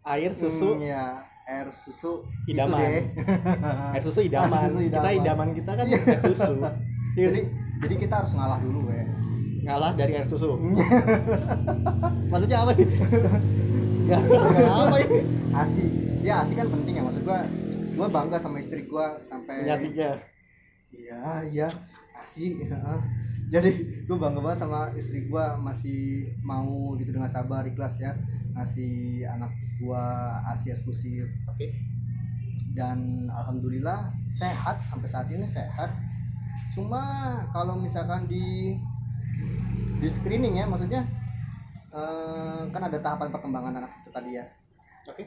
Air 0.07 0.33
susu? 0.33 0.79
Hmm, 0.79 0.85
ya 0.85 1.27
air 1.51 1.69
susu. 1.75 2.23
Idaman. 2.47 2.79
deh. 2.79 3.03
Air 3.99 4.03
susu 4.07 4.21
idaman. 4.23 4.55
Air 4.55 4.71
susu 4.71 4.79
kita 4.87 4.99
idaman. 5.03 5.19
idaman 5.19 5.49
kita 5.53 5.71
kan 5.75 5.87
air 5.91 6.21
susu. 6.23 6.55
Iya 7.19 7.27
jadi 7.31 7.35
sih? 7.35 7.45
jadi 7.81 7.95
kita 8.07 8.15
harus 8.23 8.33
ngalah 8.37 8.61
dulu 8.63 8.93
we 8.93 9.03
ngalah 9.61 9.93
dari 9.93 10.13
air 10.17 10.29
susu? 10.29 10.57
Maksudnya 12.33 12.65
apa 12.65 12.73
nih 12.79 12.87
nggak 14.07 14.21
nggak 14.27 14.77
apa 14.87 14.97
ini? 15.05 15.19
Asi. 15.53 15.85
Ya 16.25 16.41
asi 16.47 16.55
kan 16.55 16.67
penting 16.71 16.95
ya. 16.97 17.03
Maksud 17.05 17.23
gua 17.27 17.45
gua 18.01 18.09
bangga 18.09 18.41
sama 18.41 18.57
istri 18.65 18.89
gua 18.89 19.21
sampai 19.21 19.69
Nyasinya. 19.69 20.17
iya 20.89 21.45
iya. 21.45 21.69
Asi 22.17 22.57
heeh. 22.57 23.01
jadi 23.53 23.71
gua 24.09 24.17
bangga 24.17 24.41
banget 24.41 24.59
sama 24.65 24.89
istri 24.97 25.29
gua 25.29 25.61
masih 25.61 26.33
mau 26.41 26.97
gitu 26.97 27.13
dengan 27.13 27.29
sabar 27.29 27.69
ikhlas 27.69 28.01
ya. 28.01 28.17
Ngasih 28.57 29.29
anak 29.29 29.53
gua 29.77 30.41
asi 30.49 30.73
eksklusif. 30.73 31.29
Oke. 31.45 31.69
Dan 32.73 33.05
alhamdulillah 33.29 34.09
sehat 34.33 34.81
sampai 34.89 35.09
saat 35.11 35.29
ini 35.29 35.45
sehat. 35.45 35.93
Cuma 36.73 37.03
kalau 37.53 37.77
misalkan 37.77 38.25
di 38.31 38.79
di 40.01 40.09
screening 40.09 40.57
ya 40.57 40.65
maksudnya 40.65 41.05
eh, 41.93 42.63
kan 42.73 42.83
ada 42.89 42.97
tahapan 43.03 43.29
perkembangan 43.29 43.85
anak 43.85 43.93
itu 44.01 44.11
tadi 44.15 44.31
ya. 44.39 44.47
Oke. 45.11 45.25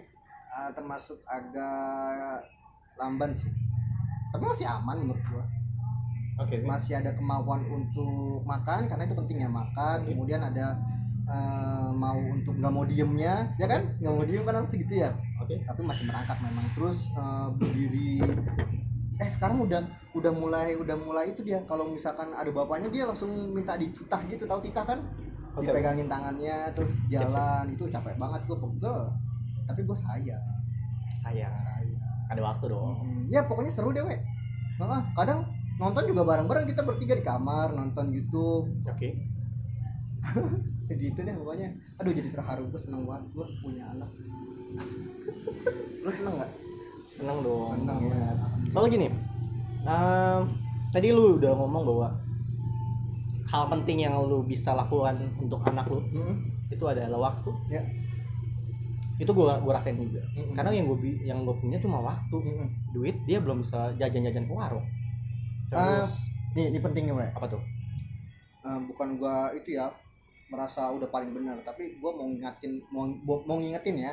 Eh, 0.54 0.70
termasuk 0.78 1.18
agak 1.26 2.46
lamban 2.98 3.32
sih. 3.34 3.52
Tapi 4.34 4.44
masih 4.50 4.66
aman 4.66 4.98
menurut 5.06 5.24
gua. 5.30 5.46
Oke. 6.42 6.66
Masih 6.66 6.98
ada 6.98 7.14
kemauan 7.14 7.62
untuk 7.70 8.42
makan 8.44 8.90
karena 8.90 9.04
itu 9.06 9.16
penting 9.16 9.38
ya 9.46 9.50
makan. 9.50 9.98
Oke. 10.02 10.10
kemudian 10.14 10.42
ada 10.42 10.82
eh, 11.30 11.90
mau 11.94 12.18
untuk 12.18 12.58
nggak 12.58 12.74
mau 12.74 12.86
diemnya 12.86 13.54
ya 13.62 13.68
kan? 13.70 13.86
Nggak 14.02 14.14
mau 14.14 14.26
diem 14.26 14.44
kan 14.44 14.56
harus 14.58 14.72
segitu 14.74 15.06
ya? 15.06 15.14
Oke. 15.38 15.62
Tapi 15.62 15.82
masih 15.86 16.10
merangkak 16.10 16.38
memang. 16.42 16.66
Terus 16.74 17.14
eh, 17.14 17.48
berdiri. 17.54 18.14
Eh 19.22 19.30
sekarang 19.30 19.62
udah 19.62 19.86
udah 20.18 20.34
mulai 20.34 20.74
udah 20.74 20.98
mulai 20.98 21.30
itu 21.30 21.46
dia. 21.46 21.62
Kalau 21.70 21.86
misalkan 21.94 22.34
ada 22.34 22.50
bapaknya 22.50 22.90
dia 22.90 23.06
langsung 23.06 23.30
minta 23.54 23.78
dititah 23.78 24.22
gitu 24.26 24.50
tahu 24.50 24.60
titah 24.66 24.86
kan? 24.86 25.00
Oke. 25.54 25.70
dipegangin 25.70 26.10
tangannya 26.10 26.74
terus 26.74 26.90
Siap, 27.06 27.30
jalan. 27.30 27.66
Itu 27.78 27.86
capek 27.86 28.18
banget 28.18 28.42
gue 28.50 28.58
pegel. 28.58 29.00
Tapi 29.70 29.82
gue 29.86 29.98
sayang. 30.02 30.46
Sayang. 31.14 31.54
Sayang 31.54 31.93
ada 32.28 32.42
waktu 32.42 32.66
dong. 32.68 33.02
Mm, 33.02 33.24
ya 33.30 33.44
pokoknya 33.44 33.72
seru 33.72 33.92
deh 33.92 34.02
we 34.02 34.16
Heeh, 34.74 35.02
kadang 35.14 35.46
nonton 35.76 36.04
juga 36.06 36.22
bareng-bareng 36.24 36.66
kita 36.66 36.82
bertiga 36.82 37.14
di 37.14 37.22
kamar 37.22 37.72
nonton 37.72 38.10
YouTube. 38.10 38.70
Oke. 38.86 39.10
Gitu 40.90 41.20
deh 41.20 41.34
pokoknya. 41.34 41.70
Aduh 41.98 42.12
jadi 42.12 42.30
terharu 42.30 42.68
gue 42.68 42.78
seneng 42.78 43.04
banget. 43.04 43.26
Gue 43.32 43.46
punya 43.60 43.86
anak. 43.88 44.10
Lu 46.00 46.10
seneng 46.10 46.34
nggak? 46.36 46.52
Seneng 47.14 47.38
dong. 47.42 47.70
Seneng 47.74 48.00
Ya. 48.04 48.18
ya. 48.18 48.32
soalnya 48.74 48.90
gini 48.92 49.08
em, 49.84 50.42
tadi 50.90 51.08
lu 51.14 51.38
udah 51.38 51.54
ngomong 51.54 51.84
bahwa 51.86 52.08
hal 53.46 53.64
penting 53.70 54.02
yang 54.02 54.18
lu 54.18 54.42
bisa 54.42 54.74
lakukan 54.74 55.30
untuk 55.38 55.62
anak 55.64 55.86
lu 55.86 56.02
Mm, 56.02 56.36
itu 56.72 56.84
adalah 56.84 57.30
waktu. 57.30 57.52
Ya 57.70 57.82
itu 59.24 59.32
gua 59.32 59.58
gua 59.64 59.80
rasain 59.80 59.96
juga. 59.96 60.20
Mm-mm. 60.36 60.54
karena 60.54 60.72
yang 60.76 60.88
bi- 61.00 61.22
yang 61.24 61.40
gua 61.48 61.56
punya 61.56 61.80
cuma 61.80 62.04
waktu. 62.04 62.36
Mm-mm. 62.36 62.68
duit 62.92 63.16
dia 63.24 63.40
belum 63.40 63.64
bisa 63.64 63.96
jajan-jajan 63.96 64.46
ke 64.46 64.54
warung. 64.54 64.86
Ah, 65.74 66.06
terus 66.06 66.14
nih 66.54 66.66
ini 66.70 66.80
penting 66.84 67.04
nih 67.10 67.16
we 67.16 67.26
apa 67.26 67.46
tuh? 67.48 67.62
Eh, 68.64 68.80
bukan 68.92 69.18
gua 69.18 69.50
itu 69.56 69.80
ya 69.80 69.90
merasa 70.52 70.92
udah 70.92 71.08
paling 71.10 71.32
benar. 71.32 71.58
Tapi 71.66 71.98
gua 71.98 72.14
mau 72.14 72.28
ngingetin 72.28 72.84
mau, 72.92 73.08
mau 73.26 73.58
ngingetin 73.58 73.98
ya 73.98 74.12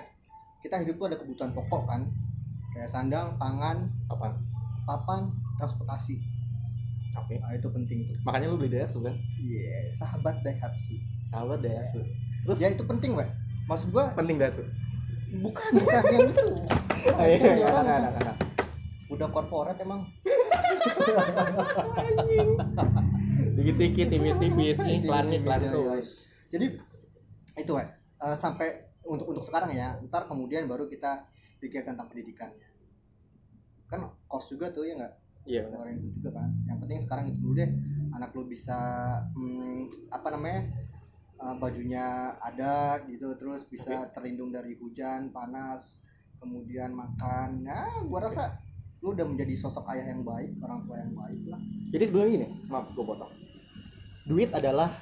kita 0.62 0.80
hidup 0.80 0.96
tuh 0.96 1.06
ada 1.12 1.16
kebutuhan 1.18 1.52
pokok 1.52 1.82
kan. 1.90 2.02
Kayak 2.70 2.88
sandang 2.88 3.34
pangan 3.36 3.90
apa 4.06 4.38
papan 4.86 5.28
transportasi. 5.58 6.16
Oke. 7.18 7.42
Nah, 7.42 7.50
itu 7.58 7.66
penting 7.66 8.06
tuh. 8.06 8.14
Makanya 8.22 8.54
lu 8.54 8.56
beli 8.56 8.70
Daihatsu 8.70 9.02
kan? 9.02 9.18
Iya, 9.42 9.90
sahabat 9.90 10.46
Daihatsu. 10.46 10.94
sahabat 11.18 11.58
Daihatsu. 11.58 11.98
Terus? 12.46 12.58
Ya 12.62 12.70
itu 12.70 12.86
penting, 12.86 13.18
Wek. 13.18 13.26
Maksud 13.66 13.90
gua 13.90 14.14
penting 14.14 14.38
Daihatsu 14.38 14.62
bukan 15.38 15.70
bukan 15.78 16.02
yang 16.10 16.26
itu. 16.26 16.46
Oh, 17.14 17.24
iya, 17.30 17.36
iya, 17.38 17.68
iya. 17.70 18.34
Udah 19.10 19.28
korporat 19.30 19.78
emang. 19.78 20.06
dikit-dikit 23.60 24.08
tipis-tipis 24.08 24.78
iklan 24.80 25.26
iklan 25.28 25.60
terus 25.60 26.32
Jadi 26.48 26.66
itu. 27.60 27.72
Eh, 28.20 28.36
sampai 28.36 28.90
untuk 29.06 29.32
untuk 29.32 29.44
sekarang 29.44 29.72
ya. 29.72 29.96
Ntar 30.04 30.26
kemudian 30.28 30.68
baru 30.68 30.88
kita 30.88 31.28
pikir 31.60 31.84
tentang 31.84 32.08
pendidikannya. 32.08 32.68
Kan 33.88 34.06
kos 34.28 34.52
juga 34.52 34.70
tuh 34.70 34.86
ya 34.86 34.94
nggak? 34.96 35.14
iya 35.48 35.64
Ngeluarin 35.66 35.98
itu 35.98 36.20
juga 36.20 36.40
kan. 36.40 36.50
Yang 36.68 36.78
penting 36.84 36.98
sekarang 37.00 37.24
itu 37.32 37.38
dulu 37.40 37.52
deh. 37.58 37.70
Anak 38.12 38.30
lu 38.36 38.44
bisa 38.44 38.78
hmm, 39.34 39.88
apa 40.12 40.28
namanya? 40.36 40.68
Eh, 41.40 41.56
bajunya 41.56 42.36
ada 42.38 43.00
gitu 43.08 43.32
terus 43.40 43.64
bisa 43.64 44.08
terlindung 44.12 44.52
dari 44.52 44.76
hujan 44.76 45.32
panas 45.32 46.04
kemudian 46.36 46.92
makan. 46.92 47.64
Nah 47.64 48.04
gua 48.04 48.28
rasa 48.28 48.60
lu 49.00 49.16
udah 49.16 49.24
menjadi 49.24 49.56
sosok 49.56 49.88
ayah 49.96 50.12
yang 50.12 50.20
baik 50.20 50.60
orang 50.60 50.84
tua 50.84 50.96
yang 51.00 51.12
baik 51.16 51.42
lah. 51.48 51.60
Jadi 51.90 52.04
sebelum 52.04 52.26
ini 52.28 52.48
maaf 52.68 52.92
gue 52.92 53.04
potong. 53.04 53.32
Duit 54.28 54.52
adalah 54.52 54.92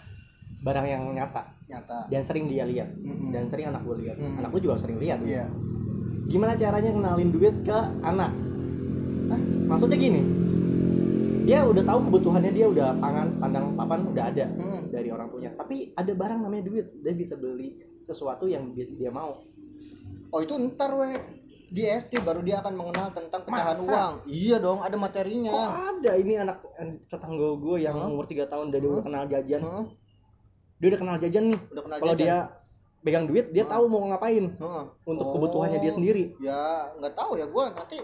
barang 0.63 0.87
yang 0.87 1.03
nyata 1.15 1.51
nyata. 1.71 2.11
dan 2.11 2.23
sering 2.27 2.51
dia 2.51 2.67
lihat 2.67 2.91
Mm-mm. 2.99 3.31
dan 3.35 3.47
sering 3.51 3.75
anak 3.75 3.83
gue 3.83 4.07
lihat. 4.07 4.17
Mm. 4.19 4.39
anak 4.39 4.51
gue 4.55 4.63
juga 4.63 4.79
sering 4.79 5.03
lihat. 5.03 5.19
Iya. 5.27 5.51
Gimana 6.31 6.55
caranya 6.55 6.91
kenalin 6.95 7.31
duit 7.35 7.55
ke 7.67 7.79
anak? 8.07 8.31
Hah? 9.29 9.41
maksudnya 9.69 9.99
gini 10.01 10.21
dia 11.49 11.65
udah 11.65 11.81
tahu 11.81 11.99
kebutuhannya 12.13 12.53
dia 12.53 12.67
udah 12.69 12.93
pangan 13.01 13.33
sandang 13.41 13.73
papan 13.73 14.05
udah 14.05 14.25
ada 14.29 14.45
Mm. 14.53 14.81
dari 14.93 15.09
orang 15.09 15.33
tuanya 15.33 15.51
tapi 15.57 15.97
ada 15.97 16.13
barang 16.13 16.41
namanya 16.45 16.69
duit 16.69 16.87
dia 17.01 17.17
bisa 17.17 17.41
beli 17.41 17.73
sesuatu 18.05 18.45
yang 18.45 18.69
dia 18.73 19.09
mau. 19.09 19.41
Oh 20.29 20.41
itu 20.41 20.53
ntar 20.57 20.93
we. 20.93 21.17
Di 21.69 21.85
SD 21.85 22.25
baru 22.25 22.41
dia 22.41 22.61
akan 22.61 22.73
mengenal 22.73 23.13
tentang 23.13 23.45
pecahan 23.45 23.77
Masa? 23.77 23.85
uang. 23.85 24.13
Iya 24.25 24.57
dong 24.57 24.81
ada 24.81 24.97
materinya. 24.97 25.53
Kok 25.53 25.69
ada? 25.69 26.13
Ini 26.17 26.33
anak 26.41 26.57
eh, 26.81 26.97
tetangga 27.05 27.49
gue 27.61 27.77
yang 27.81 27.97
Hah? 27.97 28.09
umur 28.09 28.25
3 28.25 28.45
tahun 28.45 28.73
dan 28.73 28.79
dia 28.81 28.89
udah 28.89 29.05
kenal 29.05 29.25
jajan. 29.29 29.61
Heeh, 29.61 29.85
dia 30.81 30.87
udah 30.89 31.01
kenal 31.01 31.17
jajan 31.17 31.45
nih. 31.53 31.61
Udah 31.69 31.83
kenal 31.85 31.97
kalau 32.01 32.15
dia 32.17 32.37
pegang 33.01 33.25
duit 33.29 33.47
dia 33.53 33.65
Hah? 33.65 33.73
tahu 33.77 33.85
mau 33.89 34.01
ngapain. 34.09 34.45
Heeh. 34.53 34.85
untuk 35.05 35.27
Oh, 35.29 35.33
kebutuhannya 35.37 35.81
dia 35.81 35.93
sendiri. 35.93 36.25
Ya 36.41 36.89
nggak 36.97 37.13
tahu 37.13 37.37
ya 37.37 37.45
gua. 37.49 37.69
Nanti 37.73 38.01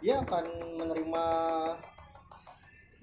dia 0.00 0.20
akan 0.20 0.44
menerima 0.80 1.24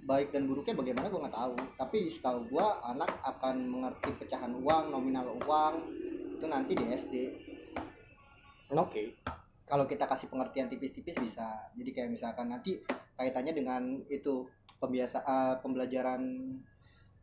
baik 0.03 0.29
dan 0.29 0.43
buruknya 0.43 0.73
bagaimana 0.73 1.07
gua 1.07 1.25
nggak 1.25 1.35
tahu. 1.35 1.55
Tapi 1.75 1.97
setahu 2.05 2.39
gua 2.47 2.79
anak 2.83 3.09
akan 3.21 3.55
mengerti 3.65 4.09
pecahan 4.13 4.51
uang 4.51 4.89
nominal 4.89 5.31
uang 5.39 5.73
itu 6.33 6.45
nanti 6.45 6.71
di 6.73 6.85
SD 6.87 7.13
oke. 8.69 9.03
Kalau 9.63 9.85
kita 9.85 10.03
kasih 10.03 10.27
pengertian 10.27 10.67
tipis-tipis 10.67 11.15
bisa. 11.15 11.47
Jadi 11.71 11.89
kayak 11.89 12.11
misalkan 12.11 12.47
nanti 12.47 12.75
kaitannya 13.15 13.53
dengan 13.53 13.81
itu 14.07 14.43
pembiasa 14.75 15.23
eh, 15.23 15.55
pembelajaran 15.57 16.19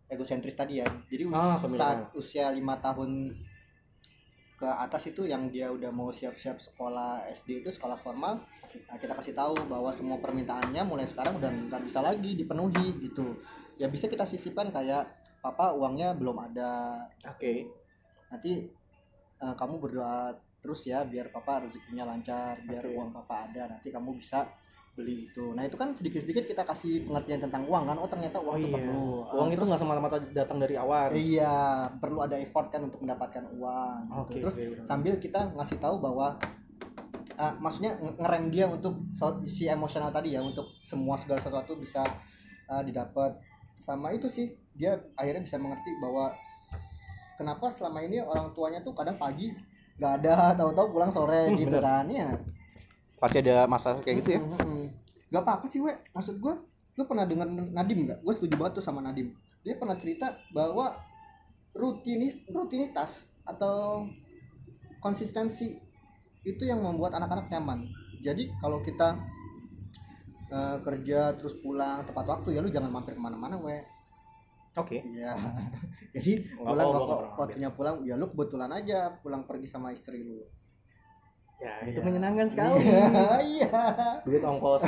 egosentris 0.07 0.57
tadi 0.57 0.81
ya. 0.81 0.89
Jadi 1.07 1.29
us- 1.29 1.37
Ah, 1.37 1.59
saat 1.61 2.01
usia 2.15 2.49
lima 2.51 2.81
tahun 2.81 3.37
ke 4.61 4.69
atas 4.69 5.09
itu 5.09 5.25
yang 5.25 5.49
dia 5.49 5.73
udah 5.73 5.89
mau 5.89 6.13
siap-siap 6.13 6.61
sekolah 6.61 7.25
SD 7.33 7.65
itu 7.65 7.73
sekolah 7.73 7.97
formal 7.97 8.45
nah, 8.93 9.01
kita 9.01 9.17
kasih 9.17 9.33
tahu 9.33 9.57
bahwa 9.65 9.89
semua 9.89 10.21
permintaannya 10.21 10.85
mulai 10.85 11.09
sekarang 11.09 11.41
udah 11.41 11.49
nggak 11.49 11.81
bisa 11.89 12.05
lagi 12.05 12.37
dipenuhi 12.37 13.01
gitu. 13.01 13.41
Ya 13.81 13.89
bisa 13.89 14.05
kita 14.05 14.29
sisipkan 14.29 14.69
kayak 14.69 15.09
papa 15.41 15.73
uangnya 15.73 16.13
belum 16.13 16.37
ada. 16.53 17.09
Oke. 17.25 17.73
Nanti 18.29 18.69
eh, 19.41 19.55
kamu 19.57 19.81
berdoa 19.81 20.37
terus 20.61 20.85
ya 20.85 21.09
biar 21.09 21.33
papa 21.33 21.65
rezekinya 21.65 22.05
lancar 22.05 22.61
biar 22.69 22.85
Oke. 22.85 22.93
uang 22.93 23.17
papa 23.17 23.49
ada 23.49 23.65
nanti 23.65 23.89
kamu 23.89 24.21
bisa 24.21 24.45
beli 24.93 25.27
itu. 25.27 25.53
Nah 25.53 25.63
itu 25.63 25.75
kan 25.75 25.91
sedikit 25.91 26.19
sedikit 26.19 26.45
kita 26.45 26.63
kasih 26.63 27.03
pengertian 27.03 27.41
tentang 27.41 27.65
uang 27.65 27.85
kan. 27.85 27.97
Oh 27.97 28.05
ternyata 28.05 28.37
uang 28.37 28.57
itu 28.59 28.69
perlu. 28.69 29.25
Uang 29.31 29.49
Eh, 29.49 29.55
itu 29.55 29.63
nggak 29.63 29.79
semata-mata 29.79 30.17
datang 30.29 30.59
dari 30.59 30.75
awan. 30.75 31.09
Iya 31.11 31.57
perlu 31.97 32.21
ada 32.21 32.37
effort 32.37 32.69
kan 32.69 32.83
untuk 32.83 33.01
mendapatkan 33.01 33.45
uang 33.51 33.99
gitu. 34.05 34.21
Oke, 34.21 34.39
terus 34.39 34.55
benar. 34.55 34.85
sambil 34.85 35.15
kita 35.17 35.41
ngasih 35.53 35.79
tahu 35.79 35.97
bahwa 35.99 36.37
ah, 37.35 37.53
maksudnya 37.57 37.97
nge- 37.97 38.19
ngerem 38.19 38.45
dia 38.49 38.67
untuk 38.67 38.95
so- 39.11 39.41
si 39.43 39.65
emosional 39.67 40.11
tadi 40.11 40.33
ya 40.33 40.41
untuk 40.41 40.69
semua 40.81 41.15
segala 41.15 41.39
sesuatu 41.39 41.75
bisa 41.75 42.05
ah, 42.67 42.83
didapat. 42.83 43.39
Sama 43.75 44.11
itu 44.11 44.27
sih 44.27 44.47
dia 44.71 44.93
akhirnya 45.15 45.41
bisa 45.41 45.57
mengerti 45.57 45.97
bahwa 45.99 46.29
kenapa 47.35 47.67
selama 47.69 48.01
ini 48.01 48.21
orang 48.21 48.53
tuanya 48.53 48.81
tuh 48.81 48.93
kadang 48.93 49.17
pagi 49.17 49.49
nggak 49.97 50.13
ada 50.19 50.35
tahu-tahu 50.59 50.87
pulang 50.91 51.09
sore 51.09 51.49
Hmm, 51.49 51.57
gitu 51.57 51.73
bener. 51.73 51.83
kan 51.83 52.05
ya 52.07 52.29
pasti 53.21 53.37
ada 53.45 53.69
masa 53.69 54.01
kayak 54.01 54.17
gitu 54.25 54.31
ya 54.37 54.41
Mm-mm. 54.41 54.89
Gak 55.31 55.43
apa-apa 55.47 55.67
sih, 55.71 55.79
we. 55.79 55.95
Maksud 56.11 56.43
gue, 56.43 56.55
lu 56.99 57.03
pernah 57.07 57.23
dengar 57.23 57.47
Nadim 57.47 58.03
nggak? 58.03 58.19
Gue 58.27 58.35
setuju 58.35 58.59
banget 58.59 58.83
tuh 58.83 58.85
sama 58.85 58.99
Nadim. 58.99 59.31
Dia 59.63 59.79
pernah 59.79 59.95
cerita 59.95 60.35
bahwa 60.51 60.99
rutinis, 61.71 62.35
rutinitas 62.51 63.31
atau 63.47 64.11
konsistensi 64.99 65.79
itu 66.43 66.63
yang 66.67 66.83
membuat 66.83 67.15
anak-anak 67.15 67.47
nyaman. 67.47 67.87
Jadi 68.21 68.51
kalau 68.59 68.83
kita 68.83 69.23
eh, 70.51 70.77
kerja 70.83 71.37
terus 71.39 71.55
pulang 71.63 72.03
tepat 72.03 72.27
waktu 72.27 72.59
ya 72.59 72.61
lu 72.65 72.69
jangan 72.73 72.91
mampir 72.91 73.15
ke 73.15 73.23
mana-mana, 73.23 73.55
we. 73.61 73.79
oke 74.75 74.99
Iya. 75.15 75.35
Jadi 76.15 76.33
Nggak 76.43 76.59
pulang 76.67 76.87
nggak 76.91 77.03
pernah 77.07 77.31
waktunya 77.39 77.71
pulang, 77.71 77.97
ya 78.03 78.15
lu 78.19 78.27
kebetulan 78.35 78.71
aja 78.75 79.15
pulang 79.23 79.43
pergi 79.47 79.67
sama 79.71 79.95
istri 79.95 80.27
lu. 80.27 80.43
Ya 81.61 81.73
itu 81.85 82.01
Iya. 82.01 82.07
menyenangkan 82.09 82.47
sekali 82.49 82.81
Iya. 83.61 83.69
duit 84.25 84.41
ongkos 84.41 84.83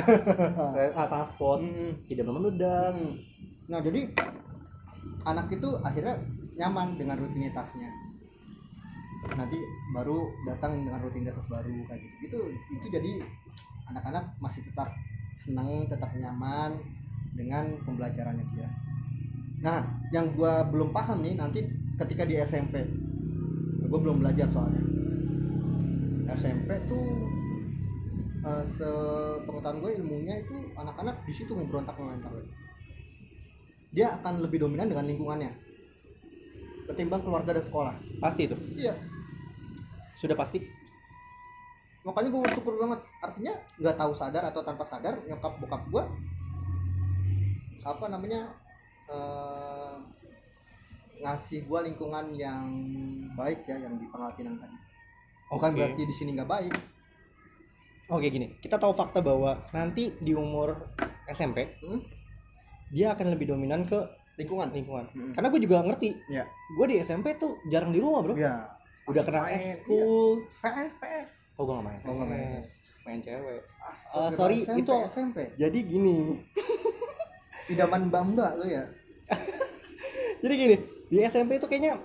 eh, 0.73 0.89
ah, 0.91 1.05
transport 1.05 1.61
Mm. 1.61 1.91
tidak 2.09 2.25
membeludak 2.25 2.91
Hmm. 2.93 3.13
Nah 3.63 3.79
jadi 3.79 4.09
anak 5.23 5.47
itu 5.49 5.69
akhirnya 5.79 6.19
nyaman 6.53 6.99
dengan 6.99 7.15
rutinitasnya. 7.15 7.87
Nanti 9.33 9.55
baru 9.95 10.19
datang 10.43 10.83
dengan 10.83 10.99
rutinitas 10.99 11.47
baru 11.47 11.71
kayak 11.87 12.01
gitu. 12.19 12.19
Itu 12.27 12.39
itu 12.75 12.85
jadi 12.91 13.23
anak-anak 13.87 14.35
masih 14.37 14.67
tetap 14.67 14.91
senang, 15.31 15.87
tetap 15.87 16.11
nyaman 16.13 16.75
dengan 17.33 17.71
pembelajarannya 17.87 18.45
dia. 18.51 18.67
Nah, 19.63 19.79
yang 20.11 20.35
gua 20.35 20.67
belum 20.67 20.91
paham 20.91 21.23
nih 21.23 21.39
nanti 21.39 21.63
ketika 21.97 22.27
di 22.27 22.35
SMP, 22.37 22.83
gua 23.87 23.99
belum 24.03 24.19
belajar 24.19 24.45
soalnya. 24.51 24.83
SMP 26.31 26.69
tuh 26.87 27.07
eh, 28.43 28.63
sepengetahuan 28.63 29.79
gue 29.83 29.91
ilmunya 29.99 30.35
itu 30.43 30.55
anak-anak 30.77 31.23
di 31.27 31.33
situ 31.35 31.51
memberontak 31.51 31.95
mental 31.99 32.43
dia 33.93 34.09
akan 34.17 34.41
lebih 34.41 34.65
dominan 34.65 34.89
dengan 34.89 35.05
lingkungannya 35.05 35.73
ketimbang 36.87 37.23
keluarga 37.23 37.55
dan 37.55 37.63
sekolah. 37.63 37.95
Pasti 38.19 38.47
itu? 38.47 38.55
Iya. 38.75 38.95
Sudah 40.19 40.35
pasti? 40.35 40.59
Makanya 42.03 42.29
gue 42.29 42.41
bersyukur 42.43 42.75
banget. 42.75 42.99
Artinya 43.23 43.53
nggak 43.79 43.95
tahu 43.95 44.11
sadar 44.11 44.43
atau 44.51 44.61
tanpa 44.65 44.83
sadar 44.83 45.15
nyokap 45.23 45.55
bokap 45.59 45.83
gue 45.89 46.03
apa 47.83 48.07
namanya 48.07 48.47
eh, 49.11 49.95
ngasih 51.19 51.67
gue 51.67 51.79
lingkungan 51.91 52.31
yang 52.31 52.63
baik 53.35 53.67
ya 53.67 53.75
yang 53.75 53.99
di 53.99 54.07
Pengaltinan 54.07 54.55
tadi 54.55 54.77
bukan 55.53 55.69
Oke. 55.69 55.77
berarti 55.77 56.01
di 56.01 56.11
sini 56.11 56.33
nggak 56.33 56.49
baik. 56.49 56.73
Oke 58.09 58.27
gini. 58.27 58.57
Kita 58.57 58.75
tahu 58.75 58.91
fakta 58.91 59.19
bahwa 59.19 59.61
nanti 59.71 60.11
di 60.17 60.33
umur 60.33 60.75
SMP 61.25 61.79
Hmm? 61.79 62.01
dia 62.89 63.09
akan 63.09 63.31
lebih 63.31 63.49
dominan 63.49 63.81
ke 63.81 63.97
lingkungan. 64.35 64.69
Lingkungan. 64.69 65.05
Mm-mm. 65.09 65.31
karena 65.31 65.47
gue 65.47 65.61
juga 65.61 65.81
ngerti 65.81 66.09
ya. 66.27 66.43
gue 66.45 66.85
di 66.87 66.97
SMP 66.99 67.33
tuh 67.35 67.57
jarang 67.67 67.89
di 67.89 67.97
rumah 67.97 68.21
bro. 68.21 68.33
Ya. 68.33 68.69
Udah 69.03 69.21
kena 69.21 69.49
ekskul. 69.49 70.45
PS 70.59 70.93
PS. 70.95 71.31
Oh 71.55 71.63
gue 71.63 71.73
gak 71.73 71.85
main. 71.85 71.99
Oh, 72.03 72.13
nggak 72.13 72.27
main. 72.27 72.47
PS. 72.55 72.67
main 73.03 73.19
cewek. 73.19 73.61
Astaga, 73.83 74.31
sorry, 74.31 74.63
SMP, 74.63 74.79
itu- 74.79 75.03
SMP 75.05 75.37
jadi 75.53 75.79
gini. 75.79 76.39
Idaman 77.65 78.07
mbak 78.07 78.51
lo 78.59 78.65
ya? 78.65 78.83
Jadi 80.43 80.53
gini 80.53 80.75
di 81.07 81.23
SMP 81.23 81.55
itu 81.55 81.63
kayaknya 81.65 81.95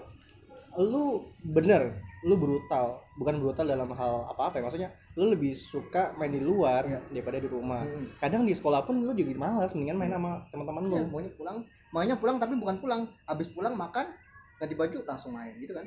lu 0.78 1.26
bener 1.42 1.90
lu 2.26 2.34
brutal 2.34 2.98
bukan 3.14 3.38
brutal 3.38 3.62
dalam 3.62 3.86
hal 3.94 4.26
apa 4.26 4.50
apa 4.50 4.54
ya 4.58 4.62
maksudnya 4.66 4.90
lu 5.14 5.30
lebih 5.30 5.54
suka 5.54 6.10
main 6.18 6.34
di 6.34 6.42
luar 6.42 6.82
Iya. 6.82 6.98
daripada 7.14 7.38
di 7.38 7.46
rumah. 7.46 7.86
Mm. 7.86 8.18
kadang 8.18 8.42
di 8.42 8.54
sekolah 8.54 8.82
pun 8.82 8.98
lu 8.98 9.14
juga 9.14 9.38
malas 9.38 9.70
mendingan 9.70 9.98
main 9.98 10.10
sama 10.10 10.42
teman-teman 10.50 10.82
lu. 10.90 10.96
Iya, 10.98 11.06
maunya 11.06 11.30
pulang 11.38 11.58
maunya 11.94 12.16
pulang 12.18 12.36
tapi 12.42 12.54
bukan 12.58 12.76
pulang. 12.82 13.02
Habis 13.22 13.48
pulang 13.54 13.74
makan 13.78 14.10
ganti 14.58 14.74
baju 14.74 14.98
langsung 15.06 15.30
main 15.34 15.54
gitu 15.62 15.70
kan? 15.78 15.86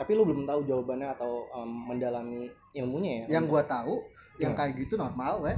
Tapi 0.00 0.10
lu 0.16 0.24
belum 0.24 0.48
tahu 0.48 0.64
jawabannya 0.64 1.08
atau 1.12 1.44
um, 1.52 1.68
mendalami 1.92 2.48
ilmunya 2.72 3.28
ya? 3.28 3.36
Yang 3.40 3.44
gua 3.52 3.62
tahu 3.68 4.00
yang 4.40 4.56
Gimana? 4.56 4.72
kayak 4.72 4.72
gitu 4.88 4.94
normal 4.96 5.32
we. 5.44 5.52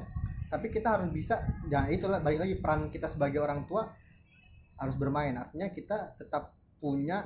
Tapi 0.50 0.66
kita 0.74 0.98
harus 0.98 1.06
bisa 1.14 1.38
dan 1.70 1.86
itulah 1.86 2.18
balik 2.18 2.42
lagi 2.42 2.58
peran 2.58 2.90
kita 2.90 3.06
sebagai 3.06 3.38
orang 3.38 3.62
tua 3.70 3.86
harus 4.74 4.98
bermain. 4.98 5.38
Artinya 5.38 5.70
kita 5.70 6.18
tetap 6.18 6.50
punya 6.82 7.22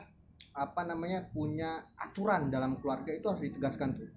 apa 0.55 0.87
namanya 0.87 1.27
punya 1.35 1.83
aturan 1.99 2.49
dalam 2.49 2.79
keluarga 2.79 3.11
itu 3.11 3.27
harus 3.27 3.43
ditegaskan 3.43 3.99
tuh. 3.99 4.09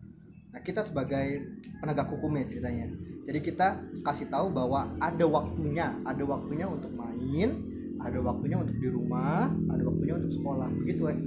Nah 0.54 0.62
kita 0.62 0.86
sebagai 0.86 1.44
penegak 1.82 2.08
hukum 2.14 2.34
ya 2.38 2.46
ceritanya. 2.46 2.88
Jadi 3.28 3.40
kita 3.44 3.68
kasih 4.06 4.32
tahu 4.32 4.54
bahwa 4.54 4.96
ada 5.02 5.26
waktunya 5.28 5.98
ada 6.06 6.24
waktunya 6.24 6.70
untuk 6.70 6.94
main 6.96 7.50
ada 7.98 8.22
waktunya 8.22 8.62
untuk 8.62 8.78
di 8.78 8.88
rumah 8.94 9.50
ada 9.74 9.84
waktunya 9.84 10.16
untuk 10.16 10.30
sekolah 10.30 10.70
begitu 10.70 11.10
ya 11.10 11.18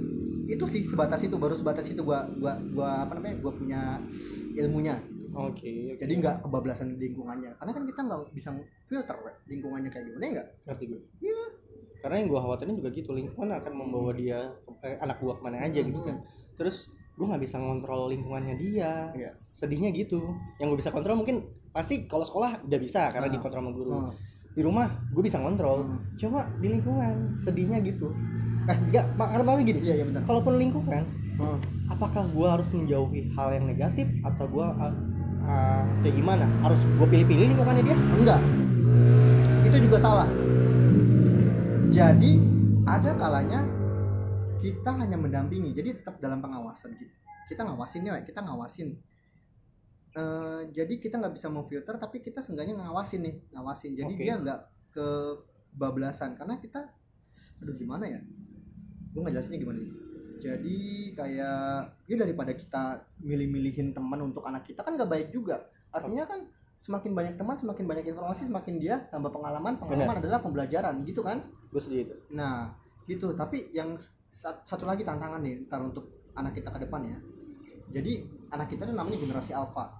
itu 0.51 0.65
sih 0.67 0.81
sebatas 0.83 1.21
itu 1.23 1.35
baru 1.39 1.55
sebatas 1.55 1.87
itu 1.87 2.01
gua 2.03 2.27
gua 2.35 2.59
gua 2.73 3.07
apa 3.07 3.15
namanya 3.19 3.39
gua 3.39 3.53
punya 3.55 4.01
ilmunya. 4.57 4.99
Oke 5.31 5.95
oke. 5.95 6.03
jadi 6.03 6.11
nggak 6.19 6.35
kebablasan 6.43 6.99
lingkungannya. 6.99 7.55
Karena 7.55 7.71
kan 7.71 7.83
kita 7.87 8.01
nggak 8.03 8.19
bisa 8.35 8.51
filter 8.83 9.15
we, 9.23 9.31
lingkungannya 9.47 9.87
kayak 9.87 10.11
gimana 10.11 10.23
ya 10.27 10.31
nggak? 10.35 10.47
Ngerti 10.67 10.83
gue 10.91 11.01
Iya. 11.23 11.43
Karena 12.01 12.15
yang 12.17 12.27
gue 12.27 12.39
khawatirin 12.39 12.73
juga 12.75 12.89
gitu 12.89 13.13
lingkungan 13.13 13.53
akan 13.53 13.73
membawa 13.77 14.11
dia 14.11 14.49
eh, 14.81 14.97
anak 14.97 15.21
gua 15.21 15.37
ke 15.37 15.41
mana 15.41 15.61
aja 15.61 15.79
gitu 15.79 16.01
kan. 16.01 16.17
Terus 16.57 16.89
gue 17.13 17.25
nggak 17.25 17.41
bisa 17.41 17.55
ngontrol 17.57 18.09
lingkungannya 18.09 18.55
dia. 18.57 19.13
Iya. 19.13 19.31
sedihnya 19.51 19.91
gitu. 19.91 20.17
Yang 20.57 20.67
gue 20.73 20.79
bisa 20.79 20.89
kontrol 20.89 21.19
mungkin 21.19 21.43
pasti 21.69 22.07
kalau 22.07 22.23
sekolah 22.23 22.65
udah 22.65 22.79
bisa 22.79 23.11
karena 23.11 23.27
Ah. 23.27 23.33
dikontrol 23.33 23.61
sama 23.61 23.71
guru. 23.71 23.91
Hmm. 23.93 24.13
di 24.51 24.61
rumah 24.61 24.83
gue 25.13 25.23
bisa 25.23 25.39
ngontrol. 25.39 25.85
Hmm. 25.85 25.99
cuma 26.17 26.43
di 26.57 26.67
lingkungan 26.67 27.37
sedihnya 27.37 27.79
gitu. 27.81 28.11
Eh 28.65 28.77
enggak 28.81 29.05
makanya 29.15 29.43
maksudnya 29.43 29.67
gini. 29.69 29.79
Iya 29.79 29.93
iya 29.95 30.05
benar. 30.09 30.21
Kalaupun 30.25 30.53
lingkungan 30.57 31.03
Hmm. 31.37 31.57
apakah 31.87 32.25
gue 32.27 32.47
harus 32.49 32.69
menjauhi 32.71 33.31
hal 33.31 33.47
yang 33.51 33.65
negatif 33.65 34.07
atau 34.21 34.45
gue 34.45 34.65
kayak 36.01 36.15
gimana? 36.15 36.45
Harus 36.61 36.81
gue 36.83 37.07
pilih-pilih 37.07 37.45
lingkungannya 37.53 37.83
dia? 37.83 37.97
Enggak. 38.17 38.39
Itu 39.63 39.77
juga 39.79 39.97
salah 39.97 40.27
jadi 41.91 42.31
ada 42.87 43.11
kalanya 43.19 43.67
kita 44.63 44.95
hanya 44.95 45.19
mendampingi. 45.19 45.75
Jadi 45.75 45.99
tetap 45.99 46.23
dalam 46.23 46.39
pengawasan 46.39 46.95
gitu. 46.95 47.11
Kita 47.51 47.67
ngawasin 47.67 48.07
ya 48.07 48.15
kita 48.23 48.39
ngawasin. 48.39 48.95
Eh, 50.11 50.61
jadi 50.71 50.93
kita 50.95 51.19
nggak 51.19 51.35
bisa 51.35 51.51
memfilter 51.51 51.99
tapi 51.99 52.23
kita 52.23 52.39
seenggaknya 52.39 52.79
ngawasin 52.79 53.27
nih. 53.27 53.35
Ngawasin. 53.51 53.91
Jadi 53.99 54.13
Oke. 54.15 54.23
dia 54.23 54.39
nggak 54.39 54.59
kebablasan. 54.95 56.39
Karena 56.39 56.55
kita 56.63 56.79
aduh 57.59 57.75
gimana 57.75 58.07
ya? 58.07 58.23
Gue 59.11 59.19
nggak 59.27 59.35
jelasinnya 59.35 59.59
gimana 59.59 59.83
nih. 59.83 59.93
Jadi 60.41 60.79
kayak 61.11 61.59
ya 62.07 62.15
daripada 62.15 62.55
kita 62.55 63.03
milih-milihin 63.19 63.91
teman 63.91 64.31
untuk 64.31 64.47
anak 64.47 64.63
kita 64.63 64.79
kan 64.81 64.95
nggak 64.95 65.11
baik 65.11 65.27
juga. 65.35 65.67
Artinya 65.91 66.23
kan 66.23 66.47
semakin 66.81 67.13
banyak 67.13 67.37
teman 67.37 67.53
semakin 67.53 67.85
banyak 67.85 68.05
informasi 68.09 68.49
semakin 68.49 68.81
dia 68.81 68.95
tambah 69.05 69.29
pengalaman 69.29 69.77
pengalaman 69.77 70.17
adalah 70.17 70.41
pembelajaran 70.41 70.97
gitu 71.05 71.21
kan 71.21 71.37
gue 71.69 71.77
sedih 71.77 72.09
itu 72.09 72.15
Nah, 72.33 72.73
gitu. 73.05 73.33
Tapi 73.33 73.69
yang 73.69 73.93
sat- 74.25 74.63
satu 74.63 74.89
lagi 74.89 75.05
tantangan 75.05 75.37
nih 75.39 75.67
ntar 75.67 75.77
untuk 75.79 76.09
anak 76.33 76.55
kita 76.55 76.73
ke 76.73 76.79
depan 76.81 77.05
ya. 77.05 77.17
Jadi 77.91 78.23
anak 78.49 78.67
kita 78.67 78.87
itu 78.87 78.93
namanya 78.93 79.19
generasi 79.19 79.51
alpha. 79.51 79.93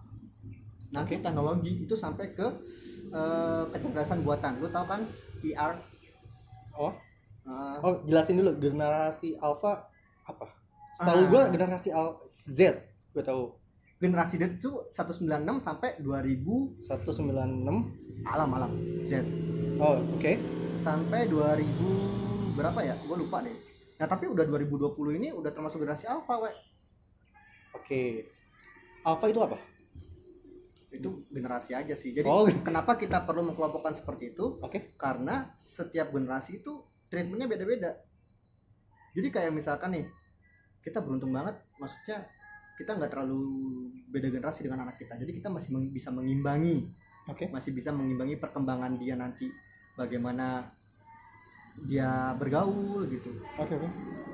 Nanti 0.90 1.16
Oke. 1.16 1.24
teknologi 1.24 1.74
itu 1.80 1.94
sampai 1.94 2.32
ke 2.32 2.48
eh, 3.12 3.64
kecerdasan 3.70 4.24
buatan. 4.24 4.58
Lu 4.58 4.68
tahu 4.68 4.86
kan 4.88 5.02
IR? 5.44 5.76
oh 6.74 6.94
eh, 7.44 7.78
oh 7.84 8.00
jelasin 8.06 8.40
dulu 8.40 8.56
generasi 8.56 9.36
alpha 9.38 9.86
apa 10.24 10.46
setahu 10.96 11.20
Ah. 11.20 11.28
gue 11.28 11.42
generasi 11.52 11.90
al 11.92 12.16
Z 12.48 12.80
gue 13.12 13.20
tahu 13.22 13.52
generasi 14.02 14.42
Z 14.42 14.58
itu 14.58 14.72
196 14.90 15.30
sampai 15.62 16.02
2000 16.02 16.82
196 16.90 18.26
alam 18.26 18.50
alam 18.50 18.72
Z. 19.06 19.22
Oh 19.78 20.02
oke. 20.18 20.34
Sampai 20.76 21.30
2000 21.30 22.58
berapa 22.58 22.82
ya? 22.82 22.98
Gue 23.06 23.22
lupa 23.22 23.46
deh. 23.46 23.54
Nah, 24.02 24.10
tapi 24.10 24.26
udah 24.26 24.42
2020 24.50 24.98
ini 25.22 25.30
udah 25.30 25.54
termasuk 25.54 25.78
generasi 25.78 26.10
alpha, 26.10 26.42
we. 26.42 26.50
oke. 27.78 28.02
Alpha 29.06 29.26
itu 29.30 29.38
apa? 29.46 29.62
Itu 30.90 31.22
generasi 31.30 31.78
aja 31.78 31.94
sih. 31.94 32.10
Jadi 32.10 32.26
Oh. 32.26 32.50
kenapa 32.66 32.98
kita 32.98 33.22
perlu 33.22 33.46
mengkelompokkan 33.46 33.94
seperti 33.94 34.34
itu? 34.34 34.58
Oke. 34.58 34.98
Karena 34.98 35.54
setiap 35.54 36.10
generasi 36.10 36.66
itu 36.66 36.82
treatmentnya 37.14 37.46
beda-beda. 37.46 37.94
Jadi 39.14 39.28
kayak 39.30 39.54
misalkan 39.54 39.94
nih 39.94 40.06
kita 40.82 40.98
beruntung 41.06 41.30
banget. 41.30 41.62
Maksudnya 41.78 42.26
kita 42.78 42.98
nggak 42.98 43.12
terlalu 43.12 43.42
beda 44.12 44.28
generasi 44.32 44.66
dengan 44.66 44.88
anak 44.88 45.00
kita. 45.00 45.16
Jadi 45.16 45.32
kita 45.38 45.48
masih 45.48 45.70
meng- 45.76 45.92
bisa 45.92 46.10
mengimbangi 46.12 46.88
oke. 47.28 47.50
masih 47.52 47.72
bisa 47.72 47.90
mengimbangi 47.92 48.36
perkembangan 48.38 48.98
dia 49.00 49.16
nanti. 49.16 49.48
Bagaimana 49.96 50.72
dia 51.88 52.36
bergaul 52.36 53.08
gitu. 53.12 53.32
Oke 53.60 53.76
oke. 53.76 53.88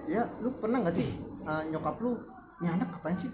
Ya 0.08 0.26
lu 0.42 0.54
pernah 0.58 0.82
nggak 0.82 0.96
sih 0.96 1.08
uh, 1.44 1.64
nyokap 1.70 1.98
lu 2.02 2.18
ini 2.62 2.68
anak 2.70 2.90
ngapain 2.94 3.18
sih? 3.18 3.30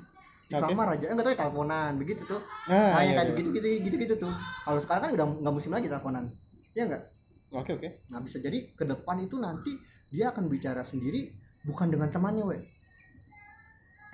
Di 0.47 0.60
Oke. 0.60 0.76
kamar 0.76 0.99
aja. 0.99 1.06
Enggak 1.08 1.26
tahu 1.32 1.34
ya 1.36 1.39
teleponan 1.39 1.91
begitu 1.95 2.22
tuh. 2.28 2.41
Nah, 2.68 2.99
nah 2.99 3.01
yang 3.04 3.16
iya, 3.16 3.24
kayak 3.24 3.28
iya. 3.28 3.38
gitu 3.39 3.49
gitu 3.56 3.68
gitu 3.88 3.95
gitu 3.95 4.14
tuh. 4.28 4.34
Kalau 4.68 4.80
sekarang 4.84 5.01
kan 5.08 5.12
udah 5.16 5.26
nggak 5.39 5.54
musim 5.56 5.72
lagi 5.72 5.88
teleponan. 5.88 6.26
Ya 6.76 6.84
enggak 6.88 7.04
oke 7.54 7.72
oke. 7.80 7.89
Nah 8.12 8.20
bisa 8.20 8.38
jadi 8.41 8.60
ke 8.76 8.84
depan 8.84 9.18
itu 9.24 9.36
nanti 9.39 9.72
dia 10.14 10.30
akan 10.30 10.45
bicara 10.51 10.86
sendiri 10.86 11.32
bukan 11.66 11.89
dengan 11.89 12.12
temannya 12.12 12.43
we 12.45 12.58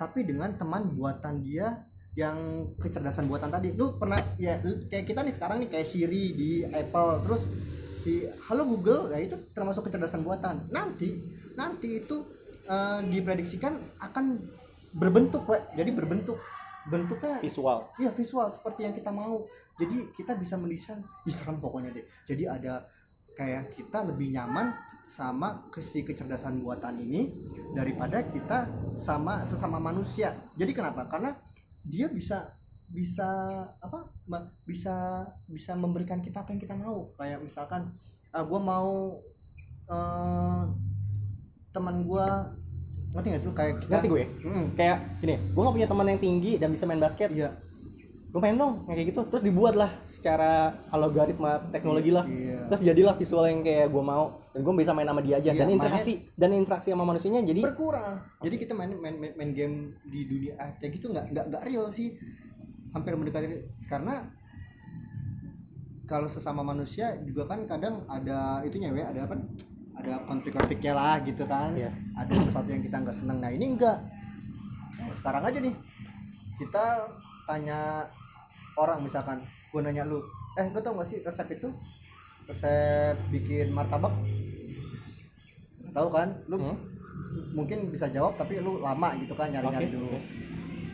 tapi 0.00 0.24
dengan 0.24 0.56
teman 0.56 0.96
buatan 0.96 1.44
dia 1.44 1.76
yang 2.16 2.64
kecerdasan 2.80 3.28
buatan 3.28 3.52
tadi 3.52 3.76
lu 3.76 4.00
pernah 4.00 4.24
ya 4.40 4.56
kayak 4.88 5.04
kita 5.04 5.20
nih 5.20 5.34
sekarang 5.36 5.56
nih 5.60 5.68
kayak 5.68 5.86
Siri 5.86 6.24
di 6.32 6.50
Apple 6.64 7.20
terus 7.28 7.44
si 8.00 8.24
halo 8.48 8.64
Google 8.64 9.12
ya 9.12 9.20
itu 9.20 9.36
termasuk 9.52 9.92
kecerdasan 9.92 10.24
buatan 10.24 10.72
nanti 10.72 11.20
nanti 11.52 12.00
itu 12.00 12.24
eh, 12.64 13.00
diprediksikan 13.04 14.00
akan 14.00 14.40
berbentuk 14.96 15.44
we 15.44 15.60
jadi 15.76 15.92
berbentuk 15.92 16.40
bentuknya 16.88 17.36
Visual. 17.44 17.92
Iya 18.00 18.10
visual 18.16 18.48
seperti 18.48 18.88
yang 18.88 18.94
kita 18.96 19.12
mau. 19.12 19.44
Jadi 19.76 20.12
kita 20.16 20.36
bisa 20.36 20.60
mendesain, 20.60 21.00
serem 21.28 21.56
pokoknya 21.56 21.92
deh. 21.92 22.04
Jadi 22.28 22.44
ada 22.48 22.84
kayak 23.36 23.76
kita 23.76 24.04
lebih 24.04 24.36
nyaman 24.36 24.76
sama 25.04 25.66
ke 25.72 25.80
si 25.80 26.04
kecerdasan 26.04 26.60
buatan 26.60 27.00
ini 27.00 27.30
daripada 27.74 28.22
kita 28.24 28.68
sama 28.98 29.42
sesama 29.48 29.80
manusia. 29.80 30.36
Jadi 30.54 30.72
kenapa? 30.76 31.08
Karena 31.08 31.34
dia 31.86 32.06
bisa 32.10 32.50
bisa 32.90 33.26
apa? 33.80 34.06
Bisa 34.66 35.26
bisa 35.46 35.72
memberikan 35.78 36.18
kita 36.20 36.42
apa 36.42 36.52
yang 36.52 36.60
kita 36.62 36.74
mau. 36.76 37.10
Kayak 37.16 37.40
misalkan, 37.42 37.90
ah, 38.34 38.44
gue 38.44 38.60
mau 38.60 39.18
eh, 39.90 40.62
teman 41.70 42.02
gue 42.02 42.28
ngerti 43.10 43.26
gak 43.26 43.40
sih 43.42 43.48
lu 43.50 43.54
kayak 43.54 43.74
kita 43.82 43.90
ngerti 43.98 44.10
gue 44.10 44.24
Mm, 44.46 44.66
kayak 44.78 44.98
gini 45.18 45.34
gue 45.50 45.62
gak 45.66 45.74
punya 45.74 45.88
teman 45.90 46.06
yang 46.06 46.20
tinggi 46.22 46.52
dan 46.62 46.70
bisa 46.70 46.86
main 46.86 47.02
basket 47.02 47.30
iya 47.34 47.50
gue 48.30 48.40
main 48.40 48.54
dong 48.54 48.86
yang 48.86 48.94
kayak 48.94 49.08
gitu. 49.10 49.20
Terus 49.26 49.42
dibuat 49.42 49.74
lah 49.74 49.90
secara 50.06 50.70
algoritma 50.94 51.58
teknologi 51.74 52.14
lah. 52.14 52.24
Iya. 52.26 52.70
terus 52.70 52.82
jadilah 52.86 53.14
visual 53.18 53.44
yang 53.50 53.60
kayak 53.66 53.90
gue 53.90 54.04
mau. 54.04 54.38
Dan 54.54 54.60
gue 54.62 54.72
bisa 54.78 54.94
main 54.94 55.06
sama 55.06 55.22
dia 55.22 55.36
aja. 55.42 55.50
Iya, 55.50 55.60
dan 55.66 55.68
interaksi 55.74 56.12
dan 56.38 56.50
interaksi 56.54 56.88
sama 56.94 57.04
manusianya 57.06 57.42
jadi 57.42 57.60
berkurang. 57.62 58.22
Jadi 58.42 58.54
kita 58.58 58.72
main 58.74 58.90
main 58.98 59.16
main, 59.18 59.32
main 59.34 59.50
game 59.50 59.74
di 60.06 60.26
dunia 60.26 60.54
ah, 60.58 60.70
kayak 60.78 60.92
gitu 60.98 61.10
nggak 61.10 61.26
nggak 61.34 61.44
nggak 61.50 61.62
real 61.66 61.90
sih. 61.90 62.14
Hampir 62.90 63.14
mendekati 63.14 63.46
karena 63.86 64.26
kalau 66.10 66.26
sesama 66.26 66.66
manusia 66.66 67.14
juga 67.22 67.46
kan 67.46 67.62
kadang 67.70 68.02
ada 68.10 68.62
itunya 68.66 68.90
ya 68.94 69.10
ada 69.10 69.20
apa? 69.26 69.34
Ada 70.00 70.22
konflik-konfliknya 70.24 70.96
lah 70.96 71.20
gitu 71.22 71.44
kan. 71.44 71.74
Iya. 71.76 71.90
ada 72.16 72.32
sesuatu 72.32 72.68
yang 72.70 72.82
kita 72.82 72.96
nggak 73.02 73.16
seneng. 73.16 73.38
Nah 73.42 73.50
ini 73.52 73.76
enggak 73.76 73.98
Nah, 75.00 75.08
sekarang 75.08 75.42
aja 75.48 75.58
nih 75.64 75.74
kita 76.60 76.84
tanya 77.48 78.04
orang 78.80 78.98
misalkan 79.00 79.38
gue 79.44 79.80
nanya 79.80 80.02
lu 80.02 80.18
eh 80.56 80.66
lu 80.66 80.80
tau 80.80 80.96
gak 80.96 81.06
sih 81.06 81.20
resep 81.20 81.46
itu? 81.52 81.68
Resep 82.44 83.16
bikin 83.30 83.70
martabak? 83.70 84.10
Tahu 85.90 86.08
kan? 86.08 86.28
Lu 86.46 86.56
Hmm? 86.58 86.76
mungkin 87.54 87.86
bisa 87.90 88.10
jawab 88.10 88.34
tapi 88.34 88.58
lu 88.58 88.82
lama 88.82 89.14
gitu 89.18 89.34
kan 89.34 89.50
nyari-nyari 89.50 89.86
Oke, 89.86 89.94
dulu. 89.94 90.08
oke. 90.10 90.20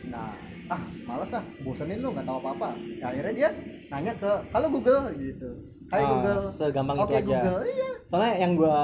nah 0.07 0.29
ah 0.69 0.81
males 1.03 1.33
ah 1.33 1.41
bosanin 1.61 1.97
lu 1.97 2.13
nggak 2.13 2.25
tahu 2.25 2.37
apa-apa. 2.39 2.69
Ya, 2.99 3.09
akhirnya 3.09 3.33
dia 3.33 3.49
nanya 3.89 4.13
ke 4.13 4.31
halo 4.51 4.67
Google 4.69 5.09
gitu 5.17 5.49
Hai 5.87 5.99
Ah, 5.99 6.09
Google. 6.11 6.39
segampang 6.51 6.97
oke 6.97 7.07
itu 7.07 7.15
aja. 7.15 7.37
Google 7.39 7.59
iya. 7.63 7.89
Soalnya 8.03 8.33
yang 8.37 8.51
gue 8.55 8.75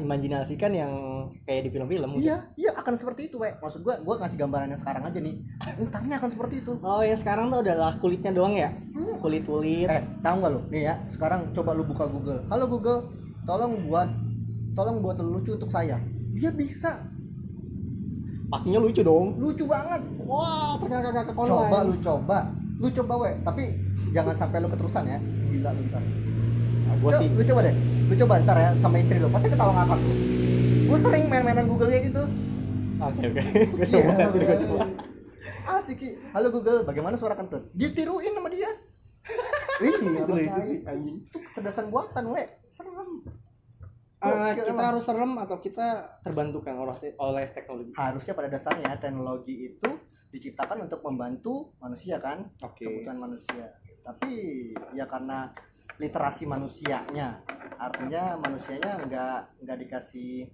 imajinasikan 0.00 0.70
yang 0.70 0.92
kayak 1.42 1.66
di 1.66 1.70
film-film 1.70 2.14
gitu. 2.14 2.26
iya 2.26 2.36
iya 2.54 2.70
akan 2.72 2.94
seperti 2.94 3.26
itu 3.26 3.36
we 3.36 3.50
maksud 3.52 3.82
gua 3.82 3.98
gua 3.98 4.18
ngasih 4.18 4.38
gambarannya 4.38 4.74
sekarang 4.74 5.02
aja 5.02 5.18
nih. 5.18 5.34
Entarnya 5.76 6.18
akan 6.18 6.30
seperti 6.30 6.54
itu. 6.58 6.72
Oh 6.78 6.98
ya 7.00 7.14
sekarang 7.14 7.46
tuh 7.48 7.58
adalah 7.60 7.94
kulitnya 7.96 8.30
doang 8.30 8.54
ya? 8.54 8.70
Hmm. 8.70 9.18
kulit 9.18 9.42
kulit 9.42 9.86
eh 9.86 10.02
tahu 10.20 10.34
nggak 10.36 10.50
lu? 10.52 10.60
Nih 10.68 10.82
ya 10.84 10.94
sekarang 11.06 11.50
coba 11.52 11.70
lu 11.72 11.82
buka 11.82 12.06
Google. 12.06 12.42
Halo 12.46 12.66
Google. 12.66 13.06
Tolong 13.44 13.72
buat 13.86 14.08
tolong 14.74 14.98
buat 14.98 15.16
lucu 15.16 15.54
untuk 15.54 15.70
saya. 15.70 15.98
Dia 16.32 16.50
bisa. 16.50 17.02
Pastinya 18.48 18.78
lucu 18.78 19.02
dong. 19.02 19.38
Lucu 19.38 19.62
banget. 19.62 20.00
Wah 20.22 20.74
ternyata 20.76 21.10
kakak 21.12 21.34
online. 21.36 21.50
Coba 21.50 21.78
lu 21.82 21.94
coba. 21.98 22.38
Lu 22.78 22.88
coba 22.88 23.14
we 23.20 23.30
tapi 23.42 23.62
jangan 24.10 24.34
sampai 24.34 24.58
lu 24.58 24.68
keterusan 24.68 25.04
ya. 25.04 25.18
Gila 25.48 25.70
lu 25.70 25.82
ntar 25.86 26.02
nah, 26.88 26.96
gue 26.96 27.10
Co- 27.10 27.20
sih 27.20 27.28
lu 27.28 27.42
coba 27.44 27.60
deh. 27.62 27.74
Lu 28.08 28.14
coba 28.16 28.34
ntar 28.40 28.56
ya 28.56 28.70
sama 28.74 28.96
istri 28.96 29.16
lu 29.16 29.28
pasti 29.28 29.48
ketawa 29.48 29.72
ngakak 29.76 29.98
lu 30.00 30.12
gue 30.88 30.98
sering 30.98 31.24
main-mainan 31.28 31.68
Google 31.68 31.92
kayak 31.92 32.08
gitu. 32.08 32.22
Oke 32.98 33.20
oke. 33.28 33.42
Gue 33.78 33.86
coba 33.86 34.10
nanti 34.16 34.38
gue 34.40 34.56
coba. 34.66 34.84
Asik 35.68 35.96
sih. 36.00 36.12
Halo 36.32 36.48
Google 36.48 36.82
bagaimana 36.82 37.14
suara 37.14 37.36
kentut? 37.36 37.68
Ditiruin 37.70 38.32
sama 38.32 38.48
dia. 38.48 38.72
Ih, 39.84 39.94
Itu 39.94 40.34
itu 40.34 41.36
kecerdasan 41.38 41.92
buatan 41.92 42.32
we. 42.32 42.42
Serem. 42.72 43.22
Gokil 44.18 44.66
kita 44.66 44.74
emang. 44.74 44.88
harus 44.90 45.02
serem 45.06 45.32
atau 45.38 45.56
kita 45.62 45.86
terbantukan 46.26 46.74
oleh 46.74 47.14
oleh 47.22 47.44
teknologi? 47.54 47.94
Harusnya 47.94 48.34
pada 48.34 48.48
dasarnya 48.50 48.98
teknologi 48.98 49.54
itu 49.70 49.90
diciptakan 50.34 50.90
untuk 50.90 50.98
membantu 51.06 51.78
manusia 51.78 52.18
kan? 52.18 52.50
Oke. 52.66 52.82
Kebutuhan 52.82 53.22
manusia. 53.22 53.78
Tapi 54.02 54.32
ya 54.90 55.06
karena 55.06 55.54
literasi 55.98 56.46
manusianya. 56.46 57.42
Artinya 57.78 58.34
manusianya 58.38 59.06
nggak 59.06 59.38
nggak 59.62 59.78
dikasih 59.86 60.50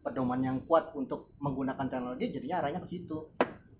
pedoman 0.00 0.40
yang 0.40 0.56
kuat 0.64 0.92
untuk 0.96 1.28
menggunakan 1.40 1.84
teknologi 1.84 2.32
jadinya 2.32 2.64
arahnya 2.64 2.80
ke 2.80 2.88
situ 2.88 3.18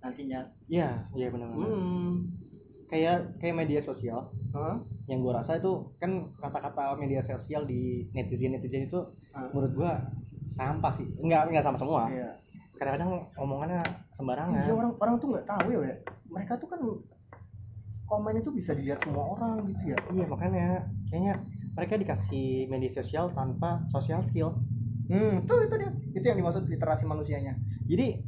nantinya. 0.00 0.40
Iya 0.68 1.08
iya 1.16 1.28
benar 1.32 1.52
hmm. 1.52 2.28
Kayak 2.90 3.38
kayak 3.38 3.54
media 3.64 3.80
sosial. 3.80 4.18
Hah? 4.50 4.76
yang 5.06 5.22
gue 5.26 5.32
rasa 5.34 5.58
itu 5.58 5.90
kan 5.98 6.10
kata-kata 6.38 6.94
media 6.94 7.18
sosial 7.22 7.66
di 7.66 8.06
netizen 8.14 8.54
netizen 8.54 8.86
itu 8.86 8.98
Ah. 9.34 9.46
menurut 9.54 9.72
gue 9.74 9.92
sampah 10.46 10.90
sih. 10.90 11.06
Nggak 11.18 11.50
nggak 11.54 11.64
sama 11.64 11.78
semua. 11.78 12.06
Iya. 12.10 12.30
Kadang-kadang 12.78 13.10
omongannya 13.38 13.82
sembarangan. 14.14 14.66
Iya 14.66 14.74
orang 14.74 14.92
orang 14.98 15.14
tuh 15.20 15.28
nggak 15.34 15.46
tahu 15.46 15.66
ya 15.70 15.78
we. 15.82 15.92
mereka 16.30 16.54
tuh 16.58 16.68
kan 16.70 16.78
komen 18.10 18.34
itu 18.36 18.50
bisa 18.50 18.74
dilihat 18.74 18.98
semua 18.98 19.24
orang 19.30 19.62
gitu 19.70 19.94
ya 19.94 19.98
iya 20.10 20.24
makanya 20.26 20.66
kayaknya 21.06 21.34
mereka 21.72 21.94
dikasih 21.96 22.66
media 22.66 22.90
sosial 22.90 23.30
tanpa 23.30 23.86
social 23.88 24.20
skill 24.20 24.58
hmm 25.06 25.46
betul 25.46 25.58
itu 25.62 25.74
dia 25.78 25.90
itu 26.12 26.24
yang 26.26 26.38
dimaksud 26.38 26.66
literasi 26.66 27.06
manusianya 27.06 27.54
jadi 27.86 28.18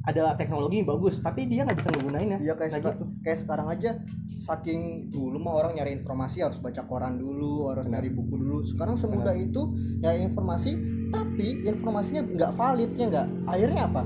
ada 0.00 0.32
teknologi 0.32 0.80
bagus 0.80 1.20
tapi 1.20 1.44
dia 1.44 1.60
nggak 1.68 1.76
bisa 1.76 1.92
ngegunainnya 1.92 2.38
Iya 2.40 2.56
kayak 2.56 2.70
Nah, 2.72 2.76
seka- 2.80 2.94
gitu. 2.96 3.04
kayak 3.20 3.38
sekarang 3.44 3.68
aja 3.68 3.90
saking 4.40 5.12
dulu 5.12 5.36
mah 5.36 5.52
orang 5.60 5.76
nyari 5.76 5.92
informasi 5.92 6.40
harus 6.40 6.56
baca 6.56 6.88
koran 6.88 7.20
dulu, 7.20 7.68
harus 7.68 7.84
Benar. 7.84 8.00
nyari 8.00 8.08
buku 8.16 8.40
dulu. 8.40 8.64
Sekarang 8.64 8.96
semudah 8.96 9.36
itu 9.36 9.68
nyari 10.00 10.24
informasi, 10.24 10.72
tapi 11.12 11.60
informasinya 11.68 12.24
nggak 12.24 12.52
valid 12.56 12.90
ya 12.96 13.06
nggak. 13.12 13.26
Akhirnya 13.44 13.80
apa? 13.84 14.02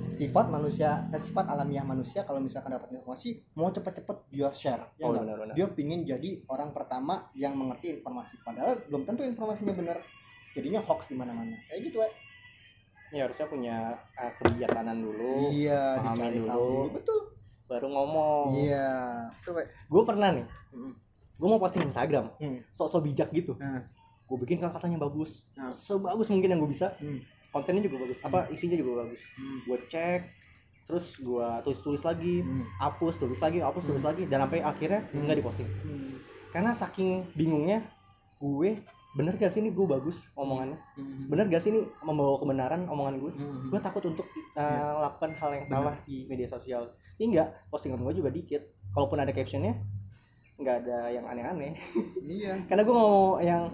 Sifat 0.00 0.48
manusia, 0.48 1.04
eh, 1.06 1.18
sifat 1.18 1.44
alamiah 1.46 1.82
manusia 1.82 2.24
kalau 2.24 2.40
misalkan 2.40 2.70
dapat 2.70 2.88
informasi 2.94 3.36
mau 3.52 3.68
cepet-cepet 3.68 4.16
dia 4.28 4.48
share, 4.50 4.80
ya 4.94 5.04
oh 5.04 5.12
nggak? 5.12 5.22
benar-benar 5.22 5.54
Dia 5.54 5.66
pingin 5.68 6.00
jadi 6.02 6.40
orang 6.46 6.72
pertama 6.72 7.28
yang 7.34 7.52
mengerti 7.52 7.92
informasi, 7.94 8.40
padahal 8.40 8.80
belum 8.86 9.04
tentu 9.04 9.22
informasinya 9.22 9.72
benar. 9.72 10.00
Jadinya 10.50 10.80
hoax 10.80 11.06
di 11.06 11.14
mana-mana. 11.14 11.54
Kayak 11.64 11.80
gitu, 11.84 11.98
ya. 12.00 12.10
ya 13.10 13.20
harusnya 13.22 13.46
punya 13.46 13.76
eh, 14.14 14.32
kebijaksanaan 14.34 14.98
dulu 14.98 15.32
Iya, 15.52 15.82
dicari 16.00 16.38
tahu 16.40 16.46
dulu. 16.46 16.48
dulu. 16.48 16.94
Betul. 16.94 17.20
baru 17.66 17.86
ngomong 17.86 18.44
Iya. 18.56 18.90
Coba. 19.40 19.62
gue 19.62 20.02
pernah 20.04 20.28
nih 20.32 20.46
Mm. 20.70 20.92
gue 21.36 21.48
mau 21.48 21.58
posting 21.58 21.82
Instagram 21.84 22.34
Hmm. 22.36 22.58
sok-sok 22.68 23.02
bijak 23.04 23.30
gitu 23.30 23.54
Nah. 23.56 23.86
gue 24.24 24.36
bikin 24.40 24.58
kata-katanya 24.58 24.98
bagus 25.00 25.46
sebagus 25.70 26.26
mungkin 26.28 26.50
yang 26.50 26.58
gue 26.58 26.66
bisa 26.68 26.94
Hmm. 26.96 27.22
Kontennya 27.50 27.82
juga 27.82 28.02
bagus 28.02 28.18
apa 28.20 28.46
isinya 28.48 28.74
juga 28.74 29.04
bagus 29.04 29.22
Hmm. 29.32 29.58
gue 29.64 29.78
cek 29.86 30.20
terus 30.82 31.06
gue 31.16 31.46
tulis-tulis 31.62 32.02
lagi 32.02 32.40
Hmm. 32.40 32.66
hapus 32.78 33.14
tulis 33.16 33.38
lagi 33.38 33.58
hapus 33.58 33.84
tulis 33.84 34.02
lagi 34.02 34.22
dan 34.24 34.42
sampai 34.42 34.60
akhirnya 34.60 35.00
Hmm. 35.06 35.22
nggak 35.24 35.38
diposting 35.38 35.68
Hmm. 35.80 36.14
karena 36.50 36.70
saking 36.72 37.26
bingungnya 37.32 37.86
gue 38.36 38.80
bener 39.10 39.34
gak 39.34 39.50
sih 39.50 39.58
ini 39.58 39.68
gue 39.68 39.82
bagus 39.84 40.30
omongannya 40.32 40.78
Hmm. 40.94 41.26
bener 41.26 41.46
gak 41.46 41.60
sih 41.60 41.70
ini 41.70 41.82
membawa 42.00 42.38
kebenaran 42.38 42.86
omongan 42.86 43.14
gue 43.18 43.32
Hmm. 43.32 43.66
gue 43.66 43.80
takut 43.80 44.02
untuk 44.04 44.26
uh, 44.52 44.62
Iya. 44.62 45.02
lakukan 45.04 45.30
hal 45.32 45.50
yang 45.52 45.66
salah 45.66 45.94
di 46.04 46.26
media 46.26 46.46
sosial 46.46 46.86
sehingga 47.12 47.42
postingan 47.68 47.98
gue 48.00 48.14
juga 48.16 48.30
dikit 48.30 48.62
kalaupun 48.90 49.18
ada 49.18 49.30
captionnya 49.30 49.74
nggak 50.56 50.76
ada 50.84 50.98
yang 51.08 51.24
aneh-aneh 51.24 51.72
iya 52.20 52.54
karena 52.68 52.82
gue 52.82 52.92
mau 52.92 53.40
yang 53.40 53.72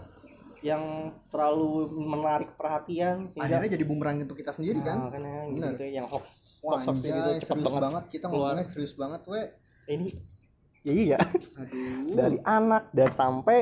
yang 0.66 1.14
terlalu 1.30 1.86
menarik 1.94 2.58
perhatian 2.58 3.30
sehingga 3.30 3.62
akhirnya 3.62 3.78
jadi 3.78 3.84
bumerang 3.86 4.18
untuk 4.18 4.34
kita 4.34 4.50
sendiri 4.50 4.82
kan? 4.82 5.06
Nah, 5.06 5.10
karena 5.14 5.46
Bener. 5.46 5.72
gitu 5.78 5.84
yang 5.86 6.06
hoax 6.10 6.58
Wah, 6.66 6.82
hoax 6.82 6.82
hoax 6.90 6.96
anjay, 7.06 7.38
gitu 7.38 7.46
serius 7.46 7.66
banget, 7.70 7.82
banget. 7.86 8.04
kita 8.10 8.24
ngomongnya 8.26 8.66
serius 8.66 8.92
banget 8.98 9.20
we. 9.30 9.42
Ini 9.86 10.06
ya 10.82 10.92
iya. 10.92 11.18
Aduh. 11.62 12.14
Dari 12.14 12.38
anak 12.42 12.90
dan 12.90 13.10
sampai 13.14 13.58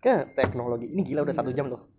ke 0.00 0.32
teknologi. 0.36 0.88
Ini 0.92 1.00
gila 1.04 1.24
udah 1.24 1.36
satu 1.36 1.52
jam 1.52 1.68
loh 1.72 1.89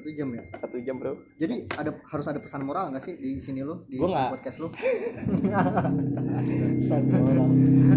satu 0.00 0.10
jam 0.10 0.28
ya? 0.30 0.42
Satu 0.52 0.76
jam 0.78 0.96
bro. 0.96 1.12
Jadi 1.36 1.54
ada 1.70 1.90
harus 2.02 2.26
ada 2.26 2.38
pesan 2.38 2.62
moral 2.62 2.88
nggak 2.88 3.00
sih 3.00 3.14
di 3.14 3.36
sini 3.36 3.60
lo 3.60 3.84
di 3.84 3.96
Gua 3.96 4.28
podcast 4.28 4.58
lo 4.58 4.68
pesan 6.74 7.02
moral. 7.06 7.48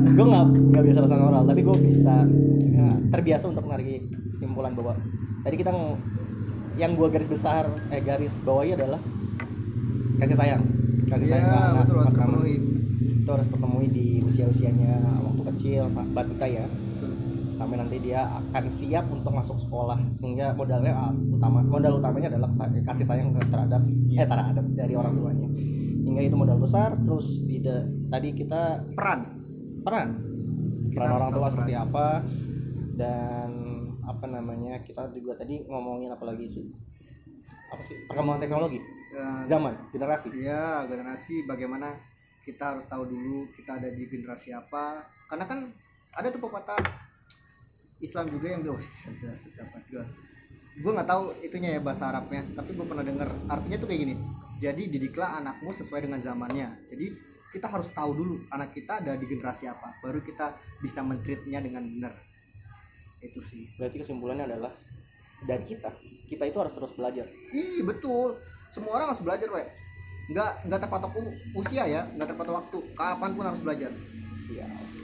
Gue 0.09 0.25
nggak 0.25 0.45
nggak 0.69 0.83
biasa 0.83 0.99
pesan 1.01 1.19
moral 1.21 1.43
tapi 1.43 1.61
gue 1.61 1.77
bisa 1.81 2.15
ya, 2.69 2.87
terbiasa 3.09 3.45
untuk 3.47 3.63
menarik 3.63 4.03
kesimpulan 4.29 4.73
bahwa 4.73 4.93
tadi 5.41 5.55
kita 5.55 5.71
ng- 5.71 5.99
yang 6.73 6.93
gue 6.93 7.07
garis 7.07 7.27
besar 7.27 7.63
eh 7.87 8.01
garis 8.01 8.33
bawahi 8.41 8.73
adalah 8.73 8.99
kasih 10.19 10.35
sayang. 10.35 10.63
Kasih 11.05 11.27
sayang 11.29 11.45
Iya, 11.45 11.59
anak 11.69 11.83
betul 11.83 11.97
harus 11.99 12.11
pertama. 12.11 12.37
itu 12.43 13.29
harus 13.29 13.47
terpenuhi 13.47 13.87
di 13.87 14.05
usia 14.19 14.45
usianya 14.45 14.93
waktu 15.21 15.41
kecil 15.53 15.87
sa- 15.87 16.03
batita 16.05 16.43
ya 16.43 16.65
sampai 17.63 17.79
nanti 17.79 17.97
dia 18.03 18.27
akan 18.27 18.63
siap 18.75 19.07
untuk 19.07 19.31
masuk 19.31 19.55
sekolah. 19.55 19.95
Sehingga 20.19 20.51
modalnya 20.51 20.91
ah, 20.91 21.15
utama 21.15 21.63
modal 21.63 22.03
utamanya 22.03 22.27
adalah 22.35 22.51
kasih 22.91 23.07
sayang 23.07 23.31
terhadap 23.39 23.79
eh 24.11 24.27
terhadap 24.27 24.65
dari 24.75 24.93
orang 24.99 25.15
tuanya. 25.15 25.47
Hingga 26.03 26.21
itu 26.27 26.35
modal 26.35 26.59
besar 26.59 26.91
terus 26.99 27.39
di 27.47 27.63
da- 27.63 27.87
tadi 28.11 28.35
kita 28.35 28.83
peran. 28.91 29.31
Peran. 29.87 30.07
Kita 30.91 31.07
peran 31.07 31.15
orang 31.15 31.29
tua 31.31 31.39
peran. 31.47 31.53
seperti 31.55 31.73
apa. 31.79 32.07
Dan 32.93 33.49
apa 34.03 34.25
namanya 34.27 34.83
kita 34.83 35.07
juga 35.15 35.39
tadi 35.39 35.63
ngomongin 35.63 36.11
apa 36.11 36.27
lagi 36.27 36.45
sih? 36.51 36.67
Apa 37.71 37.81
sih? 37.87 37.95
Perkembangan 38.11 38.43
teknologi. 38.43 38.83
Ya, 39.15 39.47
zaman 39.47 39.73
generasi. 39.95 40.27
Ya 40.35 40.83
generasi 40.83 41.47
bagaimana 41.47 41.95
kita 42.43 42.75
harus 42.75 42.83
tahu 42.91 43.07
dulu 43.07 43.47
kita 43.55 43.79
ada 43.79 43.87
di 43.87 44.03
generasi 44.11 44.51
apa. 44.51 45.07
Karena 45.31 45.47
kan 45.47 45.71
ada 46.13 46.27
tuh 46.27 46.43
pepatah 46.43 47.12
Islam 48.03 48.27
juga 48.27 48.51
yang 48.51 48.61
bilang 48.61 48.77
"Wih, 48.77 48.91
sudah 48.91 49.33
dapat 49.55 49.81
gue 49.87 50.03
gue 50.73 50.91
nggak 50.91 51.09
tahu 51.09 51.23
itunya 51.45 51.77
ya 51.77 51.79
bahasa 51.79 52.09
Arabnya 52.09 52.43
tapi 52.57 52.73
gue 52.73 52.85
pernah 52.85 53.05
dengar 53.05 53.29
artinya 53.45 53.77
tuh 53.77 53.87
kayak 53.87 54.01
gini 54.09 54.15
jadi 54.57 54.83
didiklah 54.89 55.37
anakmu 55.37 55.69
sesuai 55.69 56.09
dengan 56.09 56.17
zamannya 56.17 56.89
jadi 56.89 57.13
kita 57.53 57.69
harus 57.69 57.93
tahu 57.93 58.11
dulu 58.17 58.35
anak 58.49 58.73
kita 58.73 58.97
ada 58.97 59.13
di 59.13 59.29
generasi 59.29 59.69
apa 59.69 60.01
baru 60.01 60.25
kita 60.25 60.57
bisa 60.81 61.05
mentreatnya 61.05 61.61
dengan 61.61 61.85
benar 61.85 62.13
itu 63.21 63.37
sih 63.37 63.69
berarti 63.77 64.01
kesimpulannya 64.01 64.49
adalah 64.49 64.73
dari 65.45 65.61
kita 65.61 65.93
kita 66.25 66.43
itu 66.49 66.57
harus 66.57 66.73
terus 66.73 66.93
belajar 66.97 67.29
Ih 67.53 67.85
betul. 67.85 68.41
Semua 68.73 68.97
orang 68.97 69.13
harus 69.13 69.21
belajar, 69.21 69.45
we. 69.53 69.61
Nggak 70.33 70.65
nggak 70.65 70.79
terpatok 70.81 71.13
usia 71.53 71.85
ya, 71.85 72.01
nggak 72.17 72.33
terpatok 72.33 72.55
waktu. 72.57 72.77
Kapan 72.97 73.31
pun 73.37 73.45
harus 73.45 73.61
belajar. 73.61 73.91
siap 74.33 75.02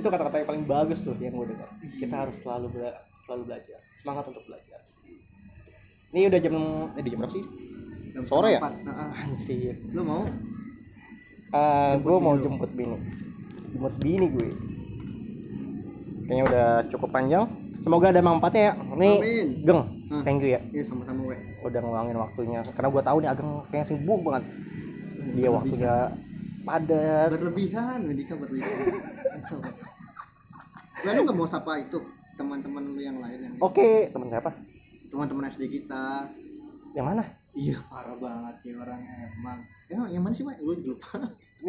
itu 0.00 0.08
kata-kata 0.08 0.36
yang 0.40 0.48
paling 0.48 0.64
bagus 0.64 0.98
tuh 1.00 1.14
yang 1.20 1.32
gue 1.32 1.52
dengar 1.52 1.68
kita 2.00 2.14
harus 2.16 2.36
selalu 2.40 2.66
bela- 2.72 2.98
selalu 3.20 3.42
belajar 3.46 3.78
semangat 3.92 4.24
untuk 4.26 4.42
belajar 4.42 4.80
ini 6.10 6.26
udah 6.26 6.40
jam 6.40 6.54
eh, 6.96 7.02
di 7.04 7.10
jam 7.12 7.18
berapa 7.20 7.32
sih 7.32 7.44
Jam 8.10 8.24
Sore 8.26 8.50
setengah 8.50 8.50
ya? 8.50 8.58
empat. 8.58 8.74
Nah, 8.82 8.94
ah. 8.98 9.10
anjir 9.22 9.74
Lu 9.94 10.02
mau? 10.02 10.22
Ah, 11.54 11.94
Jemput 11.94 12.02
gue 12.02 12.16
mau 12.18 12.34
jemput 12.34 12.70
bini 12.74 12.96
jemput 13.70 13.94
bini 13.98 14.26
gue 14.26 14.48
kayaknya 16.26 16.42
udah 16.46 16.68
cukup 16.90 17.10
panjang 17.10 17.44
semoga 17.80 18.10
ada 18.10 18.22
manfaatnya 18.22 18.62
ya 18.62 18.72
nih 18.98 19.14
Amin. 19.18 19.48
geng 19.62 19.82
Hah. 20.10 20.22
thank 20.22 20.42
you 20.42 20.54
ya 20.54 20.60
Iya 20.70 20.84
sama-sama, 20.86 21.26
we. 21.26 21.38
udah 21.60 21.80
ngeluangin 21.82 22.18
waktunya 22.18 22.60
karena 22.70 22.88
gue 22.90 23.02
tahu 23.02 23.16
nih 23.18 23.30
ageng 23.30 23.50
kayaknya 23.66 23.86
sibuk 23.86 24.20
banget 24.22 24.44
dia 25.34 25.48
waktunya 25.50 25.94
padat 26.60 27.28
Berlebihan, 27.30 27.98
Dika 28.10 28.34
berlebihan. 28.36 28.78
Kacau, 31.00 31.02
kacau. 31.02 31.06
Lah, 31.06 31.12
lu 31.14 31.22
nggak 31.24 31.36
mau 31.36 31.48
sapa 31.48 31.72
itu 31.78 31.98
teman-teman 32.32 32.82
lu 32.86 32.96
yang 32.98 33.16
lain 33.16 33.38
yang 33.42 33.54
oke 33.58 33.88
teman 34.08 34.28
siapa 34.28 34.50
teman-teman 35.06 35.44
SD 35.46 35.62
kita. 35.70 36.28
yang 36.92 37.06
mana 37.06 37.24
Iya, 37.50 37.82
parah 37.84 38.14
banget 38.14 38.56
ya 38.62 38.78
orang 38.78 39.02
emang. 39.02 39.58
Ya, 39.84 39.98
yang 40.08 40.22
mana 40.22 40.30
sih, 40.30 40.46
Mak? 40.46 40.54
Gue 40.56 40.78
lupa. 40.80 41.18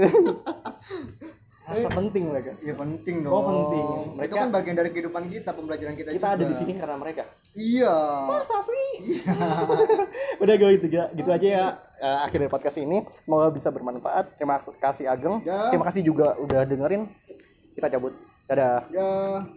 Rasa 1.62 1.90
penting 1.90 2.26
mereka 2.26 2.52
Iya 2.60 2.74
penting 2.74 3.22
dong. 3.22 3.32
Oh, 3.32 3.42
penting. 3.44 3.86
Itu 3.86 4.14
Mereka- 4.16 4.36
kan 4.36 4.50
bagian 4.52 4.76
dari 4.76 4.90
kehidupan 4.90 5.24
kita, 5.28 5.50
pembelajaran 5.52 5.94
kita, 5.94 6.10
kita 6.12 6.28
ada 6.28 6.38
juga. 6.40 6.50
di 6.50 6.56
sini 6.56 6.74
karena 6.76 6.96
mereka 6.96 7.24
Iya. 7.52 7.96
masa 8.28 8.58
sih 8.62 8.90
udah 10.42 10.54
gue 10.56 10.72
itu 10.72 10.86
gitu 10.88 11.30
aja 11.30 11.48
ya 11.52 11.66
eh, 11.98 12.20
akhir 12.24 12.40
dari 12.40 12.50
podcast 12.50 12.78
ini 12.78 13.04
semoga 13.20 13.52
bisa 13.52 13.68
bermanfaat 13.68 14.40
terima 14.40 14.56
kasih 14.80 15.06
Ageng 15.06 15.44
Ya. 15.44 15.68
terima 15.68 15.84
kasih 15.84 16.02
juga 16.02 16.34
udah 16.38 16.64
dengerin 16.64 17.12
kita 17.74 17.92
cabut 17.92 18.16
dadah 18.52 18.84
Ya. 18.92 19.48